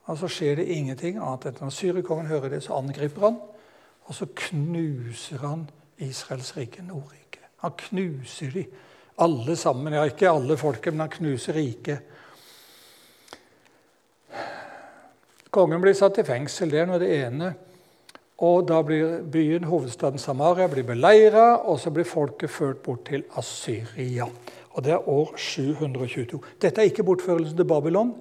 Og 0.09 0.17
Så 0.17 0.27
skjer 0.27 0.55
det 0.55 0.71
ingenting 0.73 1.19
annet 1.21 1.45
enn 1.45 1.59
når 1.61 1.73
syrekongen 1.75 2.31
hører 2.31 2.49
det, 2.49 2.63
så 2.65 2.79
angriper 2.79 3.27
han. 3.27 3.35
Og 4.09 4.15
så 4.15 4.25
knuser 4.25 5.43
han 5.43 5.67
Israels 6.01 6.55
rike, 6.57 6.81
Nordrike. 6.81 7.43
Han 7.61 7.75
knuser 7.77 8.51
de, 8.51 8.65
alle 9.21 9.55
sammen. 9.55 9.93
Ja, 9.93 10.07
ikke 10.09 10.31
alle 10.31 10.57
folket, 10.57 10.93
men 10.93 11.05
han 11.05 11.13
knuser 11.13 11.53
riket. 11.53 11.99
Kongen 15.49 15.81
blir 15.81 15.93
satt 15.93 16.17
i 16.17 16.25
fengsel, 16.25 16.71
det 16.71 16.81
er 16.81 16.89
nå 16.89 16.97
det 17.01 17.09
ene. 17.13 17.53
Og 18.39 18.67
da 18.67 18.79
blir 18.87 19.19
byen, 19.27 19.65
hovedstaden 19.67 20.19
Samaria, 20.19 20.69
blir 20.71 20.85
beleira, 20.87 21.57
og 21.67 21.79
så 21.79 21.91
blir 21.91 22.07
folket 22.07 22.49
ført 22.49 22.79
bort 22.83 23.03
til 23.09 23.25
Assyria. 23.35 24.29
Og 24.71 24.83
Det 24.83 24.93
er 24.93 25.09
år 25.09 25.33
722. 25.37 26.39
Dette 26.61 26.81
er 26.81 26.85
ikke 26.87 27.03
bortførelsen 27.03 27.57
til 27.57 27.67
Babylon. 27.67 28.13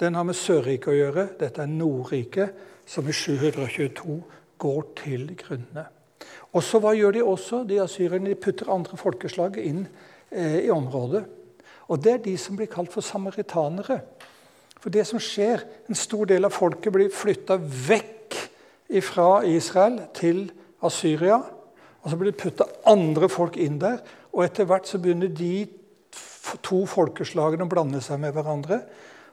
Den 0.00 0.14
har 0.14 0.22
med 0.22 0.34
Sørriket 0.34 0.92
å 0.92 0.94
gjøre. 0.94 1.26
Dette 1.40 1.62
er 1.62 1.66
Nordriket, 1.66 2.54
som 2.86 3.08
i 3.08 3.12
722 3.12 4.22
går 4.58 4.86
til 5.02 5.26
grunne. 5.36 5.86
Og 6.52 6.62
så 6.62 6.78
Hva 6.78 6.94
gjør 6.94 7.12
de 7.12 7.24
også? 7.24 7.64
De 7.66 7.82
asyrerne 7.82 8.34
putter 8.34 8.70
andre 8.70 8.96
folkeslag 8.96 9.58
inn 9.58 9.88
eh, 10.30 10.60
i 10.66 10.70
området. 10.70 11.24
Og 11.88 12.04
Det 12.04 12.12
er 12.12 12.22
de 12.22 12.36
som 12.38 12.56
blir 12.56 12.70
kalt 12.70 12.92
for 12.92 13.02
samaritanere. 13.02 14.00
For 14.78 14.90
det 14.90 15.06
som 15.06 15.18
skjer, 15.18 15.64
En 15.88 15.94
stor 15.94 16.24
del 16.24 16.44
av 16.44 16.52
folket 16.52 16.92
blir 16.92 17.10
flytta 17.10 17.58
vekk 17.58 18.13
fra 19.02 19.44
Israel 19.48 20.00
til 20.14 20.46
Asyria. 20.84 21.40
Og 22.02 22.10
så 22.10 22.18
blir 22.20 22.32
det 22.32 22.40
putta 22.42 22.68
andre 22.86 23.30
folk 23.32 23.56
inn 23.56 23.80
der. 23.80 24.02
Og 24.34 24.44
etter 24.44 24.68
hvert 24.68 24.88
så 24.88 25.00
begynner 25.00 25.30
de 25.32 25.66
to 26.64 26.84
folkeslagene 26.88 27.64
å 27.64 27.70
blande 27.70 28.02
seg 28.04 28.20
med 28.20 28.34
hverandre. 28.36 28.82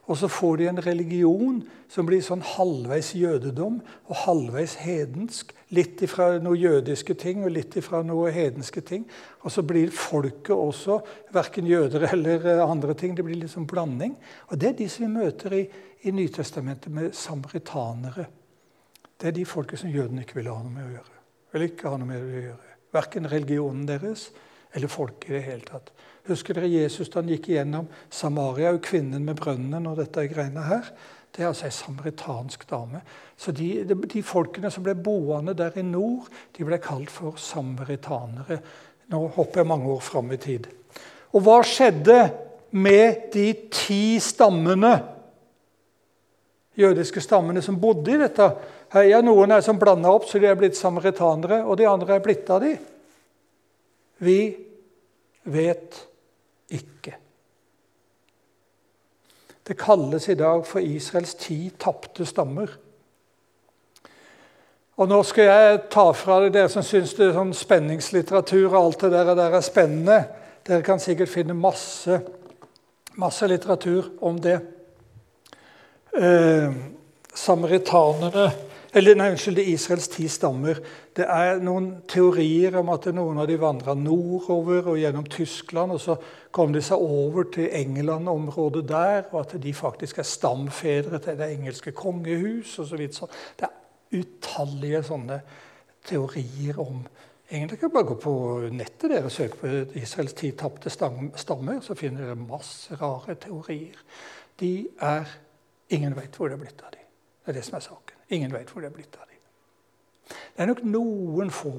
Og 0.10 0.18
så 0.18 0.28
får 0.32 0.58
de 0.58 0.68
en 0.68 0.82
religion 0.82 1.60
som 1.92 2.08
blir 2.08 2.24
sånn 2.26 2.42
halvveis 2.56 3.12
jødedom 3.16 3.78
og 4.10 4.18
halvveis 4.24 4.74
hedensk. 4.82 5.54
Litt 5.76 6.02
ifra 6.04 6.34
noen 6.42 6.60
jødiske 6.60 7.16
ting 7.20 7.46
og 7.46 7.54
litt 7.54 7.78
ifra 7.80 8.02
noen 8.04 8.34
hedenske 8.34 8.84
ting. 8.88 9.06
Og 9.46 9.54
så 9.54 9.64
blir 9.68 9.94
folket 9.94 10.56
også 10.56 11.00
verken 11.36 11.70
jøder 11.70 12.10
eller 12.10 12.50
eh, 12.56 12.66
andre 12.66 12.98
ting. 12.98 13.16
Det 13.16 13.26
blir 13.28 13.40
litt 13.44 13.54
sånn 13.54 13.70
blanding. 13.70 14.18
Og 14.50 14.60
det 14.60 14.72
er 14.72 14.78
de 14.82 14.90
som 14.92 15.06
vi 15.06 15.14
møter 15.22 15.58
i, 15.60 15.64
i 16.04 16.16
Nytestamentet 16.16 16.92
med 16.92 17.16
samaritanere. 17.16 18.28
Det 19.22 19.30
er 19.30 19.36
de 19.38 19.46
folket 19.46 19.84
som 19.84 19.92
jødene 19.94 20.24
ikke 20.26 20.40
vil 20.40 20.50
ha 20.50 20.58
noe 20.58 20.74
med 20.74 20.88
å 20.88 20.94
gjøre. 20.96 21.20
Vil 21.54 21.68
ikke 21.68 21.92
ha 21.92 21.98
noe 22.02 22.10
med 22.10 22.24
å 22.26 22.46
gjøre. 22.48 22.78
Verken 22.92 23.30
religionen 23.30 23.84
deres 23.86 24.32
eller 24.74 24.90
folket 24.90 25.30
i 25.30 25.36
det 25.36 25.44
hele 25.46 25.68
tatt. 25.68 25.92
Husker 26.30 26.58
dere 26.58 26.70
Jesus 26.72 27.10
da 27.12 27.20
han 27.22 27.30
gikk 27.30 27.52
igjennom 27.52 27.90
Samaria, 28.10 28.72
og 28.74 28.82
kvinnen 28.86 29.26
med 29.26 29.38
brønnen 29.40 29.90
og 29.90 30.00
dette 30.00 30.26
greiene 30.32 30.64
her? 30.66 30.90
Det 31.32 31.44
er 31.44 31.52
altså 31.52 31.68
ei 31.70 31.76
samaritansk 31.76 32.66
dame. 32.70 33.02
Så 33.40 33.54
de, 33.56 33.70
de, 33.88 33.96
de, 33.96 34.24
folkene 34.26 34.72
som 34.74 34.84
ble 34.84 34.98
boende 35.00 35.56
der 35.58 35.78
i 35.80 35.86
nord, 35.86 36.28
de 36.58 36.66
ble 36.68 36.80
kalt 36.84 37.12
for 37.14 37.40
samaritanere. 37.40 38.60
Nå 39.12 39.22
hopper 39.38 39.62
jeg 39.62 39.70
mange 39.72 39.92
år 39.92 40.02
fram 40.04 40.32
i 40.34 40.40
tid. 40.42 40.68
Og 41.32 41.46
hva 41.46 41.62
skjedde 41.68 42.18
med 42.72 43.32
de 43.34 43.48
ti 43.72 44.20
stammene, 44.24 44.92
jødiske 46.82 47.22
stammene 47.24 47.62
som 47.64 47.80
bodde 47.82 48.14
i 48.14 48.20
dette? 48.20 48.50
Her 48.94 49.08
er 49.18 49.26
noen 49.26 49.54
er 49.56 49.64
som 49.66 49.80
blanda 49.80 50.12
opp, 50.12 50.28
så 50.28 50.42
de 50.42 50.50
er 50.50 50.60
blitt 50.60 50.78
samaritanere, 50.80 51.64
og 51.66 51.80
de 51.80 51.88
andre 51.90 52.18
er 52.18 52.26
blitt 52.26 52.50
av 52.52 52.64
de. 52.66 52.76
Vi 54.22 54.40
vet 55.44 55.98
ikke. 56.76 57.16
Det 59.68 59.78
kalles 59.80 60.28
i 60.30 60.38
dag 60.38 60.66
for 60.68 60.84
Israels 60.84 61.36
ti 61.40 61.70
tapte 61.80 62.26
stammer. 62.26 62.74
Og 65.02 65.08
Nå 65.10 65.22
skal 65.26 65.48
jeg 65.48 65.80
ta 65.94 66.04
fra 66.14 66.42
dere 66.44 66.70
som 66.70 66.84
syns 66.86 67.16
det 67.18 67.30
er 67.30 67.38
sånn 67.38 67.56
spenningslitteratur 67.58 68.68
og 68.68 68.78
alt 68.82 69.06
det 69.06 69.12
der, 69.16 69.32
der 69.38 69.56
er 69.58 69.66
spennende. 69.66 70.20
Dere 70.68 70.86
kan 70.86 71.02
sikkert 71.02 71.32
finne 71.32 71.56
masse, 71.58 72.20
masse 73.18 73.48
litteratur 73.50 74.12
om 74.22 74.38
det. 74.42 74.60
Eh, 76.18 76.74
samaritanerne 77.34 78.52
eller 78.94 79.16
nei, 79.16 79.30
unnskyld, 79.32 79.62
Israels 79.72 80.10
ti 80.12 80.26
stammer. 80.28 80.82
Det 81.16 81.24
er 81.24 81.62
noen 81.64 82.02
teorier 82.12 82.76
om 82.82 82.90
at 82.92 83.06
noen 83.16 83.38
av 83.40 83.46
de 83.48 83.56
vandra 83.60 83.94
nordover 83.96 84.90
og 84.92 84.98
gjennom 85.00 85.24
Tyskland. 85.32 85.94
og 85.96 86.02
Så 86.04 86.18
kom 86.52 86.74
de 86.76 86.82
seg 86.84 87.00
over 87.00 87.48
til 87.56 87.70
England-området 87.72 88.84
der, 88.90 89.30
og 89.32 89.46
at 89.46 89.56
de 89.64 89.74
faktisk 89.74 90.20
er 90.20 90.28
stamfedre 90.28 91.22
til 91.24 91.40
det 91.40 91.48
engelske 91.54 91.94
kongehus 91.96 92.80
osv. 92.80 92.90
Så 92.90 93.00
vidt. 93.00 93.16
så 93.16 93.28
det 93.60 93.70
er 93.70 94.20
utallige 94.20 95.04
sånne 95.04 95.42
teorier 96.06 96.80
om 96.80 97.06
Egentlig 97.52 97.80
kan 97.80 97.92
bare 97.92 98.08
gå 98.08 98.16
på 98.16 98.34
nettet 98.72 99.10
der 99.12 99.26
og 99.28 99.32
søke 99.32 99.58
på 99.60 100.00
Israels 100.00 100.34
ti 100.40 100.54
tapte 100.56 100.90
stammer, 100.90 101.82
så 101.84 101.98
finner 102.00 102.30
dere 102.30 102.36
masse 102.40 102.96
rare 102.96 103.36
teorier. 103.36 103.98
De 104.60 104.88
er 105.02 105.28
Ingen 105.96 106.16
vet 106.16 106.36
hvor 106.38 106.50
det 106.50 106.58
er 106.58 106.64
blitt 106.64 106.84
av 106.86 106.94
dem. 106.96 107.08
Det 107.42 107.52
er 107.52 107.58
det 107.60 107.66
som 107.68 107.78
er 107.78 107.86
saken. 107.86 108.22
Ingen 108.36 108.54
vet 108.54 108.72
hvor 108.72 108.84
det 108.84 108.92
er 108.92 108.96
blitt 108.96 109.18
av 109.20 109.28
dem. 109.28 109.42
Det 110.32 110.64
er 110.64 110.72
nok 110.72 110.86
noen 110.88 111.52
få 111.54 111.74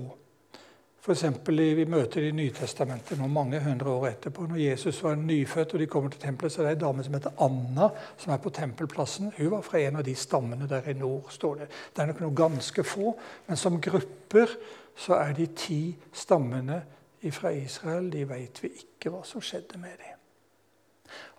F.eks. 1.02 1.24
vi 1.48 1.84
møter 1.90 2.22
i 2.22 2.30
Nytestamentet 2.30 3.18
nå 3.18 3.26
mange 3.26 3.58
hundre 3.64 3.90
år 3.90 4.04
etterpå. 4.12 4.44
Når 4.46 4.60
Jesus 4.60 5.00
var 5.02 5.16
nyfødt 5.18 5.72
og 5.74 5.82
de 5.82 5.88
kommer 5.90 6.12
til 6.14 6.20
tempelet, 6.22 6.52
så 6.54 6.60
er 6.62 6.68
det 6.68 6.74
ei 6.76 6.78
dame 6.84 7.02
som 7.02 7.16
heter 7.16 7.40
Anna, 7.42 7.88
som 8.22 8.30
er 8.30 8.38
på 8.38 8.52
tempelplassen. 8.54 9.32
Hun 9.34 9.50
var 9.56 9.64
fra 9.66 9.80
en 9.82 9.98
av 9.98 10.04
de 10.06 10.14
stammene 10.14 10.68
der 10.70 10.86
i 10.86 10.94
nord, 10.94 11.26
står 11.34 11.56
det. 11.58 11.66
Det 11.90 12.04
er 12.04 12.12
nok 12.12 12.22
noe 12.22 12.36
ganske 12.38 12.84
få, 12.86 13.16
men 13.48 13.58
som 13.58 13.80
grupper 13.82 14.54
så 14.94 15.18
er 15.18 15.34
de 15.34 15.48
ti 15.58 15.80
stammene 16.14 16.78
fra 17.34 17.50
Israel 17.50 18.06
De 18.12 18.22
vet 18.30 18.62
vi 18.62 18.70
ikke 18.84 19.10
hva 19.10 19.24
som 19.26 19.42
skjedde 19.42 19.82
med 19.82 19.98
dem. 19.98 20.22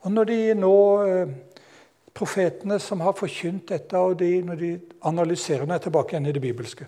Og 0.03 0.11
når 0.11 0.28
de 0.28 0.39
nå 0.59 0.76
eh, 1.07 1.36
Profetene 2.14 2.78
som 2.80 3.01
har 3.01 3.16
forkynt 3.18 3.72
dette, 3.72 3.97
og 3.97 4.20
de, 4.20 4.30
når 4.45 4.59
de 4.59 4.74
analyserer 5.09 5.66
er 5.66 5.82
tilbake 5.82 6.14
igjen 6.14 6.30
i 6.30 6.36
det 6.36 6.43
bibelske. 6.43 6.88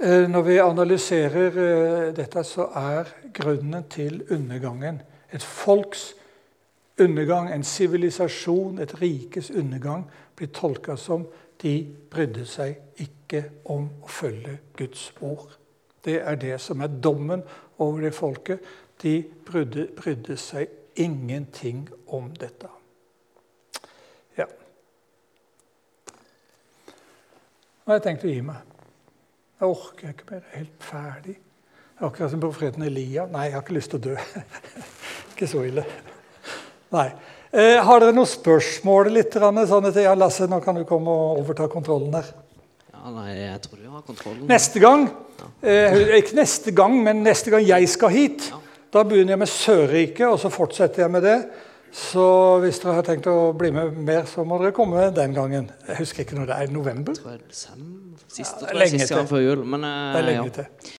Eh, 0.00 0.26
når 0.28 0.42
vi 0.42 0.58
analyserer 0.60 1.58
eh, 1.64 2.12
dette, 2.16 2.44
så 2.44 2.68
er 2.76 3.10
grunnen 3.32 3.88
til 3.88 4.22
undergangen 4.30 5.00
et 5.34 5.42
folks 5.42 6.14
undergang, 7.00 7.52
en 7.52 7.64
sivilisasjon, 7.64 8.78
et 8.78 9.00
rikes 9.00 9.50
undergang, 9.50 10.04
blir 10.36 10.52
tolka 10.54 10.96
som 10.96 11.26
de 11.62 11.74
brydde 12.10 12.46
seg 12.46 13.02
ikke 13.02 13.42
om 13.70 13.88
å 14.02 14.10
følge 14.10 14.58
Guds 14.78 15.08
ord. 15.20 15.56
Det 16.04 16.20
er 16.22 16.38
det 16.38 16.60
som 16.60 16.84
er 16.84 16.92
dommen 17.02 17.42
over 17.78 18.04
det 18.04 18.14
folket. 18.14 18.60
De 19.02 19.22
brydde, 19.46 19.88
brydde 19.96 20.36
seg 20.38 20.70
ingenting 20.94 21.88
om 22.06 22.30
dette. 22.38 22.68
Ja. 24.38 24.46
Nå 27.84 27.92
har 27.92 27.98
jeg 27.98 28.04
tenkt 28.06 28.22
å 28.24 28.30
gi 28.30 28.40
meg. 28.40 28.60
Jeg 29.60 29.68
orker 29.68 30.12
ikke 30.14 30.26
mer. 30.30 30.38
Jeg 30.40 30.48
er 30.48 30.60
helt 30.62 30.84
ferdig. 30.88 31.34
Er 31.98 32.06
akkurat 32.08 32.30
som 32.32 32.40
profeten 32.40 32.86
Elia. 32.86 33.26
Nei, 33.28 33.42
jeg 33.50 33.54
har 33.58 33.64
ikke 33.66 33.74
lyst 33.76 33.92
til 33.92 33.98
å 33.98 34.04
dø. 34.06 34.14
ikke 35.34 35.48
så 35.50 35.66
ille. 35.68 35.84
Nei. 36.96 37.10
Eh, 37.52 37.76
har 37.84 38.00
dere 38.00 38.14
noen 38.16 38.30
spørsmål? 38.30 39.10
litt? 39.12 39.36
Sånn 39.36 39.90
at, 39.90 40.00
ja, 40.00 40.14
Lasse, 40.16 40.48
nå 40.48 40.62
kan 40.64 40.80
du 40.80 40.86
komme 40.88 41.12
og 41.12 41.42
overta 41.42 41.68
kontrollen 41.68 42.08
der. 42.14 42.32
Ja, 42.88 43.12
nei, 43.18 43.28
jeg 43.36 43.60
tror 43.66 43.82
du 43.82 43.92
har 43.92 44.08
kontrollen. 44.08 44.46
Neste 44.48 44.80
gang, 44.80 45.04
eh, 45.60 46.00
ikke 46.22 46.40
neste 46.40 46.72
gang, 46.72 46.96
men 47.04 47.20
neste 47.26 47.52
gang 47.52 47.68
jeg 47.68 47.92
skal 47.92 48.14
hit, 48.16 48.48
ja. 48.48 48.62
da 48.96 49.04
begynner 49.04 49.36
jeg 49.36 49.42
med 49.44 49.52
Sørriket, 49.52 50.24
og 50.30 50.40
så 50.40 50.48
fortsetter 50.48 51.04
jeg 51.04 51.12
med 51.12 51.28
det. 51.28 51.36
Så 51.94 52.24
hvis 52.64 52.80
dere 52.82 52.96
har 52.96 53.06
tenkt 53.06 53.28
å 53.30 53.52
bli 53.54 53.70
med 53.74 53.98
mer, 54.02 54.24
så 54.26 54.42
må 54.46 54.58
dere 54.58 54.74
komme 54.74 55.06
den 55.14 55.34
gangen. 55.36 55.68
Jeg 55.86 56.00
husker 56.00 56.24
ikke 56.24 56.40
når 56.40 56.50
det 56.50 56.56
er. 56.56 56.72
November? 56.74 57.14
Jeg 57.14 57.22
tror 57.22 57.36
jeg 57.36 57.44
er. 57.44 57.84
Siste, 58.34 58.64
ja, 58.64 58.66
det 58.66 58.72
er 58.72 58.80
lenge 58.80 59.06
til. 59.06 59.26
før 59.30 59.42
jul. 59.44 59.62
Men, 59.62 59.86
det 59.86 60.18
er 60.18 60.26
lenge 60.26 60.48
ja. 60.48 60.54
til. 60.56 60.90